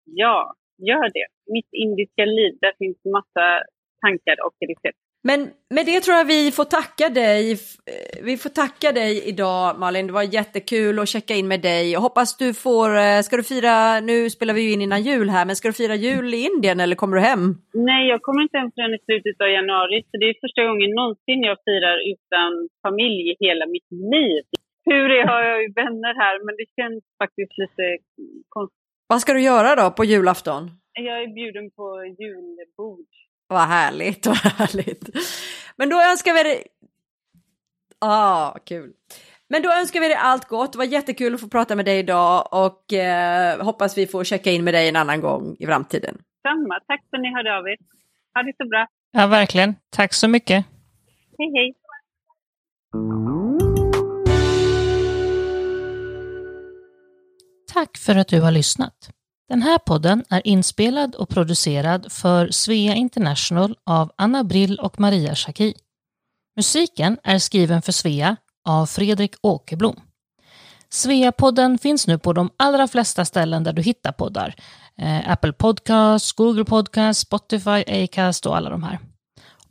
Ja, 0.04 0.54
gör 0.78 1.10
det. 1.12 1.52
Mitt 1.52 1.68
indiska 1.72 2.24
liv, 2.24 2.58
där 2.60 2.72
finns 2.78 2.96
massa 3.04 3.46
tankar 4.00 4.36
och 4.46 4.56
recept. 4.70 5.01
Men 5.24 5.40
med 5.76 5.86
det 5.86 6.00
tror 6.00 6.16
jag 6.16 6.24
vi 6.24 6.50
får 6.50 6.64
tacka 6.64 7.08
dig. 7.08 7.56
Vi 8.28 8.36
får 8.36 8.50
tacka 8.62 8.92
dig 9.00 9.12
idag 9.32 9.78
Malin. 9.78 10.06
Det 10.06 10.12
var 10.12 10.34
jättekul 10.38 10.98
att 10.98 11.08
checka 11.08 11.34
in 11.34 11.48
med 11.48 11.60
dig. 11.60 11.92
Jag 11.92 12.00
hoppas 12.00 12.36
du 12.36 12.54
får, 12.54 12.88
eh, 13.04 13.20
ska 13.24 13.36
du 13.36 13.42
fira, 13.42 14.00
nu 14.00 14.30
spelar 14.30 14.54
vi 14.54 14.62
ju 14.62 14.72
in 14.72 14.82
innan 14.82 15.02
jul 15.02 15.28
här, 15.30 15.44
men 15.46 15.56
ska 15.56 15.68
du 15.68 15.72
fira 15.82 15.94
jul 15.94 16.34
i 16.34 16.38
Indien 16.50 16.80
eller 16.80 16.96
kommer 16.96 17.16
du 17.16 17.22
hem? 17.22 17.42
Nej, 17.90 18.08
jag 18.12 18.22
kommer 18.22 18.42
inte 18.42 18.58
hem 18.58 18.70
förrän 18.74 18.94
i 18.94 19.00
slutet 19.06 19.40
av 19.44 19.48
januari. 19.58 19.96
Så 20.10 20.14
det 20.20 20.26
är 20.30 20.34
första 20.46 20.62
gången 20.68 20.90
någonsin 21.00 21.40
jag 21.50 21.58
firar 21.66 21.96
utan 22.12 22.50
familj 22.86 23.22
i 23.32 23.34
hela 23.46 23.64
mitt 23.74 23.90
liv. 24.14 24.42
Tur 24.88 25.08
är 25.18 25.24
har 25.32 25.42
jag 25.50 25.58
ju 25.62 25.68
vänner 25.82 26.14
här, 26.22 26.34
men 26.46 26.54
det 26.60 26.68
känns 26.78 27.02
faktiskt 27.22 27.52
lite 27.62 27.84
konstigt. 28.48 28.78
Vad 29.06 29.20
ska 29.20 29.32
du 29.32 29.42
göra 29.52 29.70
då 29.82 29.86
på 29.90 30.04
julafton? 30.04 30.62
Jag 31.08 31.22
är 31.22 31.28
bjuden 31.38 31.70
på 31.78 31.86
julbord. 32.20 33.10
Vad 33.52 33.68
härligt, 33.68 34.26
vad 34.26 34.36
härligt. 34.36 35.08
Men 35.76 35.88
då 35.88 36.02
önskar 36.02 36.34
vi 36.34 36.42
dig... 36.42 36.66
Ah, 37.98 38.58
kul. 38.64 38.92
Men 39.48 39.62
då 39.62 39.72
önskar 39.72 40.00
vi 40.00 40.08
dig 40.08 40.16
allt 40.16 40.48
gott. 40.48 40.72
Det 40.72 40.78
var 40.78 40.84
jättekul 40.84 41.34
att 41.34 41.40
få 41.40 41.48
prata 41.48 41.76
med 41.76 41.84
dig 41.84 41.98
idag 41.98 42.48
och 42.52 42.92
eh, 42.92 43.64
hoppas 43.64 43.98
vi 43.98 44.06
får 44.06 44.24
checka 44.24 44.50
in 44.50 44.64
med 44.64 44.74
dig 44.74 44.88
en 44.88 44.96
annan 44.96 45.20
gång 45.20 45.56
i 45.58 45.66
framtiden. 45.66 46.18
Samma. 46.42 46.80
Tack 46.86 47.00
för 47.10 47.16
att 47.16 47.22
ni 47.22 47.34
hörde 47.34 47.58
av 47.58 47.68
er. 47.68 47.76
Ha 48.34 48.42
det 48.42 48.52
så 48.56 48.68
bra. 48.68 48.86
Ja, 49.12 49.26
verkligen. 49.26 49.74
Tack 49.90 50.12
så 50.12 50.28
mycket. 50.28 50.64
Hej, 51.38 51.52
hej. 51.54 51.74
Tack 57.72 57.98
för 57.98 58.16
att 58.16 58.28
du 58.28 58.40
har 58.40 58.50
lyssnat. 58.50 59.10
Den 59.48 59.62
här 59.62 59.78
podden 59.78 60.24
är 60.30 60.46
inspelad 60.46 61.14
och 61.14 61.28
producerad 61.28 62.12
för 62.12 62.50
Svea 62.50 62.94
International 62.94 63.76
av 63.86 64.12
Anna 64.16 64.44
Brill 64.44 64.78
och 64.78 65.00
Maria 65.00 65.34
Schacki. 65.34 65.74
Musiken 66.56 67.18
är 67.22 67.38
skriven 67.38 67.82
för 67.82 67.92
Svea 67.92 68.36
av 68.68 68.86
Fredrik 68.86 69.34
Åkerblom. 69.42 70.00
Svea-podden 70.90 71.78
finns 71.78 72.06
nu 72.06 72.18
på 72.18 72.32
de 72.32 72.50
allra 72.56 72.88
flesta 72.88 73.24
ställen 73.24 73.64
där 73.64 73.72
du 73.72 73.82
hittar 73.82 74.12
poddar. 74.12 74.54
Eh, 74.98 75.30
Apple 75.30 75.52
Podcasts, 75.52 76.32
Google 76.32 76.64
Podcasts, 76.64 77.22
Spotify, 77.22 78.04
Acast 78.04 78.46
och 78.46 78.56
alla 78.56 78.70
de 78.70 78.82
här. 78.82 78.98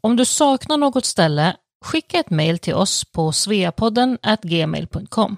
Om 0.02 0.16
du 0.16 0.26
saknar 0.26 0.78
något 0.78 1.06
ställe, 1.06 1.56
skicka 1.86 2.20
ett 2.20 2.30
mejl 2.30 2.60
till 2.60 2.74
oss 2.74 3.06
på 3.06 3.32
sveapodden 3.32 4.18
gmail.com. 4.42 5.38